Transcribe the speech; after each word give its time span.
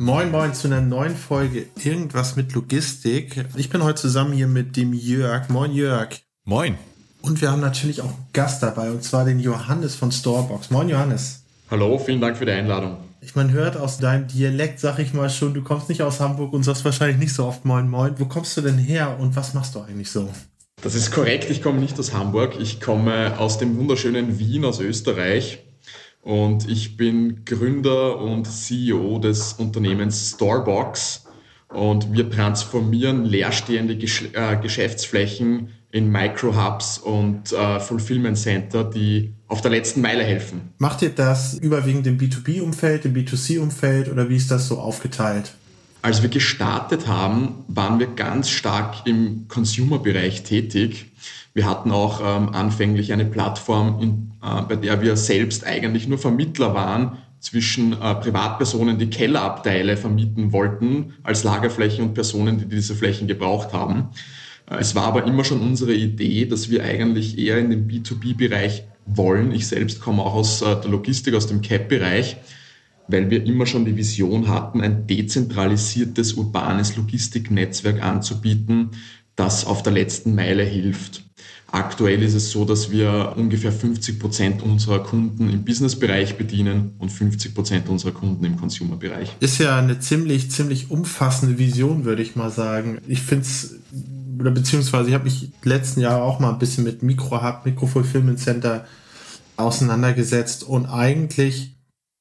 Moin 0.00 0.30
Moin 0.30 0.54
zu 0.54 0.68
einer 0.68 0.80
neuen 0.80 1.16
Folge 1.16 1.66
Irgendwas 1.82 2.36
mit 2.36 2.52
Logistik. 2.54 3.44
Ich 3.56 3.68
bin 3.68 3.82
heute 3.82 4.00
zusammen 4.00 4.32
hier 4.32 4.46
mit 4.46 4.76
dem 4.76 4.92
Jörg. 4.92 5.48
Moin 5.48 5.72
Jörg. 5.72 6.10
Moin. 6.44 6.78
Und 7.20 7.40
wir 7.40 7.50
haben 7.50 7.60
natürlich 7.60 8.00
auch 8.00 8.06
einen 8.06 8.26
Gast 8.32 8.62
dabei, 8.62 8.92
und 8.92 9.02
zwar 9.02 9.24
den 9.24 9.40
Johannes 9.40 9.96
von 9.96 10.12
Storebox. 10.12 10.70
Moin 10.70 10.88
Johannes. 10.88 11.42
Hallo, 11.68 11.98
vielen 11.98 12.20
Dank 12.20 12.36
für 12.36 12.46
die 12.46 12.52
Einladung. 12.52 12.98
Ich 13.20 13.34
man 13.34 13.50
hört 13.50 13.76
aus 13.76 13.98
deinem 13.98 14.28
Dialekt, 14.28 14.78
sag 14.78 15.00
ich 15.00 15.14
mal 15.14 15.30
schon, 15.30 15.52
du 15.52 15.62
kommst 15.62 15.88
nicht 15.88 16.02
aus 16.02 16.20
Hamburg 16.20 16.52
und 16.52 16.62
sagst 16.62 16.84
wahrscheinlich 16.84 17.18
nicht 17.18 17.34
so 17.34 17.44
oft 17.44 17.64
Moin 17.64 17.88
Moin. 17.90 18.14
Wo 18.18 18.26
kommst 18.26 18.56
du 18.56 18.60
denn 18.60 18.78
her 18.78 19.16
und 19.18 19.34
was 19.34 19.52
machst 19.52 19.74
du 19.74 19.80
eigentlich 19.80 20.12
so? 20.12 20.28
Das 20.80 20.94
ist 20.94 21.10
korrekt, 21.10 21.50
ich 21.50 21.60
komme 21.60 21.80
nicht 21.80 21.98
aus 21.98 22.12
Hamburg. 22.14 22.54
Ich 22.60 22.80
komme 22.80 23.36
aus 23.40 23.58
dem 23.58 23.76
wunderschönen 23.76 24.38
Wien, 24.38 24.64
aus 24.64 24.78
Österreich. 24.78 25.64
Und 26.22 26.68
ich 26.68 26.96
bin 26.96 27.44
Gründer 27.44 28.18
und 28.20 28.46
CEO 28.46 29.18
des 29.18 29.54
Unternehmens 29.54 30.30
Storebox. 30.34 31.24
Und 31.68 32.12
wir 32.12 32.30
transformieren 32.30 33.24
leerstehende 33.24 33.96
Gesch 33.96 34.30
äh, 34.32 34.56
Geschäftsflächen 34.56 35.68
in 35.90 36.10
Micro-Hubs 36.10 36.98
und 36.98 37.52
äh, 37.52 37.80
Fulfillment 37.80 38.38
Center, 38.38 38.84
die 38.84 39.32
auf 39.48 39.60
der 39.62 39.70
letzten 39.70 40.00
Meile 40.00 40.22
helfen. 40.22 40.72
Macht 40.78 41.02
ihr 41.02 41.10
das 41.10 41.54
überwiegend 41.54 42.06
im 42.06 42.18
B2B-Umfeld, 42.18 43.06
im 43.06 43.14
B2C-Umfeld 43.14 44.10
oder 44.10 44.28
wie 44.28 44.36
ist 44.36 44.50
das 44.50 44.68
so 44.68 44.78
aufgeteilt? 44.78 45.52
Als 46.00 46.22
wir 46.22 46.28
gestartet 46.28 47.08
haben, 47.08 47.64
waren 47.66 47.98
wir 47.98 48.06
ganz 48.06 48.50
stark 48.50 49.06
im 49.06 49.46
Consumer-Bereich 49.48 50.44
tätig. 50.44 51.06
Wir 51.54 51.66
hatten 51.66 51.90
auch 51.90 52.20
ähm, 52.20 52.50
anfänglich 52.50 53.12
eine 53.12 53.24
Plattform, 53.24 54.00
in, 54.00 54.32
äh, 54.42 54.62
bei 54.62 54.76
der 54.76 55.02
wir 55.02 55.16
selbst 55.16 55.66
eigentlich 55.66 56.06
nur 56.06 56.18
Vermittler 56.18 56.72
waren 56.72 57.18
zwischen 57.40 57.94
äh, 58.00 58.14
Privatpersonen, 58.14 58.98
die 58.98 59.10
Kellerabteile 59.10 59.96
vermieten 59.96 60.52
wollten 60.52 61.14
als 61.24 61.42
Lagerflächen 61.42 62.04
und 62.04 62.14
Personen, 62.14 62.58
die 62.58 62.66
diese 62.66 62.94
Flächen 62.94 63.26
gebraucht 63.26 63.72
haben. 63.72 64.10
Äh, 64.70 64.76
es 64.76 64.94
war 64.94 65.04
aber 65.04 65.24
immer 65.24 65.44
schon 65.44 65.60
unsere 65.60 65.94
Idee, 65.94 66.46
dass 66.46 66.70
wir 66.70 66.84
eigentlich 66.84 67.38
eher 67.38 67.58
in 67.58 67.70
den 67.70 67.88
B2B-Bereich 67.88 68.84
wollen. 69.06 69.52
Ich 69.52 69.66
selbst 69.66 70.00
komme 70.00 70.22
auch 70.22 70.34
aus 70.34 70.62
äh, 70.62 70.80
der 70.80 70.90
Logistik, 70.90 71.34
aus 71.34 71.48
dem 71.48 71.60
CAP-Bereich, 71.60 72.36
weil 73.08 73.30
wir 73.30 73.44
immer 73.44 73.66
schon 73.66 73.84
die 73.84 73.96
Vision 73.96 74.48
hatten, 74.48 74.80
ein 74.80 75.06
dezentralisiertes 75.06 76.34
urbanes 76.34 76.96
Logistiknetzwerk 76.96 78.02
anzubieten, 78.02 78.90
das 79.36 79.64
auf 79.64 79.82
der 79.82 79.92
letzten 79.92 80.34
Meile 80.34 80.64
hilft. 80.64 81.24
Aktuell 81.70 82.22
ist 82.22 82.34
es 82.34 82.50
so, 82.50 82.64
dass 82.64 82.90
wir 82.90 83.34
ungefähr 83.36 83.72
50 83.72 84.18
Prozent 84.18 84.62
unserer 84.62 85.02
Kunden 85.02 85.50
im 85.50 85.64
Businessbereich 85.64 86.36
bedienen 86.38 86.94
und 86.98 87.10
50 87.10 87.54
Prozent 87.54 87.88
unserer 87.90 88.12
Kunden 88.12 88.44
im 88.44 88.56
Consumer-Bereich. 88.56 89.36
Ist 89.40 89.58
ja 89.58 89.76
eine 89.78 90.00
ziemlich, 90.00 90.50
ziemlich 90.50 90.90
umfassende 90.90 91.58
Vision, 91.58 92.04
würde 92.04 92.22
ich 92.22 92.36
mal 92.36 92.50
sagen. 92.50 92.98
Ich 93.06 93.20
finde 93.20 93.42
es 93.42 93.74
oder 94.38 94.50
beziehungsweise 94.50 95.08
ich 95.08 95.14
habe 95.14 95.24
mich 95.24 95.50
letzten 95.64 96.00
Jahr 96.00 96.22
auch 96.22 96.40
mal 96.40 96.52
ein 96.52 96.58
bisschen 96.58 96.84
mit 96.84 97.02
Mikro-Hub, 97.02 97.66
Mikro-Fulfillment 97.66 98.38
Center 98.38 98.86
auseinandergesetzt 99.56 100.62
und 100.62 100.86
eigentlich, 100.86 101.74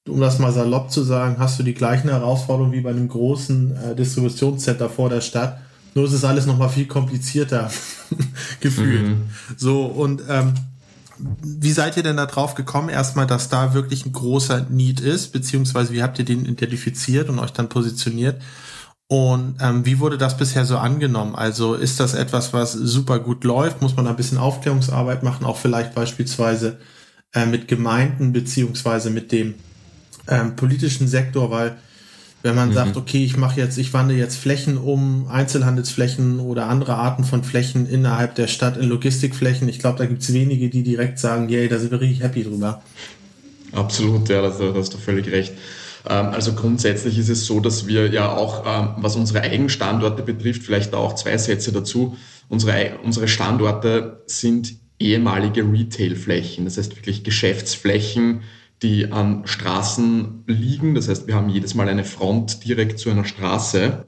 um 0.07 0.19
das 0.19 0.39
mal 0.39 0.51
salopp 0.51 0.91
zu 0.91 1.03
sagen, 1.03 1.37
hast 1.39 1.59
du 1.59 1.63
die 1.63 1.73
gleichen 1.73 2.09
Herausforderungen 2.09 2.73
wie 2.73 2.81
bei 2.81 2.89
einem 2.91 3.07
großen 3.07 3.75
äh, 3.75 3.95
Distributionscenter 3.95 4.89
vor 4.89 5.09
der 5.09 5.21
Stadt. 5.21 5.59
Nur 5.95 6.05
ist 6.05 6.13
es 6.13 6.23
alles 6.23 6.45
noch 6.45 6.57
mal 6.57 6.69
viel 6.69 6.85
komplizierter 6.85 7.71
gefühlt. 8.59 9.07
Mhm. 9.07 9.23
So 9.57 9.85
und 9.85 10.21
ähm, 10.29 10.53
wie 11.41 11.71
seid 11.71 11.97
ihr 11.97 12.03
denn 12.03 12.17
da 12.17 12.27
drauf 12.27 12.53
gekommen, 12.53 12.89
erstmal, 12.89 13.25
dass 13.25 13.49
da 13.49 13.73
wirklich 13.73 14.05
ein 14.05 14.13
großer 14.13 14.67
Need 14.69 14.99
ist, 14.99 15.29
beziehungsweise 15.29 15.93
wie 15.93 16.03
habt 16.03 16.19
ihr 16.19 16.25
den 16.25 16.45
identifiziert 16.45 17.29
und 17.29 17.39
euch 17.39 17.51
dann 17.51 17.69
positioniert? 17.69 18.41
Und 19.07 19.55
ähm, 19.61 19.85
wie 19.85 19.99
wurde 19.99 20.17
das 20.17 20.37
bisher 20.37 20.65
so 20.65 20.77
angenommen? 20.77 21.35
Also 21.35 21.75
ist 21.75 21.99
das 21.99 22.13
etwas, 22.13 22.53
was 22.53 22.73
super 22.73 23.19
gut 23.19 23.43
läuft? 23.45 23.81
Muss 23.81 23.95
man 23.95 24.05
da 24.05 24.11
ein 24.11 24.17
bisschen 24.17 24.37
Aufklärungsarbeit 24.37 25.23
machen, 25.23 25.45
auch 25.45 25.57
vielleicht 25.57 25.95
beispielsweise 25.95 26.77
äh, 27.33 27.45
mit 27.45 27.67
Gemeinden 27.67 28.33
beziehungsweise 28.33 29.09
mit 29.09 29.31
dem 29.31 29.55
ähm, 30.27 30.55
politischen 30.55 31.07
Sektor, 31.07 31.51
weil 31.51 31.77
wenn 32.43 32.55
man 32.55 32.69
mhm. 32.69 32.73
sagt, 32.73 32.97
okay, 32.97 33.23
ich 33.23 33.35
mache 33.35 33.59
jetzt, 33.59 33.77
ich 33.77 33.93
wandle 33.93 34.15
jetzt 34.15 34.37
Flächen 34.37 34.77
um, 34.77 35.27
Einzelhandelsflächen 35.27 36.39
oder 36.39 36.67
andere 36.67 36.95
Arten 36.95 37.23
von 37.23 37.43
Flächen 37.43 37.87
innerhalb 37.87 38.35
der 38.35 38.47
Stadt 38.47 38.77
in 38.77 38.87
Logistikflächen, 38.87 39.67
ich 39.67 39.79
glaube, 39.79 39.97
da 39.97 40.05
gibt 40.05 40.21
es 40.21 40.31
wenige, 40.33 40.69
die 40.69 40.83
direkt 40.83 41.19
sagen, 41.19 41.49
yay, 41.49 41.67
da 41.67 41.79
sind 41.79 41.91
wir 41.91 41.99
richtig 41.99 42.21
happy 42.21 42.43
drüber. 42.43 42.81
Absolut, 43.73 44.29
ja, 44.29 44.41
da 44.41 44.53
hast 44.75 44.93
du 44.93 44.97
völlig 44.97 45.29
recht. 45.31 45.53
Ähm, 46.07 46.27
also 46.27 46.53
grundsätzlich 46.53 47.17
ist 47.17 47.29
es 47.29 47.45
so, 47.45 47.59
dass 47.59 47.87
wir 47.87 48.09
ja 48.11 48.31
auch, 48.31 48.63
ähm, 48.65 48.89
was 48.97 49.15
unsere 49.15 49.41
Eigenstandorte 49.41 50.23
betrifft, 50.23 50.63
vielleicht 50.63 50.93
auch 50.93 51.15
zwei 51.15 51.37
Sätze 51.37 51.71
dazu. 51.71 52.15
Unsere, 52.49 52.99
unsere 53.03 53.27
Standorte 53.27 54.23
sind 54.27 54.75
ehemalige 54.99 55.63
Retailflächen, 55.63 56.65
das 56.65 56.77
heißt 56.77 56.95
wirklich 56.95 57.23
Geschäftsflächen, 57.23 58.41
die 58.81 59.11
an 59.11 59.43
Straßen 59.45 60.43
liegen. 60.47 60.95
Das 60.95 61.07
heißt, 61.07 61.27
wir 61.27 61.35
haben 61.35 61.49
jedes 61.49 61.73
Mal 61.73 61.89
eine 61.89 62.03
Front 62.03 62.63
direkt 62.65 62.99
zu 62.99 63.09
einer 63.09 63.25
Straße, 63.25 64.05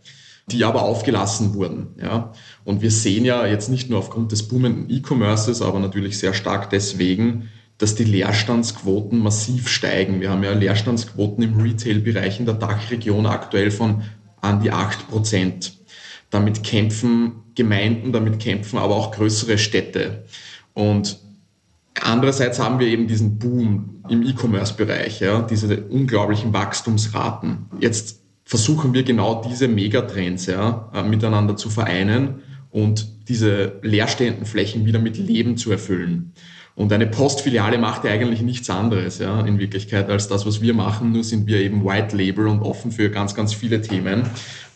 die 0.47 0.63
aber 0.63 0.84
aufgelassen 0.84 1.53
wurden. 1.53 1.96
Ja. 2.02 2.34
Und 2.63 2.81
wir 2.81 2.91
sehen 2.91 3.25
ja 3.25 3.46
jetzt 3.46 3.69
nicht 3.69 3.90
nur 3.90 4.00
aufgrund 4.00 4.31
des 4.31 4.47
boomenden 4.47 4.90
E-Commerces, 4.90 5.62
aber 5.62 5.79
natürlich 5.79 6.19
sehr 6.19 6.34
stark 6.34 6.69
deswegen, 6.69 7.50
dass 7.78 7.96
die 7.96 8.03
Leerstandsquoten 8.03 9.18
massiv 9.19 9.69
steigen. 9.69 10.22
Wir 10.22 10.29
haben 10.29 10.44
ja 10.44 10.52
Leerstandsquoten 10.52 11.44
im 11.44 11.59
Retail-Bereich 11.59 12.40
in 12.40 12.46
der 12.46 12.56
Dachregion 12.56 13.25
aktuell 13.25 13.72
von 13.72 14.03
an 14.41 14.62
die 14.62 14.72
acht 14.72 15.09
Prozent. 15.09 15.74
Damit 16.29 16.63
kämpfen 16.63 17.44
Gemeinden, 17.56 18.12
damit 18.12 18.40
kämpfen 18.40 18.78
aber 18.78 18.96
auch 18.96 19.12
größere 19.12 19.58
Städte. 19.58 20.25
Und 20.74 21.19
andererseits 22.04 22.60
haben 22.60 22.80
wir 22.80 22.88
eben 22.88 23.08
diesen 23.08 23.40
Boom 23.40 24.04
im 24.10 24.24
E-Commerce-Bereich, 24.24 25.20
ja, 25.20 25.42
diese 25.42 25.86
unglaublichen 25.86 26.54
Wachstumsraten. 26.54 27.66
Jetzt 27.80 28.22
versuchen 28.44 28.94
wir 28.94 29.04
genau 29.04 29.44
diese 29.48 29.68
Megatrends 29.68 30.48
ja, 30.48 30.90
äh, 30.94 31.04
miteinander 31.04 31.56
zu 31.56 31.70
vereinen 31.70 32.42
und 32.72 33.08
diese 33.30 33.80
leerstehenden 33.84 34.46
Flächen 34.46 34.86
wieder 34.86 35.00
mit 35.00 35.18
Leben 35.18 35.58
zu 35.58 35.72
erfüllen. 35.72 36.34
Und 36.76 36.94
eine 36.94 37.08
Postfiliale 37.08 37.78
macht 37.78 38.06
ja 38.06 38.12
eigentlich 38.12 38.42
nichts 38.42 38.70
anderes, 38.70 39.20
ja, 39.20 39.42
in 39.42 39.59
Wirklichkeit, 39.59 40.09
als 40.09 40.30
das, 40.30 40.46
was 40.46 40.62
wir 40.62 40.74
machen. 40.74 41.12
Nur 41.12 41.24
sind 41.24 41.46
wir 41.46 41.59
eben 41.59 41.84
White 41.86 42.16
Label 42.16 42.48
und 42.48 42.62
offen 42.62 42.92
für 42.92 43.09
ganz, 43.09 43.36
ganz 43.36 43.54
viele 43.54 43.82
Themen. 43.82 44.24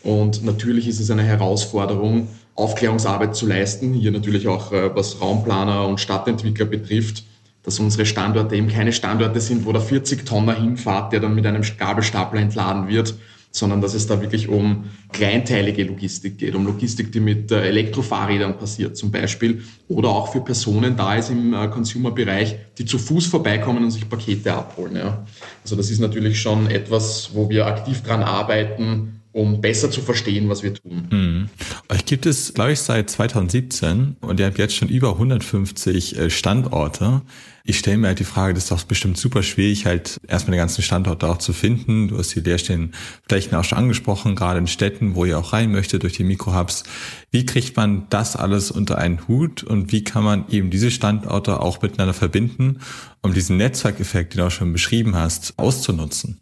Und 0.02 0.44
natürlich 0.44 0.86
ist 0.86 1.00
es 1.00 1.10
eine 1.10 1.22
Herausforderung, 1.22 2.28
Aufklärungsarbeit 2.54 3.34
zu 3.34 3.46
leisten. 3.46 3.94
Hier 3.94 4.10
natürlich 4.10 4.48
auch, 4.48 4.72
äh, 4.72 4.94
was 4.94 5.20
Raumplaner 5.20 5.86
und 5.86 6.00
Stadtentwickler 6.00 6.66
betrifft, 6.66 7.24
dass 7.62 7.80
unsere 7.80 8.06
Standorte 8.06 8.54
eben 8.56 8.68
keine 8.68 8.92
Standorte 8.92 9.40
sind, 9.40 9.64
wo 9.64 9.72
der 9.72 9.80
40 9.80 10.24
Tonner 10.24 10.54
hinfahrt, 10.54 11.12
der 11.12 11.20
dann 11.20 11.34
mit 11.34 11.46
einem 11.46 11.62
Gabelstapler 11.78 12.40
entladen 12.40 12.88
wird, 12.88 13.14
sondern 13.54 13.80
dass 13.80 13.94
es 13.94 14.08
da 14.08 14.20
wirklich 14.20 14.48
um 14.48 14.84
kleinteilige 15.12 15.84
Logistik 15.84 16.38
geht, 16.38 16.56
um 16.56 16.66
Logistik, 16.66 17.12
die 17.12 17.20
mit 17.20 17.52
äh, 17.52 17.62
Elektrofahrrädern 17.68 18.58
passiert 18.58 18.96
zum 18.96 19.12
Beispiel 19.12 19.62
oder 19.88 20.08
auch 20.08 20.32
für 20.32 20.40
Personen 20.40 20.96
da 20.96 21.14
ist 21.14 21.30
im 21.30 21.54
äh, 21.54 21.68
Consumer-Bereich, 21.68 22.56
die 22.76 22.84
zu 22.84 22.98
Fuß 22.98 23.26
vorbeikommen 23.26 23.84
und 23.84 23.92
sich 23.92 24.08
Pakete 24.08 24.52
abholen. 24.52 24.96
Ja. 24.96 25.24
Also 25.62 25.76
das 25.76 25.88
ist 25.88 26.00
natürlich 26.00 26.40
schon 26.40 26.68
etwas, 26.68 27.30
wo 27.32 27.48
wir 27.48 27.66
aktiv 27.66 28.02
dran 28.02 28.24
arbeiten, 28.24 29.20
um 29.30 29.60
besser 29.60 29.88
zu 29.88 30.00
verstehen, 30.00 30.48
was 30.48 30.64
wir 30.64 30.74
tun. 30.74 31.08
Mhm. 31.10 31.50
Euch 31.90 32.06
gibt 32.06 32.24
es, 32.24 32.54
glaube 32.54 32.72
ich, 32.72 32.80
seit 32.80 33.10
2017 33.10 34.16
und 34.20 34.40
ihr 34.40 34.46
habt 34.46 34.58
jetzt 34.58 34.74
schon 34.74 34.88
über 34.88 35.12
150 35.12 36.18
äh, 36.18 36.30
Standorte. 36.30 37.20
Ich 37.66 37.78
stelle 37.78 37.98
mir 37.98 38.08
halt 38.08 38.18
die 38.18 38.24
Frage, 38.24 38.54
das 38.54 38.64
ist 38.64 38.72
doch 38.72 38.82
bestimmt 38.84 39.18
super 39.18 39.42
schwierig, 39.42 39.84
halt 39.84 40.18
erstmal 40.26 40.52
den 40.52 40.60
ganzen 40.60 40.82
Standort 40.82 41.24
auch 41.24 41.38
zu 41.38 41.52
finden. 41.52 42.08
Du 42.08 42.18
hast 42.18 42.34
die 42.34 42.40
leerstehenden 42.40 42.92
Flächen 43.28 43.54
auch 43.54 43.64
schon 43.64 43.78
angesprochen, 43.78 44.34
gerade 44.34 44.58
in 44.60 44.66
Städten, 44.66 45.14
wo 45.14 45.26
ihr 45.26 45.38
auch 45.38 45.52
rein 45.52 45.72
möchtet 45.72 46.02
durch 46.02 46.14
die 46.14 46.24
Mikrohubs. 46.24 46.84
Wie 47.30 47.44
kriegt 47.44 47.76
man 47.76 48.06
das 48.08 48.34
alles 48.36 48.70
unter 48.70 48.98
einen 48.98 49.28
Hut 49.28 49.62
und 49.62 49.92
wie 49.92 50.04
kann 50.04 50.24
man 50.24 50.44
eben 50.48 50.70
diese 50.70 50.90
Standorte 50.90 51.60
auch 51.60 51.82
miteinander 51.82 52.14
verbinden, 52.14 52.80
um 53.20 53.34
diesen 53.34 53.58
Netzwerkeffekt, 53.58 54.34
den 54.34 54.38
du 54.38 54.46
auch 54.46 54.50
schon 54.50 54.72
beschrieben 54.72 55.16
hast, 55.16 55.58
auszunutzen? 55.58 56.40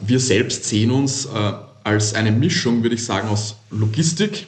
Wir 0.00 0.20
selbst 0.20 0.64
sehen 0.64 0.90
uns 0.90 1.26
äh, 1.26 1.52
als 1.84 2.14
eine 2.14 2.32
Mischung, 2.32 2.82
würde 2.82 2.94
ich 2.94 3.04
sagen, 3.04 3.28
aus 3.28 3.56
Logistik, 3.70 4.46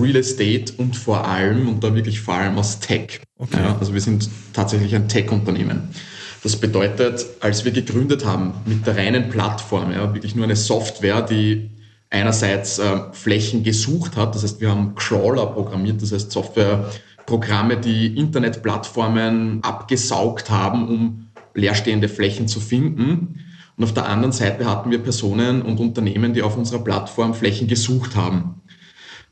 Real 0.00 0.16
Estate 0.16 0.72
und 0.76 0.96
vor 0.96 1.26
allem, 1.26 1.68
und 1.68 1.82
da 1.84 1.94
wirklich 1.94 2.20
vor 2.20 2.34
allem 2.34 2.58
aus 2.58 2.80
Tech. 2.80 3.20
Okay. 3.38 3.58
Ja, 3.62 3.76
also 3.78 3.94
wir 3.94 4.00
sind 4.00 4.28
tatsächlich 4.52 4.94
ein 4.94 5.08
Tech-Unternehmen. 5.08 5.88
Das 6.42 6.56
bedeutet, 6.56 7.26
als 7.40 7.64
wir 7.64 7.72
gegründet 7.72 8.24
haben 8.24 8.54
mit 8.64 8.86
der 8.86 8.96
reinen 8.96 9.28
Plattform, 9.28 9.90
ja, 9.92 10.14
wirklich 10.14 10.34
nur 10.34 10.44
eine 10.44 10.56
Software, 10.56 11.22
die 11.22 11.70
einerseits 12.10 12.78
äh, 12.78 13.00
Flächen 13.12 13.64
gesucht 13.64 14.16
hat, 14.16 14.34
das 14.34 14.42
heißt, 14.42 14.60
wir 14.60 14.70
haben 14.70 14.94
Crawler 14.94 15.46
programmiert, 15.46 16.00
das 16.00 16.12
heißt 16.12 16.30
Softwareprogramme, 16.30 17.76
die 17.76 18.16
Internetplattformen 18.16 19.62
abgesaugt 19.62 20.48
haben, 20.48 20.88
um 20.88 21.28
leerstehende 21.54 22.08
Flächen 22.08 22.48
zu 22.48 22.60
finden. 22.60 23.44
Und 23.76 23.84
auf 23.84 23.94
der 23.94 24.08
anderen 24.08 24.32
Seite 24.32 24.66
hatten 24.66 24.90
wir 24.90 24.98
Personen 24.98 25.62
und 25.62 25.78
Unternehmen, 25.78 26.34
die 26.34 26.42
auf 26.42 26.56
unserer 26.56 26.82
Plattform 26.82 27.34
Flächen 27.34 27.68
gesucht 27.68 28.16
haben. 28.16 28.62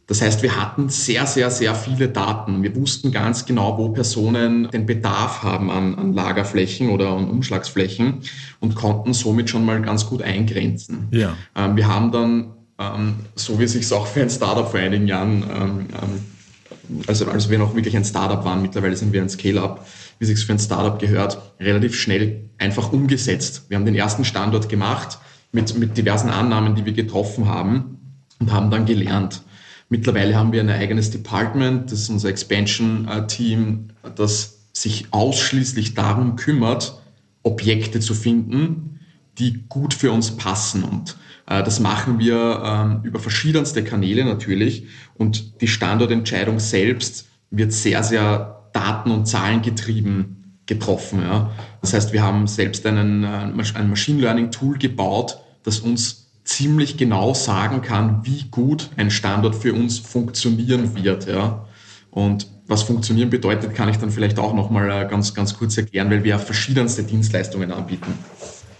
Das 0.08 0.22
heißt, 0.22 0.42
wir 0.42 0.60
hatten 0.60 0.88
sehr, 0.88 1.26
sehr, 1.26 1.50
sehr 1.50 1.74
viele 1.74 2.08
Daten. 2.08 2.62
Wir 2.62 2.76
wussten 2.76 3.10
ganz 3.10 3.44
genau, 3.44 3.76
wo 3.76 3.88
Personen 3.88 4.70
den 4.70 4.86
Bedarf 4.86 5.42
haben 5.42 5.68
an, 5.70 5.96
an 5.96 6.12
Lagerflächen 6.12 6.90
oder 6.90 7.08
an 7.08 7.28
Umschlagsflächen 7.28 8.20
und 8.60 8.76
konnten 8.76 9.14
somit 9.14 9.50
schon 9.50 9.64
mal 9.64 9.82
ganz 9.82 10.06
gut 10.06 10.22
eingrenzen. 10.22 11.08
Ja. 11.10 11.34
Ähm, 11.56 11.76
wir 11.76 11.88
haben 11.88 12.12
dann, 12.12 12.52
ähm, 12.78 13.14
so 13.34 13.58
wie 13.58 13.64
es 13.64 13.72
sich 13.72 13.92
auch 13.92 14.06
für 14.06 14.22
ein 14.22 14.30
Startup 14.30 14.70
vor 14.70 14.78
einigen 14.78 15.08
Jahren, 15.08 15.42
ähm, 15.42 15.86
ähm, 15.90 17.04
also 17.08 17.26
als 17.26 17.50
wir 17.50 17.58
noch 17.58 17.74
wirklich 17.74 17.96
ein 17.96 18.04
Startup 18.04 18.44
waren, 18.44 18.62
mittlerweile 18.62 18.96
sind 18.96 19.12
wir 19.12 19.20
ein 19.20 19.28
Scale-up, 19.28 19.84
wie 20.20 20.24
es 20.24 20.30
sich 20.30 20.46
für 20.46 20.52
ein 20.52 20.60
Startup 20.60 21.00
gehört, 21.00 21.38
relativ 21.58 21.98
schnell 21.98 22.48
einfach 22.58 22.92
umgesetzt. 22.92 23.64
Wir 23.68 23.76
haben 23.76 23.84
den 23.84 23.96
ersten 23.96 24.24
Standort 24.24 24.68
gemacht 24.68 25.18
mit, 25.50 25.76
mit 25.76 25.96
diversen 25.96 26.30
Annahmen, 26.30 26.76
die 26.76 26.84
wir 26.84 26.92
getroffen 26.92 27.48
haben 27.48 27.98
und 28.38 28.52
haben 28.52 28.70
dann 28.70 28.86
gelernt. 28.86 29.42
Mittlerweile 29.88 30.34
haben 30.34 30.52
wir 30.52 30.60
ein 30.60 30.70
eigenes 30.70 31.10
Department, 31.10 31.92
das 31.92 32.00
ist 32.00 32.10
unser 32.10 32.28
Expansion-Team, 32.28 33.88
das 34.16 34.58
sich 34.72 35.06
ausschließlich 35.12 35.94
darum 35.94 36.36
kümmert, 36.36 37.00
Objekte 37.42 38.00
zu 38.00 38.14
finden, 38.14 39.00
die 39.38 39.64
gut 39.68 39.94
für 39.94 40.10
uns 40.10 40.36
passen. 40.36 40.82
Und 40.82 41.16
äh, 41.46 41.62
das 41.62 41.80
machen 41.80 42.18
wir 42.18 42.62
ähm, 42.64 43.00
über 43.04 43.20
verschiedenste 43.20 43.84
Kanäle 43.84 44.24
natürlich. 44.24 44.86
Und 45.14 45.60
die 45.60 45.68
Standortentscheidung 45.68 46.58
selbst 46.58 47.28
wird 47.50 47.72
sehr, 47.72 48.02
sehr 48.02 48.68
daten- 48.72 49.10
und 49.10 49.26
zahlengetrieben 49.26 50.60
getroffen. 50.66 51.22
Ja. 51.22 51.52
Das 51.80 51.92
heißt, 51.92 52.12
wir 52.12 52.22
haben 52.22 52.46
selbst 52.46 52.84
einen, 52.86 53.24
äh, 53.24 53.62
ein 53.74 53.88
Machine 53.88 54.20
Learning 54.20 54.50
Tool 54.50 54.78
gebaut, 54.78 55.38
das 55.62 55.80
uns 55.80 56.25
ziemlich 56.46 56.96
genau 56.96 57.34
sagen 57.34 57.82
kann, 57.82 58.20
wie 58.24 58.44
gut 58.50 58.90
ein 58.96 59.10
Standort 59.10 59.54
für 59.54 59.74
uns 59.74 59.98
funktionieren 59.98 60.94
wird. 60.94 61.26
Ja. 61.26 61.66
Und 62.10 62.46
was 62.68 62.82
funktionieren 62.84 63.30
bedeutet, 63.30 63.74
kann 63.74 63.88
ich 63.88 63.98
dann 63.98 64.10
vielleicht 64.10 64.38
auch 64.38 64.54
nochmal 64.54 64.90
äh, 64.90 65.08
ganz, 65.08 65.34
ganz 65.34 65.56
kurz 65.56 65.76
erklären, 65.76 66.10
weil 66.10 66.24
wir 66.24 66.38
verschiedenste 66.38 67.02
Dienstleistungen 67.02 67.72
anbieten. 67.72 68.14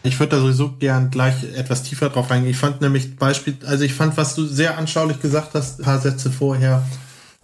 Ich 0.02 0.18
würde 0.20 0.36
da 0.36 0.42
sowieso 0.42 0.72
gern 0.72 1.10
gleich 1.10 1.34
etwas 1.54 1.82
tiefer 1.82 2.08
drauf 2.08 2.30
eingehen. 2.30 2.50
Ich 2.50 2.56
fand 2.56 2.80
nämlich 2.80 3.16
Beispiel, 3.16 3.56
also 3.66 3.84
ich 3.84 3.94
fand, 3.94 4.16
was 4.16 4.34
du 4.34 4.46
sehr 4.46 4.78
anschaulich 4.78 5.20
gesagt 5.20 5.54
hast, 5.54 5.80
ein 5.80 5.84
paar 5.84 6.00
Sätze 6.00 6.30
vorher, 6.30 6.84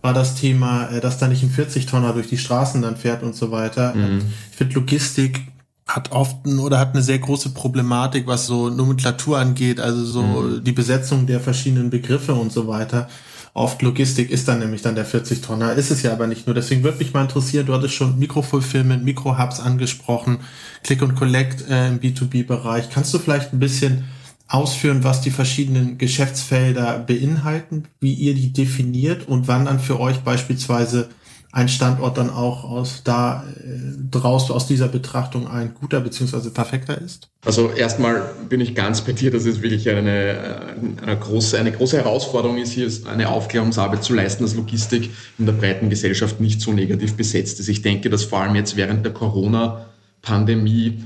war 0.01 0.15
das 0.15 0.35
Thema, 0.37 0.89
äh, 0.91 1.01
dass 1.01 1.19
da 1.19 1.29
nicht 1.29 1.43
ein 1.43 1.51
40-Tonner 1.51 2.13
durch 2.13 2.29
die 2.29 2.39
Straßen 2.39 2.83
dann 2.83 2.97
fährt 2.97 3.23
und 3.23 3.35
so 3.35 3.51
weiter. 3.51 3.95
Mhm. 3.95 4.23
Ich 4.51 4.57
finde 4.57 4.75
Logistik 4.75 5.52
hat 5.94 6.11
oft 6.12 6.47
ein, 6.47 6.59
oder 6.59 6.79
hat 6.79 6.94
eine 6.94 7.03
sehr 7.03 7.19
große 7.19 7.50
Problematik, 7.50 8.27
was 8.27 8.47
so 8.47 8.71
Nomenklatur 8.71 9.39
angeht, 9.39 9.79
also 9.79 10.05
so 10.05 10.23
mhm. 10.23 10.65
die 10.65 10.73
Besetzung 10.73 11.27
der 11.27 11.39
verschiedenen 11.41 11.91
Begriffe 11.91 12.35
und 12.35 12.50
so 12.50 12.67
weiter. 12.67 13.09
Oft 13.55 13.83
Logistik 13.83 14.31
ist 14.31 14.49
dann 14.49 14.61
nämlich 14.61 14.81
dann 14.81 14.94
der 14.94 15.06
40-Tonner, 15.06 15.75
ist 15.75 15.91
es 15.91 16.03
ja 16.03 16.12
aber 16.12 16.27
nicht 16.27 16.47
nur. 16.47 16.55
Deswegen 16.55 16.83
würde 16.83 16.97
mich 16.97 17.12
mal 17.12 17.21
interessieren, 17.21 17.67
du 17.67 17.75
hattest 17.75 17.94
schon 17.94 18.19
Mikrofulfillment, 18.19 19.05
Mikrohubs 19.05 19.61
angesprochen, 19.61 20.39
Click 20.83 21.03
und 21.03 21.15
Collect 21.15 21.69
äh, 21.69 21.89
im 21.89 22.00
B2B-Bereich. 22.00 22.89
Kannst 22.89 23.12
du 23.12 23.19
vielleicht 23.19 23.53
ein 23.53 23.59
bisschen 23.59 24.05
ausführen, 24.49 25.05
was 25.05 25.21
die 25.21 25.31
verschiedenen 25.31 25.99
Geschäftsfelder 25.99 26.99
beinhalten, 27.00 27.85
wie 28.00 28.15
ihr 28.15 28.35
die 28.35 28.55
definiert 28.55 29.29
und 29.29 29.49
wann 29.49 29.67
dann 29.67 29.81
für 29.81 30.00
euch 30.00 30.21
beispielsweise 30.21 31.11
ein 31.53 31.69
Standort 31.69 32.17
dann 32.17 32.31
auch 32.31 32.65
aus 32.65 33.03
da 33.05 33.45
äh, 33.59 33.69
draus 34.11 34.51
aus 34.51 34.67
dieser 34.67 34.89
Betrachtung 34.89 35.47
ein 35.47 35.75
guter 35.79 36.01
beziehungsweise 36.01 36.51
perfekter 36.51 36.99
ist? 36.99 37.29
Also 37.45 37.71
erstmal 37.71 38.23
bin 38.49 38.61
ich 38.61 38.75
ganz 38.75 39.03
bei 39.03 39.13
dir, 39.13 39.31
dass 39.31 39.45
es 39.45 39.61
wirklich 39.61 39.89
eine, 39.91 40.75
eine, 41.03 41.19
große, 41.19 41.59
eine 41.59 41.71
große 41.71 41.99
Herausforderung 41.99 42.57
ist, 42.57 42.73
hier 42.73 42.91
eine 43.07 43.29
Aufklärungsarbeit 43.29 44.03
zu 44.03 44.15
leisten, 44.15 44.45
dass 44.45 44.55
Logistik 44.55 45.11
in 45.39 45.45
der 45.45 45.53
breiten 45.53 45.91
Gesellschaft 45.91 46.41
nicht 46.41 46.63
so 46.63 46.73
negativ 46.73 47.17
besetzt 47.17 47.61
ist. 47.61 47.69
Ich 47.69 47.83
denke, 47.83 48.09
dass 48.09 48.25
vor 48.25 48.41
allem 48.41 48.55
jetzt 48.55 48.77
während 48.77 49.05
der 49.05 49.13
Corona-Pandemie 49.13 51.05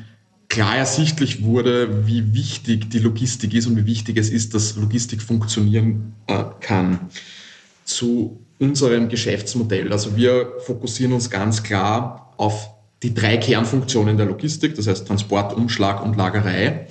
klar 0.49 0.77
ersichtlich 0.77 1.43
wurde, 1.43 2.07
wie 2.07 2.35
wichtig 2.35 2.89
die 2.89 3.01
Logistik 3.01 3.53
ist 3.53 3.67
und 3.67 3.77
wie 3.77 3.87
wichtig 3.87 4.17
es 4.17 4.31
ist, 4.31 4.55
dass 4.55 4.77
Logistik 4.77 5.21
funktionieren 5.23 6.15
äh, 6.29 6.45
kann. 6.61 7.01
Zu 7.85 8.46
unserem 8.59 9.09
Geschäftsmodell. 9.09 9.93
Also 9.93 10.17
wir 10.17 10.53
fokussieren 10.65 11.13
uns 11.13 11.31
ganz 11.31 11.63
klar 11.63 12.33
auf 12.37 12.71
die 13.03 13.13
drei 13.13 13.37
Kernfunktionen 13.37 14.17
der 14.17 14.27
Logistik, 14.27 14.75
das 14.75 14.87
heißt 14.87 15.07
Transport, 15.07 15.55
Umschlag 15.55 16.03
und 16.03 16.17
Lagerei, 16.17 16.87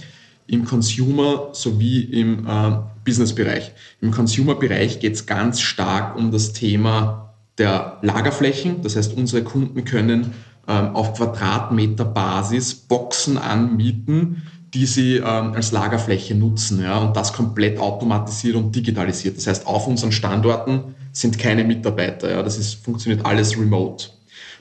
im 0.47 0.63
Consumer 0.65 1.49
sowie 1.53 2.01
im 2.01 2.47
äh, 2.47 2.77
Businessbereich. 3.03 3.71
Im 4.01 4.11
Consumer-Bereich 4.11 4.99
geht 4.99 5.13
es 5.13 5.25
ganz 5.25 5.61
stark 5.61 6.15
um 6.15 6.31
das 6.31 6.53
Thema 6.53 7.33
der 7.57 7.97
Lagerflächen. 8.01 8.81
Das 8.81 8.95
heißt, 8.95 9.17
unsere 9.17 9.43
Kunden 9.43 9.85
können 9.85 10.33
ähm, 10.67 10.95
auf 10.95 11.13
Quadratmeterbasis 11.13 12.75
Boxen 12.75 13.37
anmieten, 13.37 14.43
die 14.73 14.85
sie 14.85 15.17
ähm, 15.17 15.53
als 15.53 15.71
Lagerfläche 15.71 16.35
nutzen. 16.35 16.81
Ja, 16.81 16.99
und 16.99 17.15
das 17.15 17.33
komplett 17.33 17.79
automatisiert 17.79 18.55
und 18.55 18.75
digitalisiert. 18.75 19.37
Das 19.37 19.47
heißt, 19.47 19.65
auf 19.65 19.87
unseren 19.87 20.11
Standorten 20.11 20.95
sind 21.15 21.39
keine 21.39 21.63
Mitarbeiter. 21.63 22.29
Ja, 22.29 22.43
das 22.43 22.57
ist, 22.57 22.83
funktioniert 22.83 23.25
alles 23.25 23.57
remote. 23.57 24.09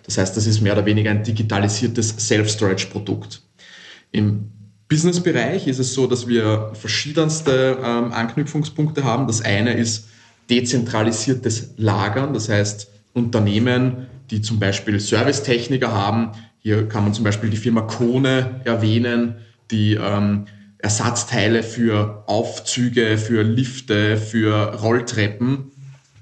Das 0.05 0.19
heißt, 0.19 0.37
das 0.37 0.47
ist 0.47 0.61
mehr 0.61 0.75
oder 0.75 0.87
weniger 0.87 1.11
ein 1.11 1.25
digitalisiertes 1.25 2.15
Self-Storage-Produkt. 2.19 3.43
Im 4.13 4.51
Business-Bereich 4.89 5.67
ist 5.67 5.79
es 5.79 5.95
so, 5.95 6.07
dass 6.07 6.29
wir 6.29 6.71
verschiedenste 6.75 7.79
ähm, 7.83 8.13
Anknüpfungspunkte 8.13 9.03
haben. 9.03 9.27
Das 9.27 9.41
eine 9.41 9.75
ist 9.75 10.09
dezentralisiertes 10.51 11.71
Lagern, 11.79 12.35
das 12.35 12.49
heißt 12.49 12.91
Unternehmen, 13.15 14.07
die 14.31 14.41
zum 14.43 14.61
Beispiel 14.61 15.01
Servicetechniker 15.01 15.91
haben. 15.91 16.33
Hier 16.59 16.87
kann 16.87 17.05
man 17.05 17.15
zum 17.15 17.25
Beispiel 17.25 17.51
die 17.51 17.57
Firma 17.57 17.81
Kone 17.81 18.61
erwähnen, 18.65 19.37
die 19.71 19.95
ähm, 19.95 20.45
Ersatzteile 20.79 21.63
für 21.63 22.25
Aufzüge, 22.27 23.17
für 23.17 23.43
Lifte, 23.43 24.19
für 24.19 24.75
Rolltreppen 24.81 25.73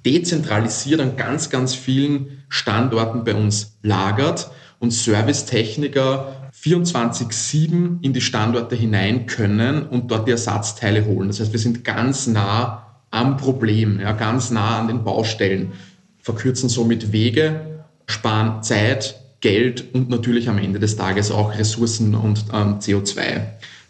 dezentralisiert 0.04 1.00
an 1.00 1.16
ganz, 1.16 1.50
ganz 1.50 1.74
vielen 1.74 2.44
Standorten 2.48 3.24
bei 3.24 3.34
uns 3.34 3.78
lagert 3.82 4.50
und 4.78 4.92
Servicetechniker 4.92 6.50
24-7 6.60 8.02
in 8.02 8.12
die 8.12 8.20
Standorte 8.20 8.76
hinein 8.76 9.26
können 9.26 9.86
und 9.86 10.10
dort 10.10 10.26
die 10.26 10.32
Ersatzteile 10.32 11.06
holen. 11.06 11.28
Das 11.28 11.40
heißt, 11.40 11.52
wir 11.52 11.60
sind 11.60 11.84
ganz 11.84 12.26
nah 12.26 13.00
am 13.10 13.36
Problem, 13.36 14.00
ja, 14.00 14.12
ganz 14.12 14.50
nah 14.50 14.78
an 14.78 14.88
den 14.88 15.04
Baustellen, 15.04 15.72
verkürzen 16.18 16.68
somit 16.68 17.12
Wege, 17.12 17.84
sparen 18.06 18.62
Zeit, 18.62 19.16
Geld 19.40 19.92
und 19.92 20.08
natürlich 20.08 20.48
am 20.48 20.58
Ende 20.58 20.78
des 20.78 20.96
Tages 20.96 21.30
auch 21.30 21.58
Ressourcen 21.58 22.14
und 22.14 22.44
ähm, 22.52 22.78
CO2. 22.78 23.42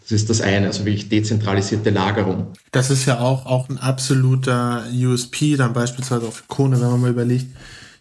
Das 0.03 0.11
ist 0.11 0.29
das 0.29 0.41
eine, 0.41 0.67
also 0.67 0.85
wirklich 0.85 1.07
dezentralisierte 1.07 1.89
Lagerung. 1.89 2.47
Das 2.71 2.89
ist 2.89 3.05
ja 3.05 3.19
auch, 3.19 3.45
auch 3.45 3.69
ein 3.69 3.77
absoluter 3.77 4.83
USP, 4.93 5.55
dann 5.55 5.73
beispielsweise 5.73 6.27
auf 6.27 6.47
Kone, 6.47 6.79
wenn 6.79 6.89
man 6.89 7.01
mal 7.01 7.11
überlegt. 7.11 7.55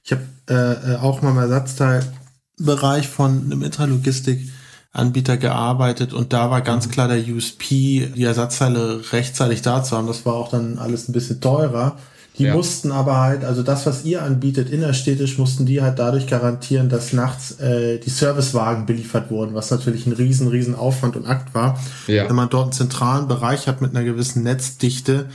Ich 0.04 0.10
habe 0.10 0.22
äh, 0.50 0.94
äh, 0.94 0.96
auch 0.96 1.22
mal 1.22 1.30
im 1.30 1.38
Ersatzteilbereich 1.38 3.06
von 3.06 3.44
einem 3.44 3.62
Intralogistik-Anbieter 3.62 5.36
gearbeitet 5.36 6.12
und 6.12 6.32
da 6.32 6.50
war 6.50 6.60
ganz 6.60 6.88
klar 6.88 7.06
der 7.06 7.24
USP, 7.24 8.10
die 8.16 8.24
Ersatzteile 8.24 9.00
rechtzeitig 9.12 9.62
da 9.62 9.84
zu 9.84 9.96
haben. 9.96 10.08
Das 10.08 10.26
war 10.26 10.34
auch 10.34 10.50
dann 10.50 10.78
alles 10.78 11.08
ein 11.08 11.12
bisschen 11.12 11.40
teurer. 11.40 11.96
Die 12.38 12.44
ja. 12.44 12.54
mussten 12.54 12.92
aber 12.92 13.20
halt, 13.20 13.44
also 13.44 13.62
das, 13.62 13.84
was 13.84 14.04
ihr 14.04 14.22
anbietet, 14.22 14.70
innerstädtisch, 14.70 15.36
mussten 15.36 15.66
die 15.66 15.82
halt 15.82 15.98
dadurch 15.98 16.26
garantieren, 16.26 16.88
dass 16.88 17.12
nachts 17.12 17.60
äh, 17.60 17.98
die 17.98 18.10
Servicewagen 18.10 18.86
beliefert 18.86 19.30
wurden, 19.30 19.54
was 19.54 19.70
natürlich 19.70 20.06
ein 20.06 20.12
riesen, 20.12 20.48
riesen 20.48 20.74
Aufwand 20.74 21.16
und 21.16 21.26
Akt 21.26 21.54
war. 21.54 21.78
Ja. 22.06 22.28
Wenn 22.28 22.36
man 22.36 22.48
dort 22.48 22.64
einen 22.64 22.72
zentralen 22.72 23.28
Bereich 23.28 23.66
hat 23.68 23.82
mit 23.82 23.94
einer 23.94 24.04
gewissen 24.04 24.42
Netzdichte, 24.44 25.26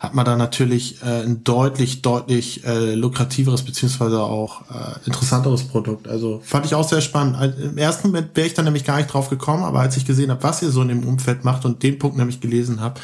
hat 0.00 0.14
man 0.14 0.24
da 0.24 0.36
natürlich 0.36 1.02
äh, 1.02 1.22
ein 1.22 1.44
deutlich, 1.44 2.02
deutlich 2.02 2.64
äh, 2.64 2.94
lukrativeres 2.94 3.62
beziehungsweise 3.62 4.22
auch 4.22 4.62
äh, 4.70 5.06
interessanteres 5.06 5.64
Produkt. 5.64 6.08
Also 6.08 6.40
fand 6.44 6.64
ich 6.64 6.74
auch 6.74 6.88
sehr 6.88 7.00
spannend. 7.02 7.36
Also, 7.36 7.60
Im 7.60 7.76
ersten 7.76 8.08
Moment 8.08 8.34
wäre 8.34 8.46
ich 8.46 8.54
dann 8.54 8.64
nämlich 8.64 8.84
gar 8.84 8.96
nicht 8.96 9.12
drauf 9.12 9.28
gekommen, 9.28 9.64
aber 9.64 9.80
als 9.80 9.96
ich 9.96 10.06
gesehen 10.06 10.30
habe, 10.30 10.42
was 10.42 10.62
ihr 10.62 10.70
so 10.70 10.80
in 10.80 10.88
dem 10.88 11.04
Umfeld 11.06 11.44
macht 11.44 11.64
und 11.64 11.82
den 11.82 11.98
Punkt 11.98 12.16
nämlich 12.16 12.40
gelesen 12.40 12.80
habe, 12.80 12.94
habe 12.94 13.00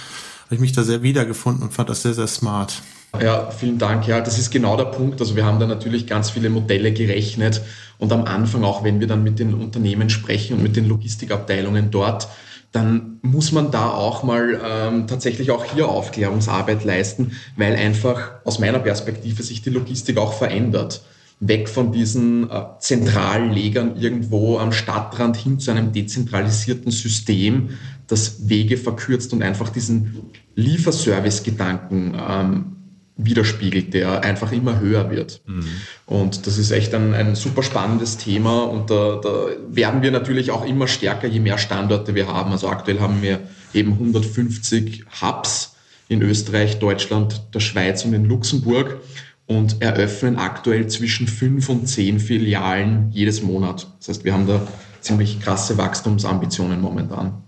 habe 0.47 0.55
ich 0.55 0.61
mich 0.61 0.73
da 0.73 0.85
sehr 0.85 1.03
wiedergefunden 1.03 1.65
und 1.65 1.73
fand 1.73 1.89
das 1.89 2.03
sehr, 2.03 2.15
sehr 2.15 2.27
smart. 2.27 2.83
Ja, 3.21 3.50
vielen 3.50 3.78
Dank. 3.78 4.06
Ja, 4.06 4.21
das 4.21 4.38
ist 4.38 4.50
genau 4.50 4.76
der 4.76 4.87
Punkt. 4.87 5.21
Also 5.21 5.37
wir 5.37 5.44
haben 5.44 5.61
da 5.61 5.66
natürlich 5.66 6.06
ganz 6.06 6.30
viele 6.30 6.50
Modelle 6.50 6.92
gerechnet 6.92 7.62
und 7.99 8.12
am 8.12 8.25
Anfang 8.25 8.64
auch, 8.64 8.85
wenn 8.85 9.00
wir 9.00 9.06
dann 9.06 9.23
mit 9.23 9.38
den 9.38 9.54
Unternehmen 9.54 10.11
sprechen 10.11 10.56
und 10.56 10.62
mit 10.62 10.76
den 10.76 10.88
Logistikabteilungen 10.88 11.90
dort, 11.90 12.28
dann 12.73 13.18
muss 13.23 13.52
man 13.52 13.71
da 13.71 13.90
auch 13.90 14.25
mal 14.25 14.61
ähm, 14.64 15.06
tatsächlich 15.06 15.52
auch 15.52 15.64
hier 15.64 15.88
Aufklärungsarbeit 15.88 16.85
leisten, 16.85 17.33
weil 17.56 17.76
einfach 17.76 18.33
aus 18.44 18.59
meiner 18.59 18.80
Perspektive 18.80 19.44
sich 19.44 19.62
die 19.62 19.71
Logistik 19.71 20.18
auch 20.18 20.33
verändert. 20.33 21.02
Weg 21.38 21.68
von 21.68 21.92
diesen 21.92 22.50
äh, 22.50 22.62
Zentrallegern 22.80 23.97
irgendwo 23.97 24.59
am 24.59 24.73
Stadtrand 24.73 25.37
hin 25.37 25.61
zu 25.61 25.71
einem 25.71 25.92
dezentralisierten 25.92 26.90
System, 26.90 27.71
das 28.09 28.49
Wege 28.49 28.76
verkürzt 28.76 29.33
und 29.33 29.42
einfach 29.42 29.68
diesen 29.68 30.30
Lieferservice-Gedanken 30.56 32.14
ähm, 32.28 32.74
widerspiegelt, 33.16 33.94
der 33.94 34.23
einfach 34.23 34.50
immer 34.50 34.80
höher 34.80 35.11
wird. 35.11 35.40
Mhm. 35.47 35.64
Und 36.06 36.47
das 36.47 36.59
ist 36.59 36.73
echt 36.73 36.94
ein, 36.94 37.14
ein 37.14 37.37
super 37.37 37.62
spannendes 37.62 38.16
Thema 38.16 38.64
und 38.64 38.90
da, 38.90 39.21
da 39.23 39.47
werden 39.68 40.02
wir 40.02 40.11
natürlich 40.11 40.50
auch 40.50 40.66
immer 40.66 40.88
stärker, 40.88 41.28
je 41.28 41.40
mehr 41.40 41.59
Standorte 41.59 42.14
wir 42.14 42.26
haben. 42.26 42.50
Also 42.50 42.68
aktuell 42.68 43.00
haben 43.00 43.23
wir 43.23 43.40
eben 43.73 43.92
150 43.92 45.04
Hubs 45.23 45.76
in 46.09 46.23
Österreich, 46.23 46.78
Deutschland, 46.80 47.42
der 47.54 47.61
Schweiz 47.61 48.04
und 48.04 48.14
in 48.14 48.25
Luxemburg 48.25 49.00
und 49.47 49.80
eröffnen 49.80 50.37
aktuell 50.37 50.88
zwischen 50.88 51.28
fünf 51.28 51.68
und 51.68 51.87
zehn 51.87 52.18
Filialen 52.18 53.11
jedes 53.12 53.42
Monat. 53.42 53.87
Das 53.99 54.09
heißt, 54.09 54.25
wir 54.25 54.33
haben 54.33 54.47
da 54.47 54.66
ziemlich 55.00 55.40
krasse 55.40 55.78
Wachstumsambitionen 55.78 56.80
momentan. 56.80 57.44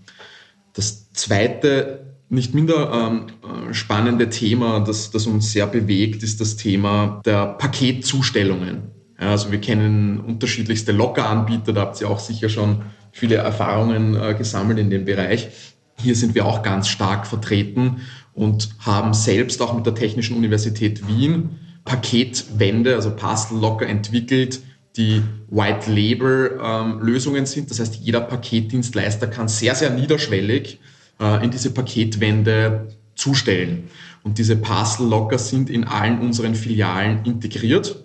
Das 0.73 1.11
zweite 1.11 2.16
nicht 2.29 2.53
minder 2.53 2.91
ähm, 2.93 3.73
spannende 3.73 4.29
Thema, 4.29 4.79
das, 4.81 5.11
das 5.11 5.27
uns 5.27 5.51
sehr 5.51 5.67
bewegt, 5.67 6.23
ist 6.23 6.41
das 6.41 6.57
Thema 6.57 7.21
der 7.25 7.45
Paketzustellungen. 7.45 8.89
Ja, 9.19 9.31
also 9.31 9.51
wir 9.51 9.61
kennen 9.61 10.19
unterschiedlichste 10.19 10.91
Lockeranbieter, 10.91 11.73
da 11.73 11.81
habt 11.81 11.99
ihr 12.01 12.09
auch 12.09 12.19
sicher 12.19 12.49
schon 12.49 12.83
viele 13.11 13.35
Erfahrungen 13.35 14.15
äh, 14.15 14.35
gesammelt 14.35 14.77
in 14.77 14.89
dem 14.89 15.05
Bereich. 15.05 15.47
Hier 15.99 16.15
sind 16.15 16.35
wir 16.35 16.45
auch 16.45 16.61
ganz 16.61 16.87
stark 16.87 17.25
vertreten 17.25 18.01
und 18.33 18.69
haben 18.79 19.13
selbst 19.13 19.61
auch 19.61 19.73
mit 19.73 19.85
der 19.85 19.95
Technischen 19.95 20.37
Universität 20.37 21.07
Wien 21.07 21.57
Paketwände, 21.85 22.95
also 22.95 23.15
Parcel 23.15 23.59
Locker 23.59 23.87
entwickelt, 23.87 24.59
die 24.97 25.23
White 25.49 25.89
Label 25.89 26.59
ähm, 26.61 26.99
Lösungen 27.01 27.45
sind. 27.45 27.71
Das 27.71 27.79
heißt, 27.79 27.95
jeder 27.95 28.21
Paketdienstleister 28.21 29.27
kann 29.27 29.47
sehr, 29.47 29.73
sehr 29.73 29.91
niederschwellig 29.91 30.79
äh, 31.19 31.43
in 31.43 31.51
diese 31.51 31.71
Paketwände 31.71 32.89
zustellen. 33.15 33.89
Und 34.23 34.37
diese 34.37 34.55
Parcel 34.55 35.07
Locker 35.07 35.37
sind 35.37 35.69
in 35.69 35.83
allen 35.85 36.19
unseren 36.19 36.55
Filialen 36.55 37.23
integriert 37.25 38.03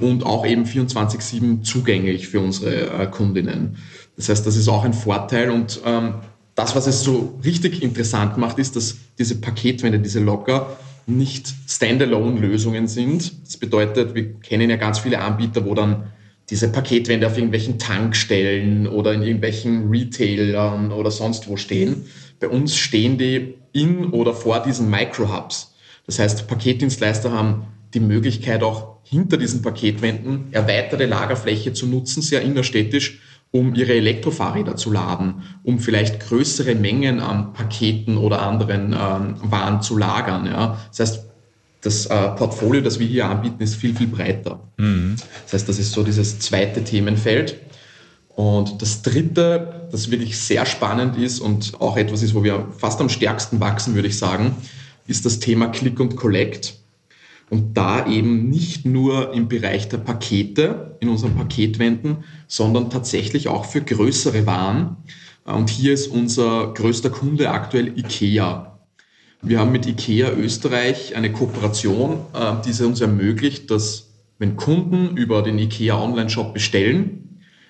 und 0.00 0.24
auch 0.24 0.46
eben 0.46 0.64
24-7 0.64 1.62
zugänglich 1.62 2.28
für 2.28 2.40
unsere 2.40 2.90
äh, 2.90 3.06
Kundinnen. 3.06 3.76
Das 4.16 4.28
heißt, 4.28 4.46
das 4.46 4.56
ist 4.56 4.68
auch 4.68 4.84
ein 4.84 4.94
Vorteil 4.94 5.50
und 5.50 5.80
ähm, 5.84 6.14
das, 6.54 6.74
was 6.74 6.88
es 6.88 7.02
so 7.02 7.38
richtig 7.44 7.82
interessant 7.82 8.36
macht, 8.36 8.58
ist, 8.58 8.74
dass 8.74 8.96
diese 9.18 9.40
Paketwände, 9.40 10.00
diese 10.00 10.20
Locker 10.20 10.76
nicht 11.06 11.52
Standalone-Lösungen 11.68 12.88
sind. 12.88 13.32
Das 13.46 13.56
bedeutet, 13.56 14.14
wir 14.14 14.34
kennen 14.40 14.68
ja 14.68 14.76
ganz 14.76 14.98
viele 14.98 15.20
Anbieter, 15.20 15.64
wo 15.64 15.74
dann 15.74 16.12
diese 16.50 16.68
Paketwände 16.68 17.26
auf 17.26 17.36
irgendwelchen 17.36 17.78
Tankstellen 17.78 18.86
oder 18.86 19.12
in 19.12 19.22
irgendwelchen 19.22 19.88
Retailern 19.88 20.92
oder 20.92 21.10
sonst 21.10 21.48
wo 21.48 21.56
stehen. 21.56 22.06
Bei 22.40 22.48
uns 22.48 22.76
stehen 22.76 23.18
die 23.18 23.54
in 23.72 24.10
oder 24.10 24.34
vor 24.34 24.62
diesen 24.62 24.90
Micro-Hubs. 24.90 25.74
Das 26.06 26.18
heißt, 26.18 26.48
Paketdienstleister 26.48 27.32
haben 27.32 27.66
die 27.94 28.00
Möglichkeit 28.00 28.62
auch 28.62 28.98
hinter 29.02 29.36
diesen 29.36 29.62
Paketwänden 29.62 30.52
erweiterte 30.52 31.06
Lagerfläche 31.06 31.72
zu 31.72 31.86
nutzen, 31.86 32.22
sehr 32.22 32.42
innerstädtisch, 32.42 33.20
um 33.50 33.74
ihre 33.74 33.94
Elektrofahrräder 33.94 34.76
zu 34.76 34.90
laden, 34.90 35.42
um 35.62 35.78
vielleicht 35.78 36.20
größere 36.20 36.74
Mengen 36.74 37.20
an 37.20 37.54
Paketen 37.54 38.18
oder 38.18 38.42
anderen 38.42 38.92
ähm, 38.92 39.36
Waren 39.50 39.80
zu 39.80 39.96
lagern. 39.96 40.46
Ja. 40.46 40.78
Das 40.90 41.00
heißt, 41.00 41.24
das 41.80 42.06
äh, 42.06 42.28
Portfolio, 42.30 42.82
das 42.82 42.98
wir 42.98 43.06
hier 43.06 43.26
anbieten, 43.26 43.62
ist 43.62 43.76
viel, 43.76 43.94
viel 43.94 44.08
breiter. 44.08 44.60
Mhm. 44.76 45.16
Das 45.44 45.54
heißt, 45.54 45.68
das 45.68 45.78
ist 45.78 45.92
so 45.92 46.02
dieses 46.02 46.38
zweite 46.40 46.84
Themenfeld. 46.84 47.56
Und 48.38 48.82
das 48.82 49.02
dritte, 49.02 49.88
das 49.90 50.12
wirklich 50.12 50.38
sehr 50.38 50.64
spannend 50.64 51.16
ist 51.16 51.40
und 51.40 51.72
auch 51.80 51.96
etwas 51.96 52.22
ist, 52.22 52.36
wo 52.36 52.44
wir 52.44 52.68
fast 52.78 53.00
am 53.00 53.08
stärksten 53.08 53.58
wachsen, 53.58 53.96
würde 53.96 54.06
ich 54.06 54.16
sagen, 54.16 54.54
ist 55.08 55.26
das 55.26 55.40
Thema 55.40 55.66
Click 55.66 55.98
und 55.98 56.14
Collect. 56.14 56.78
Und 57.50 57.76
da 57.76 58.06
eben 58.06 58.48
nicht 58.48 58.86
nur 58.86 59.34
im 59.34 59.48
Bereich 59.48 59.88
der 59.88 59.98
Pakete, 59.98 60.96
in 61.00 61.08
unseren 61.08 61.34
Paketwänden, 61.34 62.18
sondern 62.46 62.90
tatsächlich 62.90 63.48
auch 63.48 63.64
für 63.64 63.80
größere 63.80 64.46
Waren. 64.46 64.98
Und 65.44 65.68
hier 65.68 65.92
ist 65.92 66.06
unser 66.06 66.72
größter 66.74 67.10
Kunde 67.10 67.50
aktuell 67.50 67.98
IKEA. 67.98 68.78
Wir 69.42 69.58
haben 69.58 69.72
mit 69.72 69.84
IKEA 69.84 70.30
Österreich 70.30 71.16
eine 71.16 71.32
Kooperation, 71.32 72.20
äh, 72.34 72.52
die 72.64 72.70
es 72.70 72.80
uns 72.80 73.00
ermöglicht, 73.00 73.68
dass 73.72 74.10
wenn 74.38 74.54
Kunden 74.54 75.16
über 75.16 75.42
den 75.42 75.58
IKEA 75.58 76.00
Online-Shop 76.00 76.54
bestellen, 76.54 77.27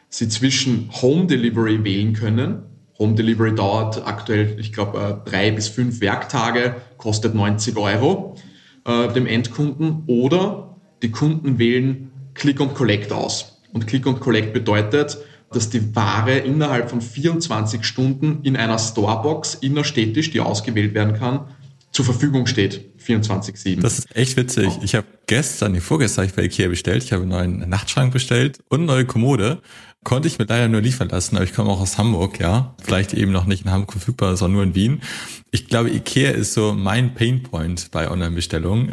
sie 0.09 0.29
zwischen 0.29 0.91
Home 1.03 1.27
Delivery 1.27 1.85
wählen 1.85 2.13
können. 2.13 2.63
Home 2.99 3.15
Delivery 3.15 3.55
dauert 3.55 4.07
aktuell, 4.07 4.59
ich 4.59 4.73
glaube, 4.73 5.23
äh, 5.27 5.31
drei 5.31 5.51
bis 5.51 5.69
fünf 5.69 6.01
Werktage, 6.01 6.77
kostet 6.97 7.35
90 7.35 7.77
Euro 7.77 8.37
äh, 8.85 9.13
dem 9.13 9.27
Endkunden. 9.27 10.03
Oder 10.07 10.77
die 11.03 11.11
Kunden 11.11 11.59
wählen 11.59 12.11
Click 12.35 12.61
und 12.61 12.75
Collect 12.75 13.13
aus. 13.13 13.61
Und 13.73 13.87
Click 13.87 14.07
und 14.07 14.21
Collect 14.21 14.53
bedeutet, 14.53 15.19
dass 15.53 15.71
die 15.71 15.95
Ware 15.95 16.39
innerhalb 16.39 16.91
von 16.91 17.01
24 17.01 17.85
Stunden 17.85 18.41
in 18.43 18.57
einer 18.57 18.79
Storebox 18.79 19.55
innerstädtisch, 19.55 20.31
die 20.31 20.41
ausgewählt 20.41 20.95
werden 20.95 21.15
kann, 21.15 21.47
zur 21.91 22.05
Verfügung 22.05 22.47
steht. 22.47 22.85
24-7. 23.05 23.81
Das 23.81 24.01
ist 24.01 24.17
echt 24.17 24.37
witzig. 24.37 24.69
Ich 24.83 24.95
habe 24.95 25.07
gestern, 25.27 25.73
die 25.73 25.81
vorgestern 25.81 26.27
ich 26.27 26.35
bei 26.35 26.45
Ikea 26.45 26.69
bestellt. 26.69 27.03
Ich 27.03 27.13
habe 27.13 27.23
einen 27.23 27.31
neuen 27.31 27.69
Nachtschrank 27.69 28.13
bestellt 28.13 28.59
und 28.69 28.81
eine 28.81 28.87
neue 28.87 29.05
Kommode. 29.07 29.63
Konnte 30.05 30.29
ich 30.29 30.39
mir 30.39 30.47
leider 30.47 30.69
nur 30.69 30.81
liefern 30.81 31.09
lassen, 31.09 31.37
aber 31.37 31.45
ich 31.45 31.53
komme 31.53 31.71
auch 31.71 31.81
aus 31.81 31.99
Hamburg, 31.99 32.39
ja. 32.39 32.75
Vielleicht 32.81 33.15
eben 33.15 33.33
noch 33.33 33.47
nicht 33.47 33.65
in 33.65 33.73
Hamburg 33.73 33.93
verfügbar, 33.93 34.37
sondern 34.37 34.55
nur 34.55 34.63
in 34.63 34.75
Wien. 34.75 35.03
Ich 35.51 35.67
glaube, 35.67 35.91
Ikea 35.91 36.31
ist 36.31 36.55
so 36.55 36.73
mein 36.73 37.15
Painpoint 37.15 37.91
bei 37.91 38.09
Online-Bestellungen. 38.09 38.93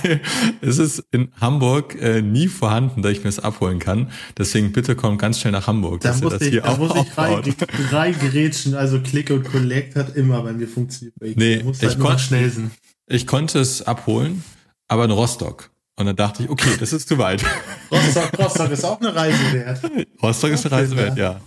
es 0.60 0.78
ist 0.78 1.04
in 1.12 1.30
Hamburg 1.40 1.94
äh, 2.00 2.22
nie 2.22 2.48
vorhanden, 2.48 3.02
dass 3.02 3.12
ich 3.12 3.18
mir 3.18 3.30
das 3.30 3.38
abholen 3.38 3.78
kann. 3.78 4.10
Deswegen 4.36 4.72
bitte 4.72 4.96
komm 4.96 5.16
ganz 5.16 5.38
schnell 5.38 5.52
nach 5.52 5.68
Hamburg. 5.68 6.00
Da 6.00 6.14
muss, 6.16 6.40
ich, 6.40 6.60
da 6.60 6.76
muss 6.76 6.92
ich 6.96 7.16
rein, 7.16 7.54
rein 7.90 8.18
gerätschen. 8.18 8.74
Also 8.74 9.00
Click 9.00 9.30
und 9.30 9.44
Collect 9.44 9.94
hat 9.94 10.16
immer 10.16 10.42
bei 10.42 10.52
mir 10.52 10.66
funktioniert. 10.66 11.14
Nee, 11.20 11.62
muss 11.62 11.80
halt 11.80 11.92
ich 11.92 11.98
konnte 11.98 12.18
schnell 12.18 12.50
sein. 12.50 12.70
Ich 13.06 13.26
konnte 13.26 13.60
es 13.60 13.82
abholen, 13.82 14.42
aber 14.88 15.04
in 15.04 15.12
Rostock. 15.12 15.70
Und 15.96 16.06
dann 16.06 16.16
dachte 16.16 16.42
ich, 16.42 16.50
okay, 16.50 16.70
das 16.78 16.92
ist 16.92 17.08
zu 17.08 17.18
weit. 17.18 17.44
Rostock, 17.90 18.38
Rostock 18.38 18.70
ist 18.70 18.84
auch 18.84 19.00
eine 19.00 19.14
Reise 19.14 19.52
wert. 19.52 19.80
Rostock 20.22 20.50
ist 20.50 20.66
eine 20.66 20.74
Reise 20.74 20.96
wert, 20.96 21.18
ja. 21.18 21.40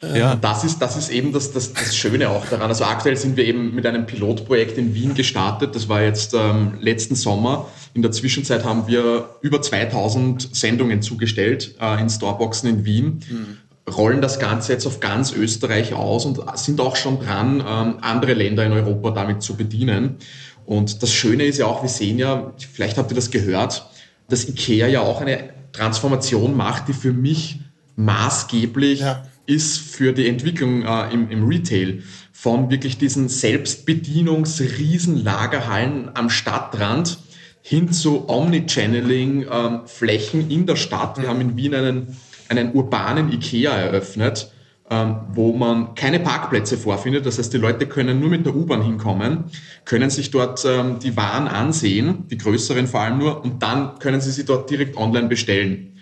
Ja. 0.00 0.36
Das 0.36 0.62
ist, 0.62 0.78
das 0.78 0.96
ist 0.96 1.08
eben 1.08 1.32
das, 1.32 1.52
das, 1.52 1.72
das 1.72 1.96
Schöne 1.96 2.30
auch 2.30 2.46
daran. 2.46 2.68
Also 2.68 2.84
aktuell 2.84 3.16
sind 3.16 3.36
wir 3.36 3.44
eben 3.44 3.74
mit 3.74 3.84
einem 3.84 4.06
Pilotprojekt 4.06 4.78
in 4.78 4.94
Wien 4.94 5.14
gestartet. 5.14 5.74
Das 5.74 5.88
war 5.88 6.02
jetzt 6.02 6.34
ähm, 6.34 6.74
letzten 6.80 7.16
Sommer. 7.16 7.66
In 7.94 8.02
der 8.02 8.12
Zwischenzeit 8.12 8.64
haben 8.64 8.86
wir 8.86 9.28
über 9.40 9.60
2000 9.60 10.54
Sendungen 10.54 11.02
zugestellt 11.02 11.74
äh, 11.80 12.00
in 12.00 12.08
Storeboxen 12.08 12.68
in 12.68 12.84
Wien. 12.84 13.24
Mhm. 13.28 13.92
Rollen 13.92 14.22
das 14.22 14.38
Ganze 14.38 14.72
jetzt 14.72 14.86
auf 14.86 15.00
ganz 15.00 15.32
Österreich 15.32 15.94
aus 15.94 16.26
und 16.26 16.40
sind 16.56 16.80
auch 16.80 16.94
schon 16.94 17.18
dran, 17.18 17.60
ähm, 17.66 17.98
andere 18.00 18.34
Länder 18.34 18.64
in 18.64 18.72
Europa 18.72 19.10
damit 19.10 19.42
zu 19.42 19.56
bedienen. 19.56 20.18
Und 20.64 21.02
das 21.02 21.12
Schöne 21.12 21.44
ist 21.44 21.58
ja 21.58 21.66
auch, 21.66 21.82
wir 21.82 21.88
sehen 21.88 22.18
ja, 22.18 22.52
vielleicht 22.72 22.98
habt 22.98 23.10
ihr 23.10 23.16
das 23.16 23.30
gehört, 23.30 23.87
dass 24.28 24.48
IKEA 24.48 24.86
ja 24.86 25.00
auch 25.00 25.20
eine 25.20 25.50
Transformation 25.72 26.56
macht, 26.56 26.86
die 26.88 26.92
für 26.92 27.12
mich 27.12 27.58
maßgeblich 27.96 29.00
ja. 29.00 29.24
ist 29.46 29.78
für 29.78 30.12
die 30.12 30.28
Entwicklung 30.28 30.84
äh, 30.84 31.12
im, 31.12 31.28
im 31.30 31.48
Retail. 31.48 32.04
Von 32.32 32.70
wirklich 32.70 32.98
diesen 32.98 33.28
Selbstbedienungs-Riesenlagerhallen 33.28 36.10
am 36.14 36.30
Stadtrand 36.30 37.18
hin 37.62 37.90
zu 37.92 38.28
Omnichanneling-Flächen 38.28 40.42
ähm, 40.42 40.50
in 40.50 40.66
der 40.66 40.76
Stadt. 40.76 41.20
Wir 41.20 41.28
haben 41.28 41.40
in 41.40 41.56
Wien 41.56 41.74
einen, 41.74 42.16
einen 42.48 42.72
urbanen 42.72 43.32
IKEA 43.32 43.72
eröffnet, 43.72 44.52
wo 44.90 45.52
man 45.52 45.94
keine 45.94 46.18
Parkplätze 46.20 46.78
vorfindet. 46.78 47.26
Das 47.26 47.38
heißt, 47.38 47.52
die 47.52 47.58
Leute 47.58 47.86
können 47.86 48.20
nur 48.20 48.30
mit 48.30 48.46
der 48.46 48.54
U-Bahn 48.54 48.82
hinkommen, 48.82 49.44
können 49.84 50.08
sich 50.08 50.30
dort 50.30 50.64
ähm, 50.64 50.98
die 50.98 51.16
Waren 51.16 51.46
ansehen, 51.46 52.24
die 52.30 52.38
größeren 52.38 52.86
vor 52.86 53.00
allem 53.00 53.18
nur, 53.18 53.44
und 53.44 53.62
dann 53.62 53.98
können 53.98 54.20
sie 54.20 54.30
sie 54.30 54.44
dort 54.44 54.70
direkt 54.70 54.96
online 54.96 55.28
bestellen. 55.28 55.98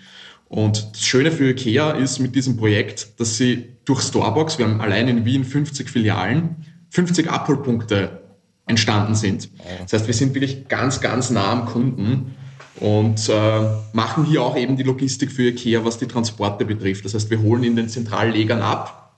Und 0.47 0.91
das 0.93 1.05
Schöne 1.05 1.31
für 1.31 1.49
IKEA 1.49 1.91
ist 1.91 2.19
mit 2.19 2.33
diesem 2.33 2.55
Projekt, 2.55 3.19
dass 3.19 3.35
sie 3.35 3.75
durch 3.83 4.01
Storebox, 4.01 4.57
wir 4.57 4.65
haben 4.65 4.79
allein 4.79 5.09
in 5.09 5.25
Wien 5.25 5.43
50 5.43 5.89
Filialen, 5.89 6.65
50 6.89 7.29
Abholpunkte 7.29 8.21
entstanden 8.65 9.15
sind. 9.15 9.49
Das 9.83 9.93
heißt, 9.93 10.07
wir 10.07 10.13
sind 10.13 10.33
wirklich 10.33 10.69
ganz, 10.69 11.01
ganz 11.01 11.29
nah 11.29 11.51
am 11.51 11.65
Kunden 11.65 12.35
und 12.79 13.29
äh, 13.29 13.61
machen 13.93 14.25
hier 14.25 14.43
auch 14.43 14.55
eben 14.55 14.75
die 14.75 14.83
Logistik 14.83 15.31
für 15.31 15.49
IKEA, 15.49 15.83
was 15.83 15.97
die 15.97 16.07
Transporte 16.07 16.65
betrifft. 16.65 17.05
Das 17.05 17.13
heißt, 17.13 17.29
wir 17.29 17.41
holen 17.41 17.63
in 17.63 17.75
den 17.75 17.89
Zentrallegern 17.89 18.61
ab 18.61 19.13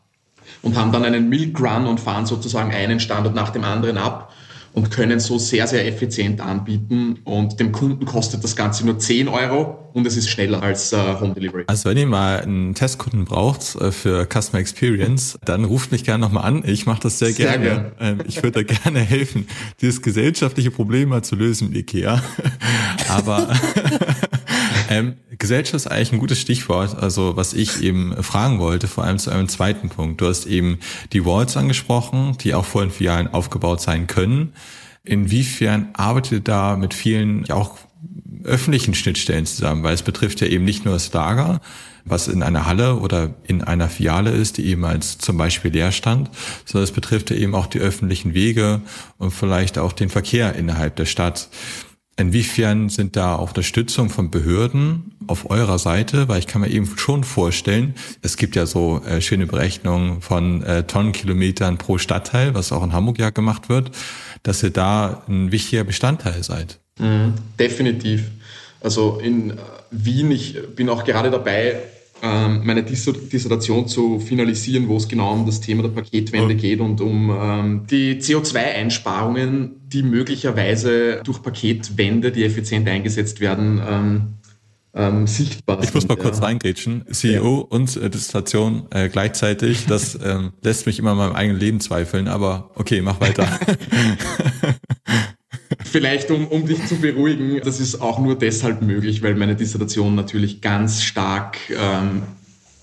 und 0.62 0.78
haben 0.78 0.92
dann 0.92 1.04
einen 1.04 1.30
Milk 1.30 1.60
Run 1.60 1.86
und 1.86 2.00
fahren 2.00 2.26
sozusagen 2.26 2.72
einen 2.72 3.00
Standort 3.00 3.36
nach 3.36 3.50
dem 3.50 3.64
anderen 3.64 3.98
ab 3.98 4.29
und 4.74 4.92
können 4.92 5.20
so 5.20 5.38
sehr, 5.38 5.68
sehr 5.68 5.88
effizient 5.88 6.42
anbieten. 6.42 7.20
Und 7.24 7.60
dem 7.60 7.72
Kunden 7.72 8.06
kostet 8.06 8.44
das 8.44 8.56
Ganze 8.56 8.86
nur 8.86 9.00
10 9.00 9.28
Euro 9.28 9.90
und 9.94 10.06
es 10.06 10.18
ist 10.18 10.30
schneller 10.30 10.62
als 10.62 10.94
äh, 10.94 10.98
Home 11.20 11.34
Delivery. 11.34 11.64
Also 11.68 11.90
wenn 11.90 11.98
ihr 11.98 12.06
mal 12.06 12.42
einen 12.42 12.76
Testkunden 12.76 13.26
braucht 13.26 13.76
äh, 13.76 13.92
für 13.92 14.26
Customer 14.26 14.60
Experience, 14.60 15.38
dann 15.44 15.66
ruft 15.66 15.92
mich 15.92 16.04
gerne 16.04 16.22
nochmal 16.22 16.46
an. 16.46 16.64
Ich 16.66 16.86
mache 16.86 17.02
das 17.02 17.20
sehr, 17.20 17.34
sehr 17.34 17.58
gerne. 17.58 17.66
Gern. 17.66 17.92
Ähm, 18.00 18.20
ich 18.28 18.44
würde 18.44 18.64
da 18.64 18.74
gerne 18.84 19.00
helfen, 19.00 19.48
dieses 19.82 20.02
gesellschaftliche 20.02 20.72
Problem 20.72 21.10
mal 21.10 21.24
zu 21.24 21.36
lösen 21.36 21.70
mit 21.70 21.78
Ikea. 21.78 22.22
Aber 23.10 23.50
ähm, 24.90 25.18
Gesellschaft 25.38 25.76
ist 25.76 25.88
eigentlich 25.88 26.12
ein 26.12 26.20
gutes 26.20 26.42
Stichwort. 26.42 26.98
Also 26.98 27.38
was 27.38 27.54
ich 27.54 27.82
eben 27.82 28.22
fragen 28.24 28.60
wollte, 28.60 28.88
vor 28.88 29.04
allem 29.04 29.20
zu 29.20 29.30
einem 29.30 29.48
zweiten 29.48 29.90
Punkt. 29.90 30.20
Du 30.20 30.28
hast 30.28 30.48
eben 30.48 30.80
die 31.14 31.26
Walls 31.26 31.56
angesprochen, 31.56 32.36
die 32.42 32.56
auch 32.56 32.66
vor 32.66 32.82
den 32.82 32.92
Filialen 32.92 33.32
aufgebaut 33.32 33.82
sein 33.82 34.08
können. 34.08 34.54
Inwiefern 35.04 35.90
arbeitet 35.94 36.32
ihr 36.32 36.40
da 36.40 36.76
mit 36.76 36.94
vielen 36.94 37.46
ja 37.46 37.56
auch 37.56 37.78
öffentlichen 38.44 38.96
Schnittstellen 38.96 39.46
zusammen? 39.46 39.84
Weil 39.84 39.94
es 39.94 40.02
betrifft 40.02 40.42
ja 40.42 40.48
eben 40.48 40.66
nicht 40.66 40.86
nur 40.86 40.96
das 40.96 41.12
Lager, 41.14 41.62
was 42.06 42.28
in 42.28 42.42
einer 42.42 42.66
Halle 42.66 42.96
oder 42.96 43.36
in 43.44 43.64
einer 43.64 43.90
Filiale 43.90 44.32
ist, 44.32 44.58
die 44.58 44.66
eben 44.66 44.86
als 44.86 45.18
zum 45.18 45.38
Beispiel 45.38 45.72
leer 45.72 45.92
stand, 45.92 46.30
sondern 46.66 46.86
es 46.86 46.92
betrifft 46.92 47.30
ja 47.30 47.36
eben 47.36 47.54
auch 47.54 47.68
die 47.68 47.80
öffentlichen 47.80 48.34
Wege 48.34 48.82
und 49.18 49.32
vielleicht 49.32 49.78
auch 49.78 49.94
den 49.94 50.10
Verkehr 50.10 50.56
innerhalb 50.56 50.96
der 50.96 51.06
Stadt. 51.06 51.50
Inwiefern 52.20 52.90
sind 52.90 53.16
da 53.16 53.36
Unterstützung 53.36 54.10
von 54.10 54.30
Behörden 54.30 55.16
auf 55.28 55.50
eurer 55.50 55.80
Seite? 55.80 56.28
Weil 56.28 56.40
ich 56.40 56.48
kann 56.48 56.60
mir 56.60 56.70
eben 56.70 56.86
schon 56.98 57.24
vorstellen, 57.24 57.96
es 58.22 58.36
gibt 58.36 58.58
ja 58.58 58.66
so 58.66 59.02
äh, 59.06 59.22
schöne 59.22 59.48
Berechnungen 59.48 60.20
von 60.22 60.62
äh, 60.64 60.84
Tonnenkilometern 60.84 61.78
pro 61.78 61.98
Stadtteil, 61.98 62.54
was 62.54 62.74
auch 62.74 62.84
in 62.84 62.92
Hamburg 62.92 63.20
ja 63.20 63.30
gemacht 63.30 63.70
wird, 63.70 63.92
dass 64.44 64.62
ihr 64.64 64.72
da 64.72 65.24
ein 65.30 65.54
wichtiger 65.54 65.86
Bestandteil 65.86 66.44
seid. 66.44 66.80
Mhm, 67.00 67.36
definitiv. 67.58 68.26
Also 68.82 69.20
in 69.24 69.52
äh, 69.52 69.56
Wien, 69.92 70.30
ich 70.32 70.58
bin 70.76 70.90
auch 70.90 71.06
gerade 71.06 71.32
dabei, 71.32 71.82
meine 72.22 72.84
Dissertation 72.84 73.88
zu 73.88 74.20
finalisieren, 74.20 74.88
wo 74.88 74.98
es 74.98 75.08
genau 75.08 75.34
um 75.34 75.46
das 75.46 75.62
Thema 75.62 75.84
der 75.84 75.90
Paketwende 75.90 76.56
geht 76.56 76.80
und 76.82 77.00
um 77.02 77.30
ähm, 77.30 77.88
die 77.90 78.16
CO2-Einsparungen, 78.16 79.72
die 79.88 80.04
möglicherweise 80.04 81.22
durch 81.24 81.42
Paketwände, 81.42 82.32
die 82.32 82.44
effizient 82.44 82.88
eingesetzt 82.88 83.40
werden, 83.40 83.82
ähm, 83.88 84.34
ähm, 84.94 85.28
sichtbar 85.28 85.82
Ich 85.84 85.94
muss 85.94 86.08
mal 86.08 86.18
kurz 86.18 86.40
ja. 86.40 86.46
reingrätschen. 86.46 87.06
CEO 87.12 87.58
ja. 87.60 87.66
und 87.70 87.96
äh, 87.96 88.10
Dissertation 88.10 88.88
äh, 88.90 89.08
gleichzeitig, 89.10 89.86
das 89.86 90.18
ähm, 90.24 90.54
lässt 90.62 90.88
mich 90.88 90.98
immer 91.00 91.12
in 91.12 91.18
meinem 91.18 91.36
eigenen 91.36 91.60
Leben 91.60 91.80
zweifeln, 91.80 92.28
aber 92.28 92.72
okay, 92.76 93.02
mach 93.02 93.22
weiter. 93.22 93.48
Vielleicht, 95.92 96.32
um, 96.32 96.48
um 96.48 96.66
dich 96.68 96.86
zu 96.86 96.96
beruhigen, 96.96 97.60
das 97.64 97.80
ist 97.80 98.02
auch 98.02 98.20
nur 98.20 98.38
deshalb 98.38 98.82
möglich, 98.82 99.24
weil 99.24 99.36
meine 99.36 99.56
Dissertation 99.56 100.16
natürlich 100.16 100.62
ganz 100.62 101.04
stark 101.04 101.58
ähm, 101.70 102.24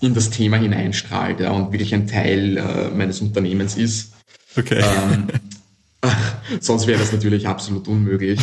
in 0.01 0.13
das 0.13 0.29
Thema 0.29 0.57
hineinstrahlt 0.57 1.39
ja, 1.39 1.51
und 1.51 1.71
wirklich 1.71 1.93
ein 1.93 2.07
Teil 2.07 2.57
äh, 2.57 2.89
meines 2.95 3.21
Unternehmens 3.21 3.77
ist. 3.77 4.13
Okay. 4.57 4.83
Ähm, 4.83 5.27
sonst 6.59 6.87
wäre 6.87 6.99
das 6.99 7.11
natürlich 7.11 7.47
absolut 7.47 7.87
unmöglich. 7.87 8.39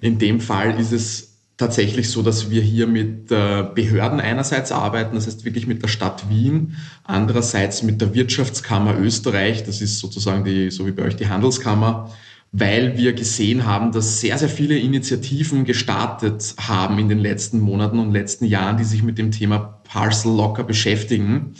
In 0.00 0.18
dem 0.18 0.40
Fall 0.40 0.78
ist 0.80 0.92
es 0.92 1.32
tatsächlich 1.56 2.10
so, 2.10 2.22
dass 2.22 2.50
wir 2.50 2.60
hier 2.60 2.86
mit 2.86 3.30
äh, 3.30 3.64
Behörden 3.74 4.20
einerseits 4.20 4.72
arbeiten, 4.72 5.14
das 5.14 5.26
heißt 5.26 5.44
wirklich 5.44 5.66
mit 5.66 5.82
der 5.82 5.88
Stadt 5.88 6.28
Wien, 6.28 6.76
andererseits 7.04 7.82
mit 7.82 8.00
der 8.00 8.14
Wirtschaftskammer 8.14 8.98
Österreich, 8.98 9.64
das 9.64 9.80
ist 9.80 9.98
sozusagen 9.98 10.44
die, 10.44 10.70
so 10.70 10.86
wie 10.86 10.92
bei 10.92 11.04
euch 11.04 11.16
die 11.16 11.28
Handelskammer, 11.28 12.12
weil 12.58 12.96
wir 12.96 13.12
gesehen 13.12 13.66
haben, 13.66 13.92
dass 13.92 14.20
sehr, 14.20 14.38
sehr 14.38 14.48
viele 14.48 14.78
Initiativen 14.78 15.66
gestartet 15.66 16.54
haben 16.58 16.98
in 16.98 17.10
den 17.10 17.18
letzten 17.18 17.60
Monaten 17.60 17.98
und 17.98 18.12
letzten 18.12 18.46
Jahren, 18.46 18.78
die 18.78 18.84
sich 18.84 19.02
mit 19.02 19.18
dem 19.18 19.30
Thema 19.30 19.58
Parcel 19.84 20.34
Locker 20.34 20.64
beschäftigen, 20.64 21.54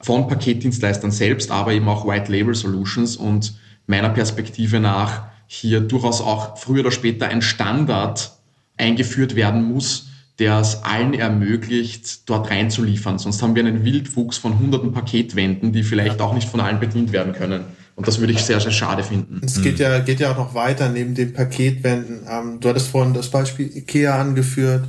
von 0.00 0.28
Paketdienstleistern 0.28 1.10
selbst, 1.10 1.50
aber 1.50 1.72
eben 1.72 1.88
auch 1.88 2.06
White 2.06 2.30
Label 2.30 2.54
Solutions 2.54 3.16
und 3.16 3.54
meiner 3.88 4.10
Perspektive 4.10 4.78
nach 4.78 5.24
hier 5.48 5.80
durchaus 5.80 6.20
auch 6.20 6.56
früher 6.58 6.80
oder 6.80 6.92
später 6.92 7.26
ein 7.26 7.42
Standard 7.42 8.32
eingeführt 8.76 9.34
werden 9.34 9.64
muss, 9.64 10.10
der 10.38 10.60
es 10.60 10.82
allen 10.84 11.14
ermöglicht, 11.14 12.28
dort 12.28 12.50
reinzuliefern. 12.50 13.18
Sonst 13.18 13.42
haben 13.42 13.54
wir 13.54 13.64
einen 13.64 13.84
Wildwuchs 13.84 14.36
von 14.36 14.58
hunderten 14.58 14.92
Paketwänden, 14.92 15.72
die 15.72 15.82
vielleicht 15.82 16.20
auch 16.20 16.34
nicht 16.34 16.48
von 16.48 16.60
allen 16.60 16.78
bedient 16.78 17.12
werden 17.12 17.32
können. 17.32 17.64
Und 17.94 18.06
das 18.06 18.20
würde 18.20 18.34
ich 18.34 18.42
sehr, 18.42 18.60
sehr 18.60 18.72
schade 18.72 19.02
finden. 19.02 19.40
Es 19.42 19.62
geht 19.62 19.78
ja, 19.78 19.98
geht 20.00 20.20
ja 20.20 20.32
auch 20.32 20.36
noch 20.36 20.54
weiter 20.54 20.90
neben 20.90 21.14
den 21.14 21.32
Paketwänden. 21.32 22.20
Ähm, 22.30 22.60
du 22.60 22.68
hattest 22.68 22.88
vorhin 22.88 23.14
das 23.14 23.30
Beispiel 23.30 23.74
IKEA 23.74 24.20
angeführt 24.20 24.84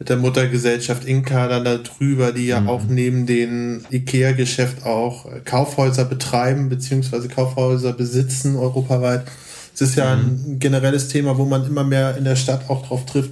mit 0.00 0.08
der 0.08 0.16
Muttergesellschaft 0.16 1.04
Inka 1.04 1.46
dann 1.46 1.64
da 1.64 1.76
drüber, 1.76 2.32
die 2.32 2.46
ja 2.46 2.60
mhm. 2.60 2.68
auch 2.68 2.82
neben 2.88 3.26
dem 3.26 3.84
IKEA-Geschäft 3.90 4.84
auch 4.84 5.26
Kaufhäuser 5.44 6.06
betreiben, 6.06 6.70
beziehungsweise 6.70 7.28
Kaufhäuser 7.28 7.92
besitzen 7.92 8.56
europaweit. 8.56 9.22
Es 9.72 9.82
ist 9.82 9.96
ja 9.96 10.16
mhm. 10.16 10.22
ein 10.22 10.58
generelles 10.58 11.08
Thema, 11.08 11.38
wo 11.38 11.44
man 11.44 11.64
immer 11.66 11.84
mehr 11.84 12.16
in 12.16 12.24
der 12.24 12.36
Stadt 12.36 12.68
auch 12.68 12.84
drauf 12.84 13.06
trifft, 13.06 13.30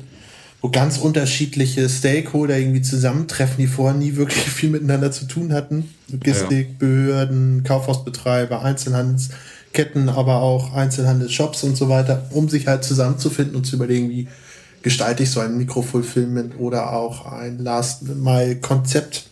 wo 0.60 0.70
ganz 0.70 0.98
unterschiedliche 0.98 1.88
Stakeholder 1.88 2.58
irgendwie 2.58 2.82
zusammentreffen, 2.82 3.56
die 3.58 3.66
vorher 3.66 3.96
nie 3.96 4.16
wirklich 4.16 4.44
viel 4.50 4.70
miteinander 4.70 5.12
zu 5.12 5.26
tun 5.26 5.52
hatten. 5.52 5.94
Logistik, 6.10 6.68
ja. 6.68 6.74
Behörden, 6.78 7.62
Kaufhausbetreiber, 7.64 8.62
Einzelhandelsketten, 8.62 10.08
aber 10.08 10.42
auch 10.42 10.74
Einzelhandelsshops 10.74 11.62
und 11.62 11.76
so 11.76 11.88
weiter, 11.88 12.26
um 12.30 12.48
sich 12.48 12.66
halt 12.66 12.84
zusammenzufinden 12.84 13.54
und 13.54 13.64
zu 13.64 13.76
überlegen, 13.76 14.10
wie 14.10 14.28
gestalte 14.82 15.22
ich 15.24 15.30
so 15.30 15.40
ein 15.40 15.56
Mikrofulfillment 15.56 16.58
oder 16.58 16.92
auch 16.92 17.26
ein 17.26 17.58
Last-Mile-Konzept 17.58 19.26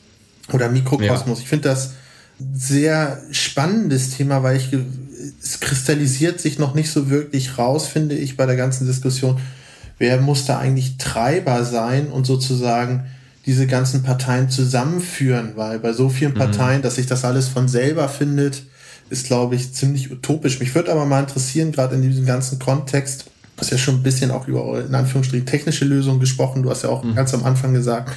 oder 0.52 0.68
Mikrokosmos. 0.68 1.38
Ja. 1.38 1.42
Ich 1.42 1.48
finde 1.48 1.68
das 1.68 1.92
sehr 2.54 3.22
spannendes 3.30 4.10
Thema, 4.10 4.42
weil 4.42 4.56
ich 4.56 4.70
es 5.42 5.60
kristallisiert 5.60 6.40
sich 6.40 6.58
noch 6.58 6.74
nicht 6.74 6.90
so 6.90 7.10
wirklich 7.10 7.58
raus, 7.58 7.86
finde 7.86 8.16
ich, 8.16 8.36
bei 8.36 8.46
der 8.46 8.56
ganzen 8.56 8.86
Diskussion, 8.86 9.40
wer 9.98 10.20
muss 10.20 10.46
da 10.46 10.58
eigentlich 10.58 10.98
Treiber 10.98 11.64
sein 11.64 12.08
und 12.08 12.26
sozusagen 12.26 13.06
diese 13.46 13.66
ganzen 13.66 14.02
Parteien 14.02 14.50
zusammenführen, 14.50 15.52
weil 15.54 15.78
bei 15.78 15.92
so 15.92 16.08
vielen 16.08 16.32
mhm. 16.32 16.38
Parteien, 16.38 16.82
dass 16.82 16.96
sich 16.96 17.06
das 17.06 17.24
alles 17.24 17.48
von 17.48 17.68
selber 17.68 18.08
findet, 18.08 18.64
ist, 19.08 19.26
glaube 19.26 19.54
ich, 19.54 19.72
ziemlich 19.72 20.10
utopisch. 20.10 20.58
Mich 20.58 20.74
würde 20.74 20.90
aber 20.90 21.06
mal 21.06 21.20
interessieren, 21.20 21.70
gerade 21.70 21.94
in 21.94 22.02
diesem 22.02 22.26
ganzen 22.26 22.58
Kontext, 22.58 23.26
du 23.54 23.60
hast 23.60 23.70
ja 23.70 23.78
schon 23.78 23.96
ein 23.96 24.02
bisschen 24.02 24.32
auch 24.32 24.48
über, 24.48 24.84
in 24.84 24.94
Anführungsstrichen, 24.94 25.46
technische 25.46 25.84
Lösungen 25.84 26.18
gesprochen. 26.18 26.64
Du 26.64 26.70
hast 26.70 26.82
ja 26.82 26.88
auch 26.88 27.04
mhm. 27.04 27.14
ganz 27.14 27.32
am 27.34 27.44
Anfang 27.44 27.72
gesagt, 27.72 28.10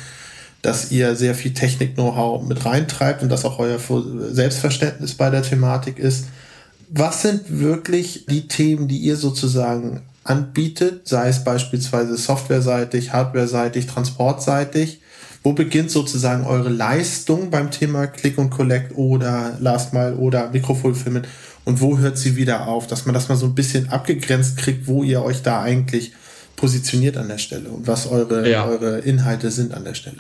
dass 0.63 0.91
ihr 0.91 1.15
sehr 1.15 1.35
viel 1.35 1.53
Technik-Know-how 1.53 2.43
mit 2.47 2.65
reintreibt 2.65 3.21
und 3.21 3.29
dass 3.29 3.45
auch 3.45 3.59
euer 3.59 3.79
Selbstverständnis 4.31 5.13
bei 5.13 5.29
der 5.29 5.43
Thematik 5.43 5.99
ist. 5.99 6.25
Was 6.89 7.21
sind 7.21 7.59
wirklich 7.59 8.25
die 8.27 8.47
Themen, 8.47 8.87
die 8.87 8.97
ihr 8.97 9.15
sozusagen 9.15 10.01
anbietet, 10.29 11.07
sei 11.07 11.29
es 11.29 11.43
beispielsweise 11.43 12.15
softwareseitig, 12.17 13.13
hardwareseitig, 13.13 13.87
transportseitig. 13.87 15.01
Wo 15.41 15.53
beginnt 15.53 15.89
sozusagen 15.89 16.45
eure 16.45 16.69
Leistung 16.69 17.49
beim 17.49 17.71
Thema 17.71 18.07
Click 18.07 18.37
und 18.37 18.49
Collect 18.49 18.97
oder 18.97 19.55
Last 19.59 19.93
Mile 19.93 20.15
oder 20.17 20.49
Mikrofulfillment 20.51 21.27
und 21.63 21.79
wo 21.79 21.97
hört 21.97 22.17
sie 22.17 22.35
wieder 22.35 22.67
auf, 22.67 22.87
dass 22.87 23.05
man 23.05 23.13
das 23.13 23.29
mal 23.29 23.37
so 23.37 23.45
ein 23.45 23.55
bisschen 23.55 23.89
abgegrenzt 23.89 24.57
kriegt, 24.57 24.87
wo 24.87 25.03
ihr 25.03 25.23
euch 25.23 25.41
da 25.41 25.61
eigentlich 25.61 26.11
positioniert 26.57 27.15
an 27.15 27.29
der 27.29 27.37
Stelle 27.37 27.69
und 27.69 27.87
was 27.87 28.07
eure, 28.07 28.49
ja. 28.49 28.65
eure 28.65 28.99
Inhalte 28.99 29.49
sind 29.49 29.73
an 29.73 29.85
der 29.85 29.93
Stelle. 29.93 30.19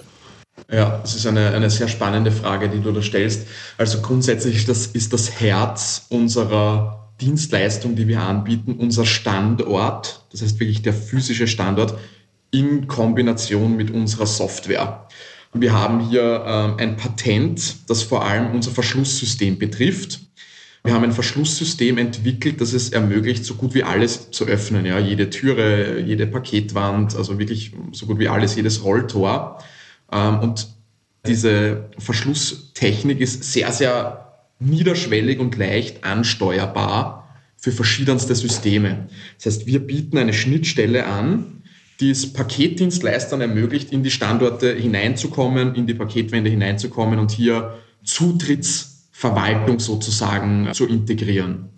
Ja, 0.71 0.99
das 1.01 1.15
ist 1.15 1.25
eine, 1.25 1.49
eine 1.49 1.69
sehr 1.69 1.87
spannende 1.87 2.31
Frage, 2.31 2.69
die 2.69 2.79
du 2.79 2.91
da 2.91 3.01
stellst. 3.01 3.47
Also 3.77 3.99
grundsätzlich 4.01 4.65
das 4.65 4.87
ist 4.87 5.11
das 5.11 5.41
Herz 5.41 6.05
unserer 6.09 6.98
Dienstleistung, 7.19 7.95
die 7.95 8.07
wir 8.07 8.21
anbieten, 8.21 8.73
unser 8.73 9.05
Standort, 9.05 10.25
das 10.31 10.41
heißt 10.41 10.59
wirklich 10.59 10.81
der 10.81 10.93
physische 10.93 11.47
Standort, 11.47 11.97
in 12.51 12.87
Kombination 12.87 13.75
mit 13.75 13.91
unserer 13.91 14.25
Software. 14.25 15.07
Wir 15.53 15.73
haben 15.73 15.99
hier 15.99 16.43
ähm, 16.45 16.75
ein 16.77 16.97
Patent, 16.97 17.89
das 17.89 18.03
vor 18.03 18.25
allem 18.25 18.51
unser 18.53 18.71
Verschlusssystem 18.71 19.57
betrifft. 19.57 20.19
Wir 20.83 20.93
haben 20.93 21.03
ein 21.03 21.11
Verschlusssystem 21.11 21.97
entwickelt, 21.97 22.61
das 22.61 22.73
es 22.73 22.89
ermöglicht, 22.89 23.43
so 23.43 23.55
gut 23.55 23.73
wie 23.73 23.83
alles 23.83 24.31
zu 24.31 24.45
öffnen. 24.45 24.85
Ja, 24.85 24.99
jede 24.99 25.29
Türe, 25.29 25.99
jede 25.99 26.25
Paketwand, 26.27 27.15
also 27.15 27.37
wirklich 27.37 27.73
so 27.91 28.05
gut 28.05 28.19
wie 28.19 28.29
alles, 28.29 28.55
jedes 28.55 28.83
Rolltor. 28.83 29.61
Ähm, 30.11 30.39
und 30.39 30.67
diese 31.25 31.89
Verschlusstechnik 31.97 33.19
ist 33.19 33.43
sehr, 33.43 33.71
sehr 33.73 34.28
niederschwellig 34.59 35.39
und 35.39 35.57
leicht 35.57 36.03
ansteuerbar 36.03 37.35
für 37.57 37.71
verschiedenste 37.71 38.35
Systeme. 38.35 39.07
Das 39.37 39.45
heißt, 39.47 39.67
wir 39.67 39.79
bieten 39.79 40.17
eine 40.17 40.33
Schnittstelle 40.33 41.05
an, 41.05 41.63
die 41.99 42.11
es 42.11 42.31
Paketdienstleistern 42.31 43.41
ermöglicht, 43.41 43.91
in 43.91 44.03
die 44.03 44.11
Standorte 44.11 44.73
hineinzukommen, 44.73 45.75
in 45.75 45.85
die 45.85 45.93
Paketwände 45.93 46.49
hineinzukommen 46.49 47.19
und 47.19 47.31
hier 47.31 47.79
Zutrittsverwaltung 48.03 49.79
sozusagen 49.79 50.69
zu 50.73 50.87
integrieren. 50.87 51.69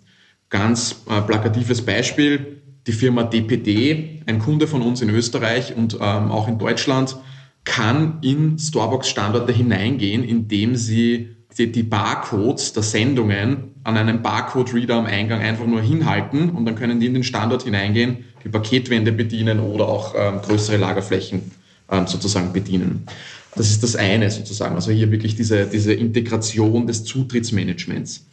Ganz 0.48 1.02
äh, 1.08 1.20
plakatives 1.22 1.82
Beispiel, 1.82 2.62
die 2.86 2.92
Firma 2.92 3.24
DPD, 3.24 4.22
ein 4.26 4.38
Kunde 4.38 4.68
von 4.68 4.82
uns 4.82 5.02
in 5.02 5.10
Österreich 5.10 5.74
und 5.74 5.94
ähm, 5.94 6.30
auch 6.30 6.46
in 6.46 6.58
Deutschland, 6.58 7.16
kann 7.64 8.18
in 8.22 8.58
Starbucks-Standorte 8.58 9.52
hineingehen, 9.52 10.24
indem 10.24 10.76
sie 10.76 11.36
die, 11.58 11.70
die 11.70 11.82
Barcodes 11.82 12.72
der 12.72 12.82
Sendungen 12.82 13.74
an 13.84 13.96
einem 13.96 14.22
Barcode-Reader 14.22 14.94
am 14.94 15.06
Eingang 15.06 15.40
einfach 15.40 15.66
nur 15.66 15.80
hinhalten 15.80 16.50
und 16.50 16.64
dann 16.64 16.74
können 16.74 17.00
die 17.00 17.06
in 17.06 17.14
den 17.14 17.24
Standort 17.24 17.64
hineingehen, 17.64 18.24
die 18.44 18.48
Paketwände 18.48 19.12
bedienen 19.12 19.60
oder 19.60 19.88
auch 19.88 20.14
ähm, 20.16 20.40
größere 20.40 20.76
Lagerflächen 20.76 21.50
ähm, 21.90 22.06
sozusagen 22.06 22.52
bedienen. 22.52 23.06
Das 23.54 23.70
ist 23.70 23.82
das 23.82 23.96
eine 23.96 24.30
sozusagen, 24.30 24.74
also 24.74 24.90
hier 24.90 25.10
wirklich 25.10 25.36
diese, 25.36 25.66
diese 25.66 25.92
Integration 25.92 26.86
des 26.86 27.04
Zutrittsmanagements. 27.04 28.26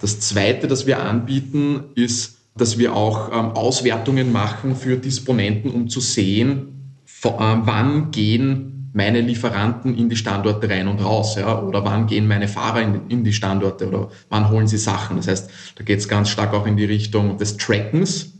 Das 0.00 0.20
zweite, 0.20 0.66
das 0.66 0.86
wir 0.86 1.02
anbieten, 1.02 1.84
ist, 1.94 2.38
dass 2.56 2.78
wir 2.78 2.94
auch 2.94 3.28
ähm, 3.28 3.52
Auswertungen 3.52 4.32
machen 4.32 4.76
für 4.76 4.96
Disponenten, 4.96 5.70
um 5.70 5.88
zu 5.88 6.00
sehen, 6.00 6.94
äh, 7.24 7.28
wann 7.28 8.10
gehen 8.10 8.71
meine 8.92 9.20
Lieferanten 9.20 9.96
in 9.96 10.08
die 10.08 10.16
Standorte 10.16 10.68
rein 10.68 10.86
und 10.88 11.02
raus, 11.02 11.36
ja, 11.36 11.60
oder 11.60 11.84
wann 11.84 12.06
gehen 12.06 12.28
meine 12.28 12.48
Fahrer 12.48 12.82
in, 12.82 13.08
in 13.08 13.24
die 13.24 13.32
Standorte 13.32 13.88
oder 13.88 14.10
wann 14.28 14.50
holen 14.50 14.66
sie 14.66 14.78
Sachen. 14.78 15.16
Das 15.16 15.28
heißt, 15.28 15.50
da 15.76 15.84
geht 15.84 15.98
es 15.98 16.08
ganz 16.08 16.28
stark 16.28 16.52
auch 16.52 16.66
in 16.66 16.76
die 16.76 16.84
Richtung 16.84 17.38
des 17.38 17.56
Trackens. 17.56 18.32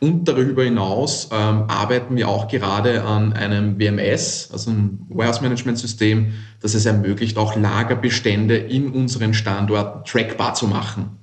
Und 0.00 0.28
darüber 0.28 0.62
hinaus 0.62 1.28
ähm, 1.32 1.64
arbeiten 1.66 2.14
wir 2.14 2.28
auch 2.28 2.46
gerade 2.46 3.02
an 3.02 3.32
einem 3.32 3.80
WMS, 3.80 4.50
also 4.52 4.70
ein 4.70 5.04
Warehouse 5.08 5.40
Management 5.40 5.78
System, 5.78 6.34
das 6.60 6.74
es 6.74 6.86
ermöglicht, 6.86 7.36
auch 7.36 7.56
Lagerbestände 7.56 8.56
in 8.56 8.90
unseren 8.90 9.34
Standorten 9.34 10.04
trackbar 10.04 10.54
zu 10.54 10.68
machen. 10.68 11.18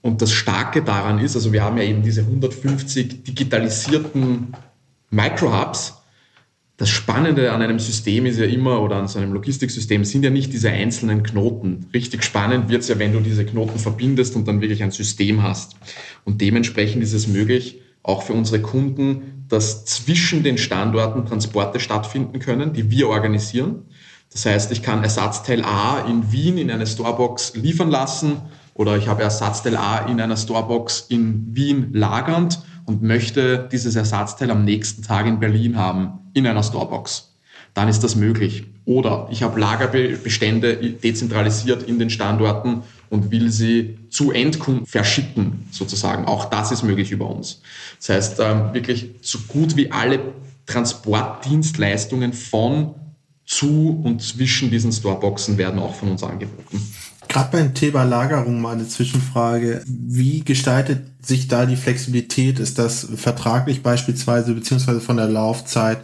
Und 0.00 0.22
das 0.22 0.32
Starke 0.32 0.82
daran 0.82 1.18
ist, 1.18 1.36
also 1.36 1.52
wir 1.52 1.62
haben 1.62 1.76
ja 1.76 1.82
eben 1.82 2.02
diese 2.02 2.22
150 2.22 3.22
digitalisierten 3.22 4.54
Microhubs, 5.10 5.99
das 6.80 6.88
Spannende 6.88 7.52
an 7.52 7.60
einem 7.60 7.78
System 7.78 8.24
ist 8.24 8.38
ja 8.38 8.46
immer, 8.46 8.80
oder 8.80 8.96
an 8.96 9.06
so 9.06 9.18
einem 9.18 9.34
Logistiksystem, 9.34 10.02
sind 10.06 10.24
ja 10.24 10.30
nicht 10.30 10.50
diese 10.50 10.70
einzelnen 10.70 11.22
Knoten. 11.22 11.84
Richtig 11.92 12.24
spannend 12.24 12.70
wird 12.70 12.80
es 12.80 12.88
ja, 12.88 12.98
wenn 12.98 13.12
du 13.12 13.20
diese 13.20 13.44
Knoten 13.44 13.78
verbindest 13.78 14.34
und 14.34 14.48
dann 14.48 14.62
wirklich 14.62 14.82
ein 14.82 14.90
System 14.90 15.42
hast. 15.42 15.76
Und 16.24 16.40
dementsprechend 16.40 17.02
ist 17.02 17.12
es 17.12 17.26
möglich, 17.26 17.82
auch 18.02 18.22
für 18.22 18.32
unsere 18.32 18.62
Kunden, 18.62 19.44
dass 19.50 19.84
zwischen 19.84 20.42
den 20.42 20.56
Standorten 20.56 21.26
Transporte 21.26 21.80
stattfinden 21.80 22.38
können, 22.38 22.72
die 22.72 22.90
wir 22.90 23.10
organisieren. 23.10 23.82
Das 24.32 24.46
heißt, 24.46 24.72
ich 24.72 24.82
kann 24.82 25.02
Ersatzteil 25.02 25.62
A 25.62 26.06
in 26.08 26.32
Wien 26.32 26.56
in 26.56 26.70
eine 26.70 26.86
Storebox 26.86 27.56
liefern 27.56 27.90
lassen 27.90 28.38
oder 28.72 28.96
ich 28.96 29.06
habe 29.06 29.22
Ersatzteil 29.22 29.76
A 29.76 30.06
in 30.06 30.18
einer 30.18 30.38
Storebox 30.38 31.08
in 31.10 31.54
Wien 31.54 31.92
lagernd 31.92 32.58
und 32.90 33.02
möchte 33.02 33.68
dieses 33.70 33.94
Ersatzteil 33.94 34.50
am 34.50 34.64
nächsten 34.64 35.04
Tag 35.04 35.24
in 35.26 35.38
Berlin 35.38 35.76
haben, 35.76 36.18
in 36.34 36.44
einer 36.44 36.64
Storebox. 36.64 37.32
Dann 37.72 37.86
ist 37.86 38.00
das 38.00 38.16
möglich. 38.16 38.64
Oder 38.84 39.28
ich 39.30 39.44
habe 39.44 39.60
Lagerbestände 39.60 40.74
dezentralisiert 40.76 41.84
in 41.84 42.00
den 42.00 42.10
Standorten 42.10 42.82
und 43.08 43.30
will 43.30 43.52
sie 43.52 43.96
zu 44.10 44.32
Endkunden 44.32 44.86
verschicken, 44.86 45.68
sozusagen. 45.70 46.24
Auch 46.24 46.46
das 46.46 46.72
ist 46.72 46.82
möglich 46.82 47.12
über 47.12 47.30
uns. 47.30 47.62
Das 47.98 48.08
heißt, 48.08 48.40
ähm, 48.40 48.74
wirklich 48.74 49.10
so 49.20 49.38
gut 49.46 49.76
wie 49.76 49.92
alle 49.92 50.18
Transportdienstleistungen 50.66 52.32
von, 52.32 52.96
zu 53.46 54.00
und 54.02 54.20
zwischen 54.20 54.70
diesen 54.70 54.90
Storeboxen 54.90 55.58
werden 55.58 55.78
auch 55.78 55.94
von 55.94 56.10
uns 56.10 56.24
angeboten. 56.24 56.80
Gerade 57.30 57.52
beim 57.52 57.74
Thema 57.74 58.02
Lagerung 58.02 58.60
mal 58.60 58.72
eine 58.72 58.88
Zwischenfrage. 58.88 59.82
Wie 59.86 60.40
gestaltet 60.40 61.02
sich 61.22 61.46
da 61.46 61.64
die 61.64 61.76
Flexibilität? 61.76 62.58
Ist 62.58 62.76
das 62.76 63.06
vertraglich 63.14 63.84
beispielsweise 63.84 64.52
beziehungsweise 64.52 65.00
von 65.00 65.16
der 65.16 65.28
Laufzeit 65.28 65.98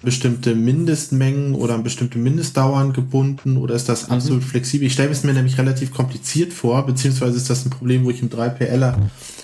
bestimmte 0.00 0.54
Mindestmengen 0.54 1.56
oder 1.56 1.76
bestimmte 1.78 2.18
Mindestdauern 2.18 2.92
gebunden 2.92 3.56
oder 3.56 3.74
ist 3.74 3.88
das 3.88 4.06
mhm. 4.06 4.14
absolut 4.14 4.42
mhm. 4.42 4.46
flexibel? 4.46 4.86
Ich 4.86 4.92
stelle 4.92 5.10
es 5.10 5.24
mir 5.24 5.34
nämlich 5.34 5.58
relativ 5.58 5.92
kompliziert 5.92 6.52
vor, 6.52 6.86
beziehungsweise 6.86 7.36
ist 7.36 7.50
das 7.50 7.66
ein 7.66 7.70
Problem, 7.70 8.04
wo 8.04 8.10
ich 8.10 8.22
im 8.22 8.30
3PLer 8.30 8.94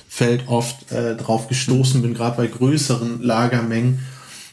Feld 0.08 0.44
oft 0.46 0.92
äh, 0.92 1.16
drauf 1.16 1.48
gestoßen 1.48 2.02
bin, 2.02 2.14
gerade 2.14 2.36
bei 2.36 2.46
größeren 2.46 3.20
Lagermengen, 3.20 3.98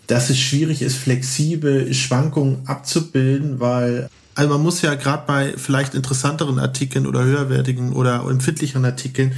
dass 0.07 0.31
es 0.31 0.39
schwierig 0.39 0.81
ist, 0.81 0.95
flexibel 0.95 1.93
Schwankungen 1.93 2.63
abzubilden, 2.65 3.59
weil 3.59 4.09
also 4.35 4.49
man 4.49 4.61
muss 4.61 4.81
ja 4.81 4.95
gerade 4.95 5.23
bei 5.27 5.53
vielleicht 5.57 5.93
interessanteren 5.95 6.59
Artikeln 6.59 7.05
oder 7.07 7.23
höherwertigen 7.23 7.93
oder 7.93 8.25
empfindlicheren 8.29 8.85
Artikeln 8.85 9.33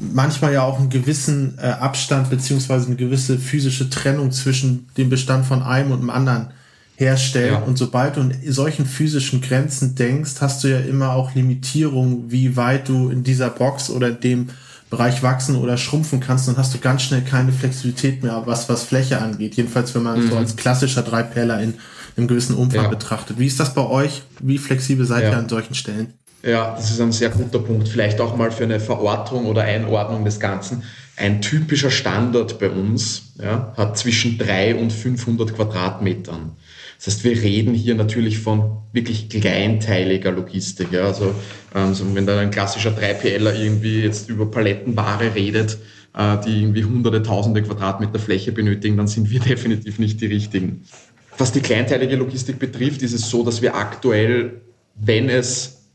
manchmal 0.00 0.54
ja 0.54 0.62
auch 0.62 0.78
einen 0.78 0.88
gewissen 0.88 1.58
äh, 1.58 1.66
Abstand 1.66 2.30
beziehungsweise 2.30 2.86
eine 2.86 2.96
gewisse 2.96 3.38
physische 3.38 3.90
Trennung 3.90 4.32
zwischen 4.32 4.88
dem 4.96 5.10
Bestand 5.10 5.46
von 5.46 5.62
einem 5.62 5.92
und 5.92 6.00
dem 6.00 6.10
anderen 6.10 6.48
herstellen. 6.96 7.54
Ja. 7.54 7.60
Und 7.60 7.76
sobald 7.76 8.16
du 8.16 8.20
in 8.20 8.52
solchen 8.52 8.86
physischen 8.86 9.40
Grenzen 9.40 9.94
denkst, 9.94 10.32
hast 10.40 10.64
du 10.64 10.68
ja 10.68 10.78
immer 10.78 11.12
auch 11.12 11.34
Limitierungen, 11.34 12.30
wie 12.30 12.56
weit 12.56 12.88
du 12.88 13.10
in 13.10 13.24
dieser 13.24 13.50
Box 13.50 13.90
oder 13.90 14.08
in 14.08 14.20
dem 14.20 14.48
Bereich 14.90 15.22
wachsen 15.22 15.54
oder 15.54 15.76
schrumpfen 15.76 16.18
kannst, 16.20 16.48
dann 16.48 16.56
hast 16.56 16.74
du 16.74 16.78
ganz 16.78 17.02
schnell 17.02 17.22
keine 17.22 17.52
Flexibilität 17.52 18.22
mehr, 18.22 18.42
was, 18.46 18.68
was 18.68 18.82
Fläche 18.82 19.20
angeht. 19.20 19.54
Jedenfalls, 19.54 19.94
wenn 19.94 20.02
man 20.02 20.24
mhm. 20.24 20.30
so 20.30 20.36
als 20.36 20.56
klassischer 20.56 21.02
Dreiperler 21.02 21.62
in 21.62 21.74
einem 22.20 22.28
gewissen 22.28 22.54
Umfang 22.54 22.84
ja. 22.84 22.88
betrachtet. 22.88 23.38
Wie 23.38 23.46
ist 23.46 23.58
das 23.58 23.74
bei 23.74 23.86
euch? 23.86 24.22
Wie 24.40 24.58
flexibel 24.58 25.04
seid 25.04 25.24
ja. 25.24 25.30
ihr 25.30 25.38
an 25.38 25.48
solchen 25.48 25.74
Stellen? 25.74 26.14
Ja, 26.42 26.74
das 26.74 26.90
ist 26.90 27.00
ein 27.00 27.12
sehr 27.12 27.28
guter 27.28 27.58
Punkt. 27.58 27.88
Vielleicht 27.88 28.20
auch 28.20 28.36
mal 28.36 28.50
für 28.50 28.64
eine 28.64 28.80
Verortung 28.80 29.46
oder 29.46 29.62
Einordnung 29.62 30.24
des 30.24 30.40
Ganzen. 30.40 30.82
Ein 31.16 31.42
typischer 31.42 31.90
Standort 31.90 32.58
bei 32.58 32.70
uns 32.70 33.34
ja, 33.42 33.74
hat 33.76 33.98
zwischen 33.98 34.38
drei 34.38 34.74
und 34.74 34.90
500 34.90 35.54
Quadratmetern. 35.54 36.52
Das 36.96 37.06
heißt, 37.06 37.24
wir 37.24 37.32
reden 37.32 37.74
hier 37.74 37.94
natürlich 37.94 38.38
von 38.38 38.78
wirklich 38.92 39.28
kleinteiliger 39.28 40.32
Logistik. 40.32 40.92
Ja. 40.92 41.04
Also, 41.04 41.34
ähm, 41.74 41.94
wenn 42.14 42.26
da 42.26 42.38
ein 42.38 42.50
klassischer 42.50 42.90
3PLer 42.90 43.54
irgendwie 43.54 44.00
jetzt 44.00 44.30
über 44.30 44.50
Palettenware 44.50 45.34
redet, 45.34 45.78
äh, 46.14 46.38
die 46.44 46.62
irgendwie 46.62 46.84
hunderte, 46.84 47.22
tausende 47.22 47.62
Quadratmeter 47.62 48.18
Fläche 48.18 48.52
benötigen, 48.52 48.96
dann 48.96 49.08
sind 49.08 49.30
wir 49.30 49.40
definitiv 49.40 49.98
nicht 49.98 50.20
die 50.20 50.26
richtigen. 50.26 50.84
Was 51.40 51.52
die 51.52 51.62
kleinteilige 51.62 52.16
Logistik 52.16 52.58
betrifft, 52.58 53.00
ist 53.00 53.14
es 53.14 53.30
so, 53.30 53.42
dass 53.42 53.62
wir 53.62 53.74
aktuell, 53.74 54.60
wenn 54.94 55.30
es 55.30 55.86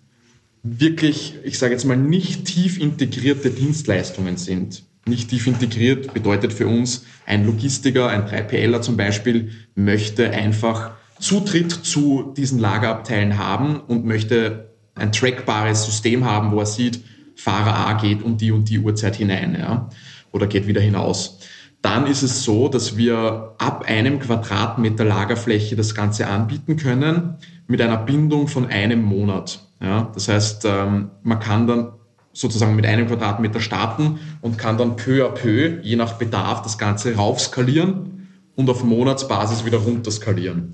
wirklich, 0.64 1.36
ich 1.44 1.60
sage 1.60 1.74
jetzt 1.74 1.86
mal, 1.86 1.96
nicht 1.96 2.46
tief 2.46 2.80
integrierte 2.80 3.52
Dienstleistungen 3.52 4.38
sind, 4.38 4.86
nicht 5.06 5.30
tief 5.30 5.46
integriert 5.46 6.16
bedeutet 6.16 6.52
für 6.52 6.66
uns, 6.66 7.06
ein 7.28 7.46
Logistiker, 7.46 8.10
ein 8.10 8.24
3PLer 8.26 8.82
zum 8.82 8.98
Beispiel, 8.98 9.52
möchte 9.76 10.32
einfach 10.32 10.94
Zutritt 11.20 11.72
zu 11.72 12.34
diesen 12.36 12.58
Lagerabteilen 12.58 13.38
haben 13.38 13.80
und 13.82 14.04
möchte 14.04 14.72
ein 14.96 15.12
trackbares 15.12 15.86
System 15.86 16.26
haben, 16.26 16.54
wo 16.54 16.60
er 16.62 16.66
sieht, 16.66 17.02
Fahrer 17.36 17.88
A 17.88 18.02
geht 18.02 18.24
um 18.24 18.38
die 18.38 18.52
und 18.52 18.68
die 18.68 18.80
Uhrzeit 18.80 19.18
hinein 19.18 19.56
ja, 19.60 19.92
oder 20.32 20.48
geht 20.48 20.66
wieder 20.66 20.82
hinaus 20.82 21.38
dann 21.86 22.08
ist 22.08 22.24
es 22.24 22.44
so, 22.44 22.68
dass 22.68 22.98
wir 22.98 23.54
ab 23.60 23.86
einem 23.88 24.20
Quadratmeter 24.20 25.06
Lagerfläche 25.06 25.76
das 25.76 25.94
Ganze 25.94 26.26
anbieten 26.26 26.78
können 26.78 27.36
mit 27.68 27.80
einer 27.80 27.98
Bindung 27.98 28.48
von 28.48 28.66
einem 28.66 29.04
Monat. 29.04 29.60
Ja, 29.80 30.10
das 30.16 30.28
heißt, 30.28 30.66
ähm, 30.66 31.12
man 31.22 31.40
kann 31.40 31.68
dann 31.68 31.92
sozusagen 32.34 32.76
mit 32.76 32.88
einem 32.88 33.08
Quadratmeter 33.08 33.60
starten 33.60 34.20
und 34.42 34.58
kann 34.58 34.80
dann 34.80 34.96
peu 34.96 35.28
à 35.28 35.30
peu, 35.30 35.80
je 35.84 35.96
nach 35.96 36.14
Bedarf, 36.14 36.64
das 36.64 36.80
Ganze 36.80 37.16
raufskalieren 37.16 38.30
und 38.56 38.68
auf 38.68 38.84
Monatsbasis 38.84 39.64
wieder 39.64 39.78
runterskalieren. 39.78 40.74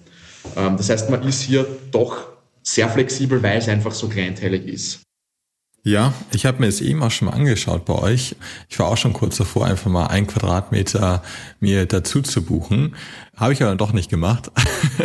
Ähm, 0.55 0.77
das 0.77 0.89
heißt, 0.89 1.09
man 1.09 1.23
ist 1.23 1.41
hier 1.41 1.65
doch 1.91 2.19
sehr 2.63 2.87
flexibel, 2.87 3.43
weil 3.43 3.57
es 3.57 3.67
einfach 3.67 3.91
so 3.91 4.07
kleinteilig 4.07 4.65
ist. 4.65 5.01
Ja, 5.83 6.13
ich 6.31 6.45
habe 6.45 6.59
mir 6.59 6.67
es 6.67 6.79
eben 6.79 7.01
auch 7.01 7.09
schon 7.09 7.27
mal 7.27 7.33
angeschaut 7.33 7.85
bei 7.85 7.95
euch. 7.95 8.35
Ich 8.69 8.77
war 8.77 8.87
auch 8.87 8.97
schon 8.97 9.13
kurz 9.13 9.37
davor, 9.37 9.65
einfach 9.65 9.89
mal 9.89 10.07
ein 10.07 10.27
Quadratmeter 10.27 11.23
mir 11.59 11.87
dazu 11.87 12.21
zu 12.21 12.43
buchen. 12.43 12.95
Habe 13.35 13.53
ich 13.53 13.63
aber 13.63 13.73
doch 13.75 13.91
nicht 13.91 14.11
gemacht. 14.11 14.51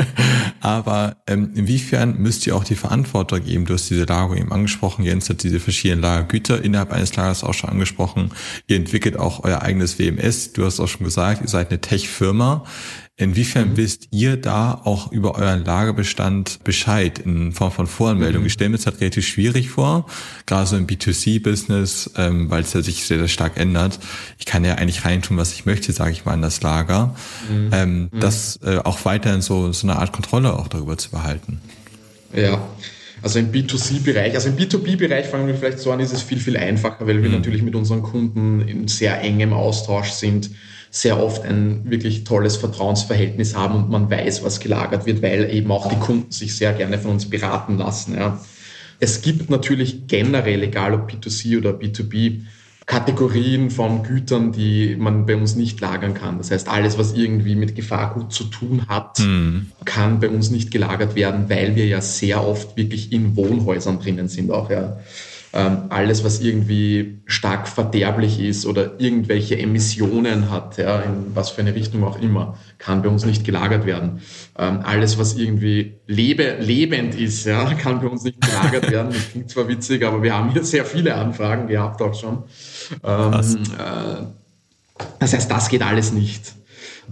aber 0.61 1.17
ähm, 1.27 1.53
inwiefern 1.55 2.19
müsst 2.19 2.47
ihr 2.47 2.55
auch 2.55 2.65
die 2.65 2.75
Verantwortung 2.75 3.43
geben? 3.43 3.65
Du 3.65 3.73
hast 3.73 3.89
diese 3.89 4.05
Lagerung 4.05 4.37
eben 4.37 4.53
angesprochen. 4.53 5.03
Jens 5.03 5.31
hat 5.31 5.43
diese 5.43 5.61
verschiedenen 5.61 6.03
Lagergüter 6.03 6.63
innerhalb 6.63 6.93
eines 6.93 7.17
Lagers 7.17 7.43
auch 7.43 7.55
schon 7.55 7.71
angesprochen. 7.71 8.33
Ihr 8.67 8.77
entwickelt 8.77 9.19
auch 9.19 9.45
euer 9.45 9.63
eigenes 9.63 9.99
WMS. 9.99 10.53
Du 10.53 10.67
hast 10.67 10.79
auch 10.79 10.89
schon 10.89 11.05
gesagt, 11.05 11.41
ihr 11.41 11.49
seid 11.49 11.71
eine 11.71 11.81
Tech-Firma. 11.81 12.65
Inwiefern 13.19 13.71
mhm. 13.71 13.77
wisst 13.79 14.09
ihr 14.11 14.37
da 14.37 14.75
auch 14.85 15.11
über 15.11 15.37
euren 15.37 15.65
Lagerbestand 15.65 16.63
Bescheid 16.65 17.19
in 17.19 17.53
Form 17.53 17.73
von 17.73 17.87
Voranmeldung? 17.87 18.43
Mhm. 18.43 18.49
Ich 18.49 18.53
stelle 18.53 18.69
mir 18.69 18.77
das 18.77 18.85
halt 18.85 19.01
relativ 19.01 19.27
schwierig 19.27 19.71
vor, 19.71 20.05
gerade 20.45 20.67
so 20.67 20.77
im 20.77 20.87
B2C-Business, 20.87 22.11
ähm, 22.17 22.51
weil 22.51 22.63
es 22.63 22.75
ja 22.75 22.83
sich 22.83 23.07
sehr, 23.07 23.19
sehr 23.19 23.29
stark 23.29 23.57
ändert. 23.57 24.01
Ich 24.39 24.45
kann 24.45 24.67
ja 24.67 24.75
eigentlich 24.75 25.07
reintun, 25.07 25.39
was 25.39 25.55
ich 25.55 25.65
möchte, 25.65 25.95
sage 25.95 26.11
ich 26.11 26.27
mal, 26.27 26.35
in 26.35 26.43
das 26.43 26.61
Lager. 26.61 27.17
Mhm. 27.51 27.71
Ähm, 27.73 28.11
mhm. 28.13 28.21
das 28.21 28.61
äh, 28.63 28.81
auch 28.85 29.07
weiterhin 29.07 29.41
so, 29.41 29.73
so 29.73 29.87
eine 29.87 29.99
Art 29.99 30.13
Kontrolle 30.13 30.53
auch 30.53 30.69
darüber 30.69 30.99
zu 30.99 31.11
behalten. 31.11 31.63
Ja, 32.35 32.61
also 33.23 33.39
im 33.39 33.51
B2C-Bereich, 33.51 34.35
also 34.35 34.49
im 34.49 34.57
B2B-Bereich 34.57 35.27
fangen 35.27 35.47
wir 35.47 35.55
vielleicht 35.55 35.79
so 35.79 35.91
an, 35.91 36.01
ist 36.01 36.13
es 36.13 36.23
viel, 36.23 36.39
viel 36.39 36.57
einfacher, 36.57 37.07
weil 37.07 37.23
wir 37.23 37.29
mhm. 37.29 37.37
natürlich 37.37 37.63
mit 37.63 37.75
unseren 37.75 38.03
Kunden 38.03 38.61
in 38.69 38.89
sehr 38.89 39.21
engem 39.21 39.53
Austausch 39.53 40.11
sind, 40.11 40.51
sehr 40.91 41.23
oft 41.23 41.45
ein 41.45 41.91
wirklich 41.91 42.25
tolles 42.25 42.57
Vertrauensverhältnis 42.57 43.55
haben 43.55 43.75
und 43.75 43.91
man 43.91 44.11
weiß, 44.11 44.45
was 44.45 44.61
gelagert 44.61 45.07
wird, 45.07 45.23
weil 45.23 45.53
eben 45.53 45.71
auch 45.71 45.89
die 45.89 45.97
Kunden 45.97 46.31
sich 46.31 46.57
sehr 46.57 46.73
gerne 46.73 46.99
von 46.99 47.13
uns 47.13 47.29
beraten 47.29 47.79
lassen. 47.79 48.15
Ja. 48.15 48.41
Es 48.99 49.21
gibt 49.21 49.51
natürlich 49.51 50.07
generell, 50.07 50.63
egal 50.63 50.95
ob 50.95 51.11
B2C 51.11 51.59
oder 51.59 51.71
B2B, 51.71 52.43
Kategorien 52.87 53.71
von 53.71 54.05
Gütern, 54.05 54.53
die 54.53 54.95
man 54.97 55.27
bei 55.27 55.35
uns 55.35 55.57
nicht 55.57 55.81
lagern 55.81 56.15
kann. 56.15 56.39
Das 56.39 56.53
heißt, 56.53 56.69
alles, 56.69 56.97
was 56.99 57.15
irgendwie 57.15 57.57
mit 57.57 57.75
Gefahrgut 57.75 58.33
zu 58.33 58.45
tun 58.45 58.87
hat, 58.87 59.19
mhm. 59.19 59.73
kann 59.85 60.21
bei 60.21 60.29
uns 60.29 60.51
nicht 60.51 60.71
gelagert 60.71 61.17
werden, 61.17 61.51
weil 61.51 61.75
wir 61.75 61.87
ja 61.87 62.01
sehr 62.01 62.47
oft 62.47 62.77
wirklich 62.77 63.13
in 63.13 63.35
Wohnhäusern 63.35 63.99
drinnen 63.99 64.29
sind 64.29 64.53
auch, 64.53 64.71
ja. 64.71 64.99
Ähm, 65.57 65.85
alles, 65.89 66.23
was 66.23 66.41
irgendwie 66.41 67.23
stark 67.25 67.67
verderblich 67.67 68.41
ist 68.41 68.67
oder 68.67 69.01
irgendwelche 69.01 69.59
Emissionen 69.59 70.51
hat, 70.51 70.77
ja, 70.77 71.01
in 71.01 71.35
was 71.35 71.49
für 71.49 71.63
eine 71.63 71.75
Richtung 71.75 72.05
auch 72.05 72.21
immer, 72.21 72.59
kann 72.77 73.01
bei 73.01 73.09
uns 73.09 73.25
nicht 73.25 73.43
gelagert 73.43 73.87
werden. 73.87 74.21
Ähm, 74.59 74.81
alles, 74.85 75.17
was 75.17 75.35
irgendwie 75.35 75.95
lebe, 76.07 76.59
lebend 76.61 77.15
ist, 77.15 77.47
ja, 77.47 77.73
kann 77.83 78.03
bei 78.03 78.07
uns 78.07 78.25
nicht 78.25 78.39
gelagert 78.39 78.91
werden. 78.91 79.13
Das 79.15 79.31
klingt 79.31 79.49
zwar 79.49 79.67
witzig, 79.67 80.05
aber 80.05 80.23
wir 80.23 80.35
haben 80.35 80.51
hier 80.51 80.63
sehr 80.63 80.85
viele 80.85 81.15
Anfragen 81.15 81.69
gehabt 81.69 82.03
auch 82.03 82.13
schon. 82.13 82.43
Ähm, 83.03 83.33
äh, 83.33 84.27
das 85.21 85.33
heißt, 85.33 85.51
das 85.51 85.71
geht 85.71 85.81
alles 85.81 86.13
nicht. 86.13 86.53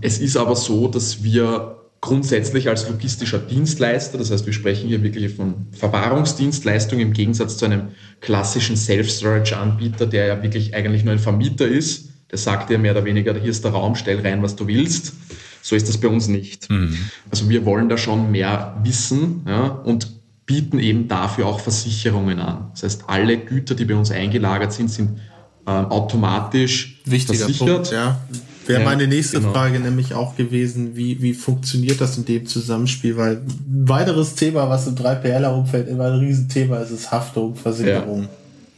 Es 0.03 0.19
ist 0.19 0.37
aber 0.37 0.55
so, 0.55 0.89
dass 0.89 1.23
wir 1.23 1.74
grundsätzlich 2.05 2.69
als 2.69 2.87
logistischer 2.87 3.39
Dienstleister, 3.39 4.19
das 4.19 4.31
heißt, 4.31 4.45
wir 4.45 4.53
sprechen 4.53 4.89
hier 4.89 5.03
wirklich 5.03 5.35
von 5.35 5.69
Verwahrungsdienstleistung 5.73 7.01
im 7.01 7.15
Gegensatz 7.15 7.57
zu 7.57 7.65
einem 7.65 7.93
klassischen 8.21 8.77
Self-Storage-Anbieter, 8.77 10.05
der 10.05 10.27
ja 10.27 10.43
wirklich 10.43 10.75
eigentlich 10.75 11.03
nur 11.03 11.15
ein 11.15 11.19
Vermieter 11.19 11.67
ist. 11.67 12.11
Der 12.31 12.37
sagt 12.37 12.69
dir 12.69 12.77
mehr 12.77 12.93
oder 12.93 13.07
weniger, 13.07 13.33
hier 13.33 13.51
ist 13.51 13.65
der 13.65 13.71
Raum, 13.71 13.95
stell 13.95 14.21
rein, 14.21 14.43
was 14.43 14.55
du 14.55 14.67
willst. 14.67 15.15
So 15.63 15.75
ist 15.77 15.89
das 15.89 15.97
bei 15.97 16.09
uns 16.09 16.29
nicht. 16.29 16.71
Mhm. 16.71 16.95
Also 17.31 17.49
wir 17.49 17.65
wollen 17.65 17.89
da 17.89 17.97
schon 17.97 18.31
mehr 18.31 18.79
wissen 18.83 19.41
ja, 19.49 19.69
und 19.69 20.13
bieten 20.45 20.81
eben 20.81 21.09
dafür 21.09 21.47
auch 21.47 21.61
Versicherungen 21.61 22.39
an. 22.39 22.69
Das 22.73 22.83
heißt, 22.83 23.05
alle 23.07 23.39
Güter, 23.39 23.75
die 23.75 23.87
bei 23.87 23.95
uns 23.95 24.11
eingelagert 24.11 24.75
sind, 24.75 24.91
sind 24.91 25.21
ähm, 25.67 25.87
automatisch 25.87 27.01
Wichtiger 27.07 27.47
versichert. 27.47 27.67
Punkt, 27.67 27.93
ja. 27.93 28.21
Wäre 28.67 28.81
ja, 28.81 28.85
meine 28.85 29.07
nächste 29.07 29.39
genau. 29.39 29.53
Frage 29.53 29.79
nämlich 29.79 30.15
auch 30.15 30.37
gewesen, 30.37 30.97
wie, 30.97 31.21
wie 31.21 31.35
funktioniert 31.35 32.01
das 32.01 32.17
in 32.17 32.25
dem 32.25 32.47
Zusammenspiel? 32.47 33.17
Weil 33.17 33.37
ein 33.37 33.89
weiteres 33.89 34.35
Thema, 34.35 34.69
was 34.69 34.87
im 34.87 34.95
3PLer-Umfeld 34.95 35.89
immer 35.89 36.07
ein 36.07 36.19
Riesenthema 36.19 36.79
ist, 36.79 36.91
ist 36.91 37.11
Haftung, 37.11 37.55
Versicherung. 37.57 38.23
Ja, 38.23 38.29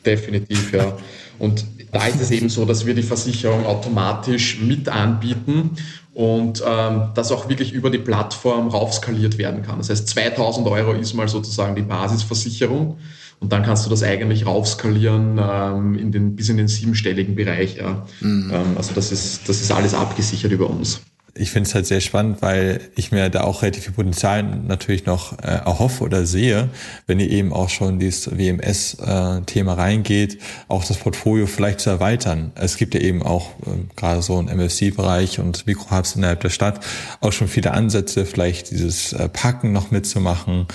definitiv, 0.05 0.73
ja. 0.73 0.97
Und 1.39 1.65
da 1.93 2.07
ist 2.07 2.21
es 2.21 2.31
eben 2.31 2.49
so, 2.49 2.65
dass 2.65 2.85
wir 2.85 2.95
die 2.95 3.03
Versicherung 3.03 3.65
automatisch 3.65 4.61
mit 4.61 4.89
anbieten 4.89 5.71
und 6.15 6.63
ähm, 6.67 7.09
das 7.15 7.31
auch 7.31 7.49
wirklich 7.49 7.73
über 7.73 7.91
die 7.91 7.99
Plattform 7.99 8.69
raufskaliert 8.69 9.39
werden 9.39 9.63
kann. 9.63 9.79
Das 9.79 9.91
heißt, 9.91 10.09
2000 10.09 10.67
Euro 10.67 10.93
ist 10.93 11.15
mal 11.15 11.29
sozusagen 11.29 11.77
die 11.77 11.83
Basisversicherung. 11.83 12.99
Und 13.41 13.53
dann 13.53 13.63
kannst 13.63 13.85
du 13.87 13.91
das 13.91 14.03
eigentlich 14.03 14.47
raufskalieren 14.47 15.39
ähm, 15.41 15.99
in 15.99 16.11
den, 16.11 16.37
bis 16.37 16.49
in 16.49 16.57
den 16.57 16.69
siebenstelligen 16.69 17.35
Bereich. 17.35 17.77
Ja. 17.77 18.07
Mhm. 18.21 18.51
Ähm, 18.53 18.77
also 18.77 18.95
das 18.95 19.13
ist, 19.13 19.49
das 19.49 19.61
ist 19.61 19.71
alles 19.71 19.95
abgesichert 19.95 20.53
über 20.53 20.69
uns 20.71 21.01
ich 21.39 21.51
finde 21.51 21.69
es 21.69 21.75
halt 21.75 21.87
sehr 21.87 22.01
spannend, 22.01 22.43
weil 22.43 22.81
ich 22.97 23.13
mir 23.13 23.29
da 23.29 23.43
auch 23.43 23.63
relativ 23.63 23.85
viel 23.85 23.93
Potenzial 23.93 24.43
natürlich 24.43 25.07
noch 25.07 25.39
äh, 25.39 25.47
erhoffe 25.47 26.03
oder 26.03 26.27
sehe, 26.27 26.71
wenn 27.07 27.21
ihr 27.21 27.31
eben 27.31 27.53
auch 27.53 27.69
schon 27.69 27.99
dieses 27.99 28.37
WMS-Thema 28.37 29.73
äh, 29.73 29.75
reingeht, 29.75 30.39
auch 30.69 30.85
das 30.85 30.97
Portfolio 30.97 31.47
vielleicht 31.47 31.81
zu 31.81 31.91
erweitern. 31.91 32.53
Es 32.55 32.77
gibt 32.77 32.95
ja 32.95 33.01
eben 33.01 33.23
auch 33.23 33.51
äh, 33.67 33.95
gerade 33.97 34.23
so 34.23 34.41
im 34.41 34.49
MFC-Bereich 34.49 35.39
und 35.39 35.67
Mikrohubs 35.67 36.17
innerhalb 36.17 36.41
der 36.41 36.51
Stadt 36.51 36.81
auch 37.21 37.33
schon 37.33 37.49
viele 37.49 37.73
Ansätze, 37.73 38.25
vielleicht 38.25 38.71
dieses 38.71 39.13
äh, 39.13 39.29
Packen 39.29 39.73
noch 39.73 39.91
mitzumachen, 39.91 40.67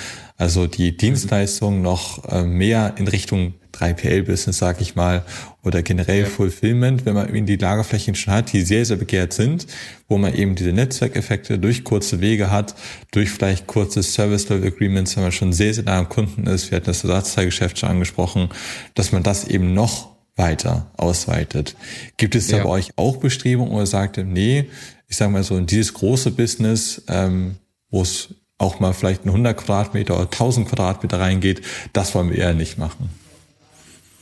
also 0.41 0.65
die 0.65 0.97
Dienstleistungen 0.97 1.83
noch 1.83 2.27
äh, 2.27 2.43
mehr 2.43 2.95
in 2.97 3.07
Richtung 3.07 3.53
3PL-Business, 3.73 4.57
sag 4.57 4.81
ich 4.81 4.95
mal, 4.95 5.23
oder 5.61 5.83
generell 5.83 6.21
ja. 6.21 6.25
Fulfillment, 6.25 7.05
wenn 7.05 7.13
man 7.13 7.29
eben 7.29 7.45
die 7.45 7.57
Lagerflächen 7.57 8.15
schon 8.15 8.33
hat, 8.33 8.51
die 8.51 8.61
sehr, 8.61 8.83
sehr 8.83 8.97
begehrt 8.97 9.33
sind, 9.33 9.67
wo 10.07 10.17
man 10.17 10.33
eben 10.33 10.55
diese 10.55 10.73
Netzwerkeffekte 10.73 11.59
durch 11.59 11.83
kurze 11.83 12.21
Wege 12.21 12.49
hat, 12.49 12.73
durch 13.11 13.29
vielleicht 13.29 13.67
kurze 13.67 14.01
Service-Level-Agreements, 14.01 15.15
wenn 15.15 15.21
man 15.21 15.31
schon 15.31 15.53
sehr, 15.53 15.75
sehr 15.75 15.83
nah 15.83 15.99
am 15.99 16.09
Kunden 16.09 16.47
ist, 16.47 16.71
wir 16.71 16.77
hatten 16.77 16.87
das 16.87 17.03
Ersatzteilgeschäft 17.03 17.77
schon 17.77 17.89
angesprochen, 17.89 18.49
dass 18.95 19.11
man 19.11 19.21
das 19.21 19.47
eben 19.47 19.75
noch 19.75 20.15
weiter 20.35 20.89
ausweitet. 20.97 21.75
Gibt 22.17 22.33
es 22.33 22.47
da 22.47 22.57
ja. 22.57 22.63
bei 22.63 22.69
euch 22.69 22.89
auch 22.95 23.17
Bestrebungen 23.17 23.71
oder 23.71 23.85
sagt 23.85 24.17
ihr, 24.17 24.23
nee, 24.23 24.71
ich 25.07 25.17
sage 25.17 25.31
mal 25.31 25.43
so, 25.43 25.55
in 25.55 25.67
dieses 25.67 25.93
große 25.93 26.31
Business, 26.31 27.03
ähm, 27.09 27.57
wo 27.91 28.01
es 28.01 28.40
auch 28.61 28.79
mal 28.79 28.93
vielleicht 28.93 29.25
ein 29.25 29.29
100 29.29 29.57
Quadratmeter 29.57 30.13
oder 30.13 30.23
1000 30.23 30.69
Quadratmeter 30.69 31.19
reingeht, 31.19 31.61
das 31.93 32.13
wollen 32.13 32.29
wir 32.29 32.37
eher 32.37 32.53
nicht 32.53 32.77
machen. 32.77 33.09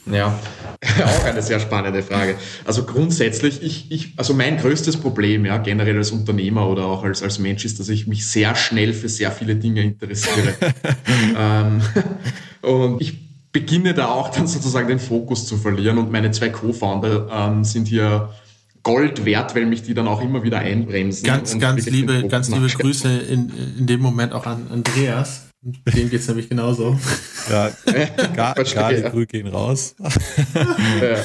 Ja, 0.06 0.40
auch 1.06 1.24
eine 1.26 1.42
sehr 1.42 1.60
spannende 1.60 2.02
Frage. 2.02 2.36
Also 2.66 2.84
grundsätzlich, 2.86 3.62
ich, 3.62 3.92
ich, 3.92 4.14
also 4.18 4.34
mein 4.34 4.58
größtes 4.58 4.98
Problem, 4.98 5.46
ja, 5.46 5.58
generell 5.58 5.98
als 5.98 6.12
Unternehmer 6.12 6.68
oder 6.68 6.86
auch 6.86 7.04
als, 7.04 7.22
als 7.22 7.38
Mensch 7.38 7.66
ist, 7.66 7.80
dass 7.80 7.90
ich 7.90 8.08
mich 8.08 8.26
sehr 8.26 8.56
schnell 8.56 8.94
für 8.94 9.10
sehr 9.10 9.32
viele 9.32 9.56
Dinge 9.56 9.82
interessiere. 9.84 10.56
ähm, 11.38 11.82
und 12.62 13.02
ich 13.02 13.30
beginne 13.52 13.94
da 13.94 14.08
auch 14.08 14.30
dann 14.30 14.48
sozusagen 14.48 14.88
den 14.88 15.00
Fokus 15.00 15.46
zu 15.46 15.58
verlieren 15.58 15.98
und 15.98 16.12
meine 16.12 16.32
zwei 16.32 16.50
Co-Founder 16.50 17.28
ähm, 17.32 17.64
sind 17.64 17.88
hier 17.88 18.30
Gold 18.84 19.26
wert, 19.26 19.56
weil 19.56 19.66
mich 19.66 19.84
die 19.84 19.94
dann 19.94 20.08
auch 20.08 20.22
immer 20.22 20.44
wieder 20.44 20.60
einbremsen. 20.60 21.26
Ganz, 21.26 21.58
ganz 21.60 21.86
liebe, 21.86 22.28
ganz 22.28 22.50
liebe 22.50 22.68
Grüße 22.78 23.10
in, 23.10 23.52
in 23.78 23.88
dem 23.88 24.02
Moment 24.02 24.34
auch 24.34 24.46
an 24.46 24.68
Andreas. 24.72 25.48
Dem 25.62 26.10
geht's 26.10 26.28
nämlich 26.28 26.48
genauso. 26.48 26.98
Ja, 27.50 27.70
gar, 28.34 28.56
gerade 28.56 29.02
ja. 29.02 29.10
Grü 29.10 29.26
gehen 29.26 29.48
raus. 29.48 29.94
Ja. 31.02 31.18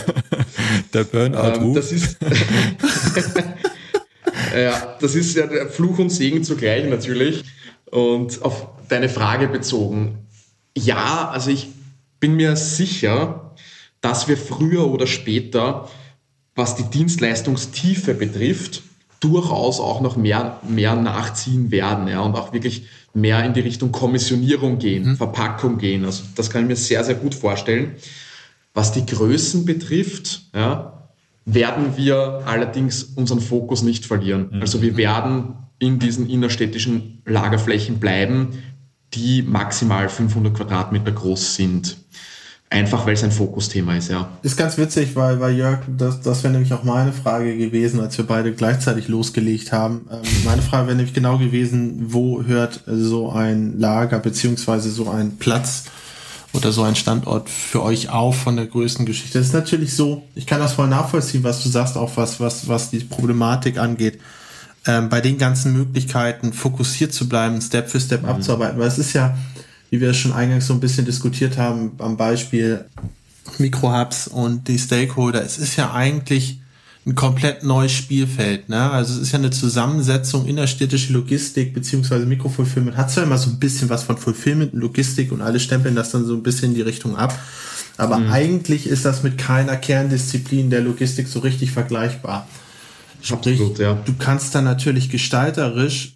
Der 0.93 1.05
Burnout 1.05 1.61
ähm, 1.61 1.75
das 1.75 1.93
ist 1.93 2.17
Ja, 4.55 4.97
das 5.01 5.15
ist 5.15 5.37
ja 5.37 5.47
der 5.47 5.69
Fluch 5.69 5.99
und 5.99 6.11
Segen 6.11 6.45
zugleich 6.45 6.89
natürlich. 6.89 7.45
Und 7.91 8.43
auf 8.43 8.69
deine 8.89 9.09
Frage 9.09 9.49
bezogen. 9.49 10.27
Ja, 10.77 11.29
also 11.29 11.51
ich 11.51 11.69
bin 12.19 12.35
mir 12.35 12.57
sicher, 12.57 13.55
dass 14.01 14.29
wir 14.29 14.37
früher 14.37 14.87
oder 14.87 15.07
später 15.07 15.89
was 16.55 16.77
die 16.77 16.85
Dienstleistungstiefe 16.85 18.15
betrifft, 18.15 18.83
durchaus 19.21 19.81
auch 19.81 20.01
noch 20.01 20.17
mehr, 20.17 20.61
mehr 20.69 20.95
nachziehen 20.95 21.71
werden 21.71 22.09
ja, 22.09 22.21
und 22.21 22.37
auch 22.37 22.53
wirklich 22.53 22.87
mehr 23.15 23.45
in 23.45 23.55
die 23.55 23.61
Richtung 23.61 23.91
Kommissionierung 23.91 24.79
gehen, 24.79 25.11
mhm. 25.11 25.17
Verpackung 25.17 25.79
gehen. 25.79 26.05
Also 26.05 26.25
das 26.35 26.51
kann 26.51 26.63
ich 26.63 26.69
mir 26.69 26.77
sehr, 26.77 27.05
sehr 27.05 27.15
gut 27.15 27.35
vorstellen. 27.35 27.95
Was 28.75 28.93
die 28.93 29.07
Größen 29.07 29.65
betrifft, 29.65 30.43
ja, 30.55 31.09
werden 31.47 31.97
wir 31.97 32.43
allerdings 32.45 33.03
unseren 33.03 33.41
Fokus 33.41 33.83
nicht 33.83 34.05
verlieren. 34.05 34.51
Mhm. 34.53 34.61
Also 34.61 34.83
wir 34.83 34.97
werden 34.97 35.55
in 35.79 35.99
diesen 35.99 36.29
innerstädtischen 36.29 37.23
Lagerflächen 37.25 38.01
bleiben, 38.01 38.63
die 39.15 39.43
maximal 39.43 40.09
500 40.09 40.55
Quadratmeter 40.55 41.13
groß 41.13 41.55
sind. 41.55 41.97
Einfach 42.71 43.07
weil 43.07 43.15
es 43.15 43.23
ein 43.23 43.31
Fokusthema 43.31 43.97
ist, 43.97 44.11
ja. 44.11 44.29
Ist 44.43 44.57
ganz 44.57 44.77
witzig, 44.79 45.15
weil, 45.15 45.39
weil 45.39 45.55
Jörg, 45.55 45.81
das, 45.87 46.21
das 46.23 46.43
wäre 46.43 46.53
nämlich 46.53 46.73
auch 46.73 46.83
meine 46.83 47.13
Frage 47.13 47.57
gewesen, 47.57 48.01
als 48.01 48.19
wir 48.19 48.27
beide 48.27 48.53
gleichzeitig 48.53 49.07
losgelegt 49.07 49.71
haben. 49.71 50.09
Ähm, 50.11 50.19
meine 50.45 50.61
Frage 50.61 50.89
wäre 50.89 50.97
nämlich 50.97 51.15
genau 51.15 51.39
gewesen, 51.39 52.07
wo 52.09 52.43
hört 52.43 52.81
so 52.87 53.31
ein 53.31 53.79
Lager 53.79 54.19
beziehungsweise 54.19 54.91
so 54.91 55.09
ein 55.09 55.37
Platz 55.37 55.85
oder 56.53 56.73
so 56.73 56.83
ein 56.83 56.97
Standort 56.97 57.49
für 57.49 57.83
euch 57.83 58.09
auf 58.09 58.39
von 58.39 58.57
der 58.57 58.67
größten 58.67 59.07
Geschichte? 59.07 59.39
Das 59.39 59.49
ist 59.49 59.55
natürlich 59.55 59.95
so, 59.95 60.25
ich 60.35 60.47
kann 60.47 60.61
das 60.61 60.73
voll 60.73 60.89
nachvollziehen, 60.89 61.45
was 61.45 61.63
du 61.63 61.69
sagst, 61.69 61.97
auch 61.97 62.17
was, 62.17 62.41
was, 62.41 62.67
was 62.67 62.91
die 62.91 63.01
Problematik 63.01 63.79
angeht. 63.79 64.21
Ähm, 64.87 65.09
bei 65.09 65.21
den 65.21 65.39
ganzen 65.39 65.73
Möglichkeiten 65.73 66.53
fokussiert 66.53 67.13
zu 67.13 67.29
bleiben, 67.29 67.61
Step 67.61 67.89
für 67.89 68.01
Step 68.01 68.23
mhm. 68.23 68.31
abzuarbeiten, 68.31 68.79
weil 68.79 68.89
es 68.89 68.99
ist 68.99 69.13
ja, 69.13 69.37
wie 69.91 70.01
wir 70.01 70.11
es 70.11 70.17
schon 70.17 70.33
eingangs 70.33 70.67
so 70.67 70.75
ein 70.75 70.81
bisschen 70.81 71.05
diskutiert 71.05 71.57
haben, 71.57 71.93
am 71.99 72.17
Beispiel 72.17 72.85
Mikrohubs 73.59 74.29
und 74.29 74.69
die 74.69 74.79
Stakeholder. 74.79 75.45
Es 75.45 75.59
ist 75.59 75.77
ja 75.77 75.93
eigentlich 75.93 76.59
ein 77.07 77.15
komplett 77.15 77.63
neues 77.63 77.93
Spielfeld. 77.93 78.69
Ne? 78.69 78.91
Also 78.91 79.15
es 79.15 79.21
ist 79.21 79.33
ja 79.33 79.39
eine 79.39 79.51
Zusammensetzung 79.51 80.47
innerstädtische 80.47 81.13
Logistik 81.13 81.75
beziehungsweise 81.75 82.25
Mikrofulfillment. 82.25 82.97
Hat 82.97 83.11
zwar 83.11 83.25
immer 83.25 83.37
so 83.37 83.51
ein 83.51 83.59
bisschen 83.59 83.91
was 83.91 84.05
von 84.05 84.17
Fulfillment 84.17 84.73
und 84.73 84.81
Logistik 84.81 85.31
und 85.31 85.43
alle 85.43 85.61
stempeln 85.61 85.95
das 85.95 86.11
dann 86.11 86.25
so 86.25 86.35
ein 86.35 86.43
bisschen 86.43 86.71
in 86.71 86.75
die 86.75 86.83
Richtung 86.83 87.17
ab. 87.17 87.39
Aber 87.99 88.19
mhm. 88.19 88.33
eigentlich 88.33 88.87
ist 88.87 89.05
das 89.05 89.23
mit 89.23 89.37
keiner 89.39 89.77
Kerndisziplin 89.77 90.71
der 90.71 90.81
Logistik 90.81 91.29
so 91.29 91.41
richtig 91.41 91.73
vergleichbar. 91.73 92.49
Sprich, 93.21 93.61
Absolut, 93.61 93.79
ja. 93.79 93.95
du 94.05 94.15
kannst 94.19 94.55
dann 94.55 94.65
natürlich 94.65 95.11
gestalterisch 95.11 96.14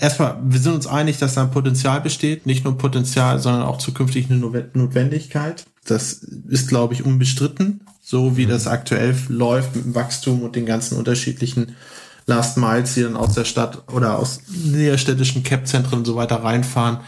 erstmal, 0.00 0.38
wir 0.42 0.60
sind 0.60 0.74
uns 0.74 0.86
einig, 0.86 1.18
dass 1.18 1.34
da 1.34 1.42
ein 1.42 1.50
Potenzial 1.50 2.00
besteht, 2.00 2.46
nicht 2.46 2.64
nur 2.64 2.78
Potenzial, 2.78 3.38
sondern 3.38 3.62
auch 3.62 3.78
zukünftig 3.78 4.30
eine 4.30 4.38
Notwendigkeit. 4.74 5.64
Das 5.84 6.12
ist, 6.12 6.68
glaube 6.68 6.94
ich, 6.94 7.04
unbestritten 7.04 7.80
so 8.10 8.36
wie 8.36 8.46
mhm. 8.46 8.50
das 8.50 8.66
aktuell 8.66 9.14
läuft 9.28 9.76
mit 9.76 9.84
dem 9.84 9.94
Wachstum 9.94 10.42
und 10.42 10.56
den 10.56 10.66
ganzen 10.66 10.98
unterschiedlichen 10.98 11.76
Last 12.26 12.56
Miles, 12.56 12.94
die 12.94 13.02
dann 13.02 13.16
aus 13.16 13.34
der 13.34 13.44
Stadt 13.44 13.84
oder 13.92 14.18
aus 14.18 14.40
näherstädtischen 14.48 15.44
Cap-Zentren 15.44 16.00
und 16.00 16.04
so 16.04 16.16
weiter 16.16 16.42
reinfahren. 16.42 16.98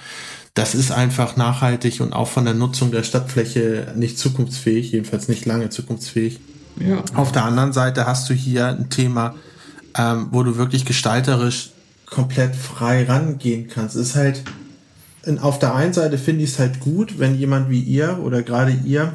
Das 0.54 0.76
ist 0.76 0.92
einfach 0.92 1.36
nachhaltig 1.36 2.00
und 2.00 2.12
auch 2.12 2.28
von 2.28 2.44
der 2.44 2.54
Nutzung 2.54 2.92
der 2.92 3.02
Stadtfläche 3.02 3.92
nicht 3.96 4.16
zukunftsfähig, 4.16 4.92
jedenfalls 4.92 5.26
nicht 5.26 5.44
lange 5.44 5.70
zukunftsfähig. 5.70 6.38
Ja. 6.78 7.02
Auf 7.14 7.32
der 7.32 7.44
anderen 7.46 7.72
Seite 7.72 8.06
hast 8.06 8.30
du 8.30 8.34
hier 8.34 8.68
ein 8.68 8.88
Thema, 8.88 9.34
ähm, 9.98 10.28
wo 10.30 10.44
du 10.44 10.56
wirklich 10.56 10.84
gestalterisch 10.84 11.71
komplett 12.12 12.54
frei 12.54 13.04
rangehen 13.04 13.68
kannst. 13.68 13.96
Es 13.96 14.10
ist 14.10 14.16
halt, 14.16 14.42
auf 15.40 15.58
der 15.58 15.74
einen 15.74 15.92
Seite 15.92 16.18
finde 16.18 16.44
ich 16.44 16.50
es 16.50 16.58
halt 16.58 16.80
gut, 16.80 17.18
wenn 17.18 17.38
jemand 17.38 17.70
wie 17.70 17.80
ihr 17.80 18.18
oder 18.22 18.42
gerade 18.42 18.76
ihr 18.84 19.14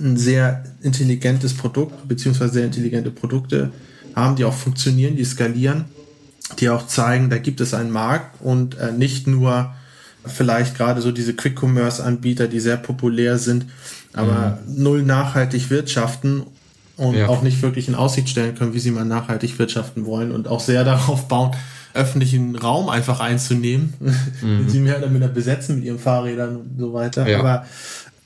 ein 0.00 0.16
sehr 0.16 0.64
intelligentes 0.82 1.54
Produkt, 1.54 2.06
beziehungsweise 2.08 2.54
sehr 2.54 2.64
intelligente 2.64 3.10
Produkte 3.10 3.72
haben, 4.14 4.36
die 4.36 4.44
auch 4.44 4.54
funktionieren, 4.54 5.16
die 5.16 5.24
skalieren, 5.24 5.86
die 6.58 6.70
auch 6.70 6.86
zeigen, 6.86 7.28
da 7.28 7.38
gibt 7.38 7.60
es 7.60 7.74
einen 7.74 7.90
Markt 7.90 8.40
und 8.40 8.76
äh, 8.78 8.92
nicht 8.92 9.26
nur 9.26 9.74
vielleicht 10.24 10.76
gerade 10.76 11.00
so 11.00 11.10
diese 11.10 11.34
Quick-Commerce-Anbieter, 11.34 12.46
die 12.46 12.60
sehr 12.60 12.76
populär 12.76 13.38
sind, 13.38 13.66
aber 14.12 14.60
mhm. 14.66 14.82
null 14.82 15.02
nachhaltig 15.02 15.70
wirtschaften 15.70 16.44
und 16.96 17.14
ja. 17.16 17.26
auch 17.26 17.42
nicht 17.42 17.62
wirklich 17.62 17.88
in 17.88 17.94
Aussicht 17.96 18.28
stellen 18.28 18.54
können, 18.54 18.74
wie 18.74 18.78
sie 18.78 18.92
mal 18.92 19.04
nachhaltig 19.04 19.58
wirtschaften 19.58 20.06
wollen 20.06 20.30
und 20.30 20.46
auch 20.46 20.60
sehr 20.60 20.84
darauf 20.92 21.26
bauen, 21.26 21.52
öffentlichen 21.94 22.56
Raum 22.56 22.88
einfach 22.88 23.20
einzunehmen, 23.20 23.94
mhm. 24.40 24.68
sie 24.68 24.80
mehr 24.80 24.98
damit 24.98 25.34
besetzen 25.34 25.76
mit 25.76 25.84
ihren 25.84 25.98
Fahrrädern 25.98 26.56
und 26.56 26.78
so 26.78 26.92
weiter. 26.92 27.28
Ja. 27.28 27.38
Aber 27.40 27.66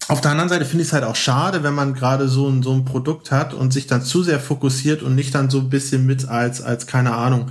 auf 0.09 0.21
der 0.21 0.31
anderen 0.31 0.49
Seite 0.49 0.65
finde 0.65 0.83
ich 0.83 0.89
es 0.89 0.93
halt 0.93 1.05
auch 1.05 1.17
schade, 1.17 1.63
wenn 1.65 1.75
man 1.75 1.95
gerade 1.95 2.29
so 2.29 2.49
ein, 2.49 2.63
so 2.63 2.73
ein 2.73 2.85
Produkt 2.85 3.33
hat 3.33 3.55
und 3.55 3.73
sich 3.73 3.87
dann 3.87 4.03
zu 4.03 4.23
sehr 4.23 4.39
fokussiert 4.39 5.03
und 5.03 5.17
nicht 5.17 5.35
dann 5.35 5.51
so 5.51 5.59
ein 5.59 5.69
bisschen 5.69 6.07
mit 6.07 6.29
als, 6.29 6.63
als 6.63 6.87
keine 6.87 7.15
Ahnung, 7.15 7.51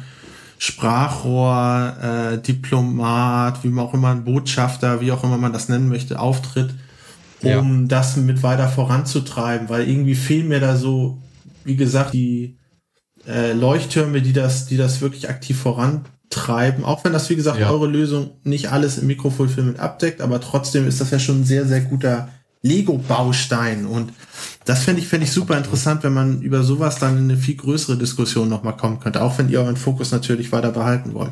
Sprachrohr, 0.58 1.97
äh, 2.01 2.38
Diplomat, 2.38 3.63
wie 3.63 3.67
man 3.67 3.86
auch 3.86 3.93
immer 3.93 4.12
ein 4.12 4.23
Botschafter, 4.23 5.01
wie 5.01 5.12
auch 5.12 5.23
immer 5.23 5.38
man 5.38 5.51
das 5.51 5.67
nennen 5.67 5.89
möchte, 5.89 6.17
auftritt, 6.17 6.73
um 7.41 7.82
ja. 7.82 7.88
das 7.88 8.15
mit 8.15 8.41
weiter 8.41 8.69
voranzutreiben, 8.69 9.67
weil 9.67 9.89
irgendwie 9.89 10.15
fehlen 10.15 10.47
mir 10.47 10.62
da 10.62 10.78
so, 10.78 11.17
wie 11.65 11.75
gesagt, 11.75 12.13
die 12.13 12.56
äh, 13.27 13.53
Leuchttürme, 13.53 14.21
die 14.21 14.33
das, 14.33 14.65
die 14.65 14.77
das 14.77 15.01
wirklich 15.01 15.29
aktiv 15.29 15.59
voran 15.59 16.05
treiben, 16.29 16.83
auch 16.83 17.03
wenn 17.03 17.13
das, 17.13 17.29
wie 17.29 17.35
gesagt, 17.35 17.59
ja. 17.59 17.69
eure 17.69 17.88
Lösung 17.88 18.31
nicht 18.43 18.71
alles 18.71 18.97
im 18.97 19.07
Mikrofulfillment 19.07 19.79
abdeckt, 19.79 20.21
aber 20.21 20.41
trotzdem 20.41 20.88
ist 20.88 20.99
das 20.99 21.11
ja 21.11 21.19
schon 21.19 21.41
ein 21.41 21.45
sehr, 21.45 21.65
sehr 21.65 21.81
guter 21.81 22.29
Lego-Baustein. 22.61 23.85
Und 23.85 24.11
das 24.65 24.83
fände 24.83 25.01
ich, 25.01 25.07
fände 25.07 25.25
ich 25.25 25.31
super 25.31 25.57
interessant, 25.57 26.03
wenn 26.03 26.13
man 26.13 26.41
über 26.41 26.63
sowas 26.63 26.97
dann 26.97 27.17
in 27.17 27.23
eine 27.25 27.38
viel 27.38 27.55
größere 27.55 27.97
Diskussion 27.97 28.49
nochmal 28.49 28.75
kommen 28.75 28.99
könnte, 28.99 29.21
auch 29.21 29.38
wenn 29.38 29.49
ihr 29.49 29.59
euren 29.59 29.77
Fokus 29.77 30.11
natürlich 30.11 30.51
weiter 30.51 30.71
behalten 30.71 31.13
wollt. 31.13 31.31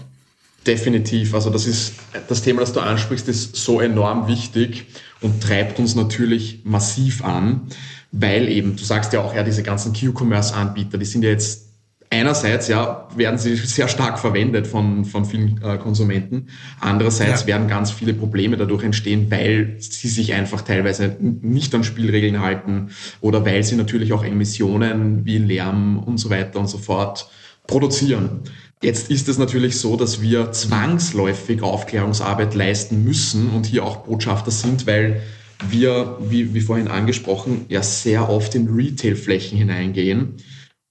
Definitiv. 0.66 1.34
Also 1.34 1.50
das 1.50 1.66
ist, 1.66 1.94
das 2.30 2.42
Thema, 2.42 2.62
das 2.62 2.72
du 2.72 2.80
ansprichst, 2.80 3.28
ist 3.28 3.56
so 3.56 3.82
enorm 3.82 4.28
wichtig 4.28 4.86
und 5.20 5.42
treibt 5.42 5.80
uns 5.80 5.96
natürlich 5.96 6.62
massiv 6.64 7.24
an, 7.26 7.64
weil 8.12 8.48
eben, 8.48 8.76
du 8.76 8.84
sagst 8.84 9.12
ja 9.12 9.22
auch, 9.22 9.36
ja, 9.36 9.44
diese 9.44 9.64
ganzen 9.64 9.94
Q-Commerce-Anbieter, 9.94 10.98
die 10.98 11.06
sind 11.06 11.24
ja 11.24 11.32
jetzt 11.32 11.73
einerseits 12.14 12.68
ja, 12.68 13.08
werden 13.16 13.38
sie 13.38 13.56
sehr 13.56 13.88
stark 13.88 14.20
verwendet 14.20 14.68
von, 14.68 15.06
von 15.06 15.26
vielen 15.26 15.62
äh, 15.62 15.78
Konsumenten. 15.78 16.48
Andererseits 16.80 17.42
ja. 17.42 17.48
werden 17.48 17.68
ganz 17.68 17.92
viele 17.92 18.14
Probleme 18.14 18.58
dadurch 18.58 18.84
entstehen, 18.84 19.30
weil 19.30 19.76
sie 19.80 20.08
sich 20.08 20.34
einfach 20.34 20.62
teilweise 20.62 21.18
nicht 21.20 21.74
an 21.76 21.84
Spielregeln 21.84 22.42
halten 22.42 22.90
oder 23.22 23.46
weil 23.46 23.64
sie 23.64 23.76
natürlich 23.76 24.14
auch 24.14 24.24
Emissionen 24.24 25.26
wie 25.26 25.38
Lärm 25.38 26.00
und 26.00 26.18
so 26.18 26.30
weiter 26.30 26.60
und 26.60 26.68
so 26.68 26.78
fort 26.78 27.30
produzieren. 27.68 28.42
Jetzt 28.82 29.10
ist 29.10 29.30
es 29.30 29.38
natürlich 29.38 29.80
so, 29.80 29.96
dass 29.96 30.22
wir 30.22 30.52
zwangsläufig 30.52 31.62
Aufklärungsarbeit 31.62 32.54
leisten 32.54 33.04
müssen 33.04 33.50
und 33.50 33.66
hier 33.66 33.86
auch 33.86 33.98
Botschafter 33.98 34.52
sind, 34.52 34.86
weil 34.88 35.22
wir, 35.70 36.18
wie, 36.20 36.54
wie 36.54 36.60
vorhin 36.60 36.90
angesprochen, 36.90 37.66
ja 37.70 37.82
sehr 37.82 38.30
oft 38.30 38.54
in 38.56 38.68
Retail-Flächen 38.68 39.58
hineingehen 39.58 40.36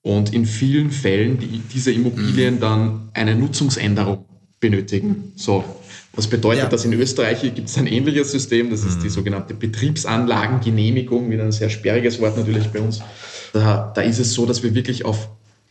und 0.03 0.35
in 0.35 0.47
vielen 0.47 0.91
Fällen 0.91 1.39
die, 1.39 1.63
diese 1.73 1.93
Immobilien 1.93 2.61
dann 2.61 3.09
eine 3.15 3.35
Nutzungsänderung 3.35 4.25
benötigen. 4.61 5.33
So. 5.37 5.65
Was 6.15 6.27
bedeutet 6.27 6.65
ja. 6.65 6.69
das? 6.69 6.85
In 6.85 6.93
Österreich 6.93 7.41
gibt 7.41 7.69
es 7.69 7.79
ein 7.79 7.87
ähnliches 7.87 8.33
System, 8.33 8.69
das 8.69 8.85
ist 8.85 8.99
die 8.99 9.07
mhm. 9.07 9.13
sogenannte 9.13 9.55
Betriebsanlagengenehmigung, 9.55 11.31
wieder 11.31 11.45
ein 11.45 11.53
sehr 11.53 11.71
sperriges 11.71 12.21
Wort 12.21 12.37
natürlich 12.37 12.67
bei 12.69 12.81
uns. 12.81 13.01
Da, 13.55 13.93
da 13.95 14.03
ist 14.03 14.19
es 14.19 14.35
so, 14.35 14.45
dass 14.45 14.63
wir 14.63 14.75
wirklich 14.75 15.07
auf 15.07 15.29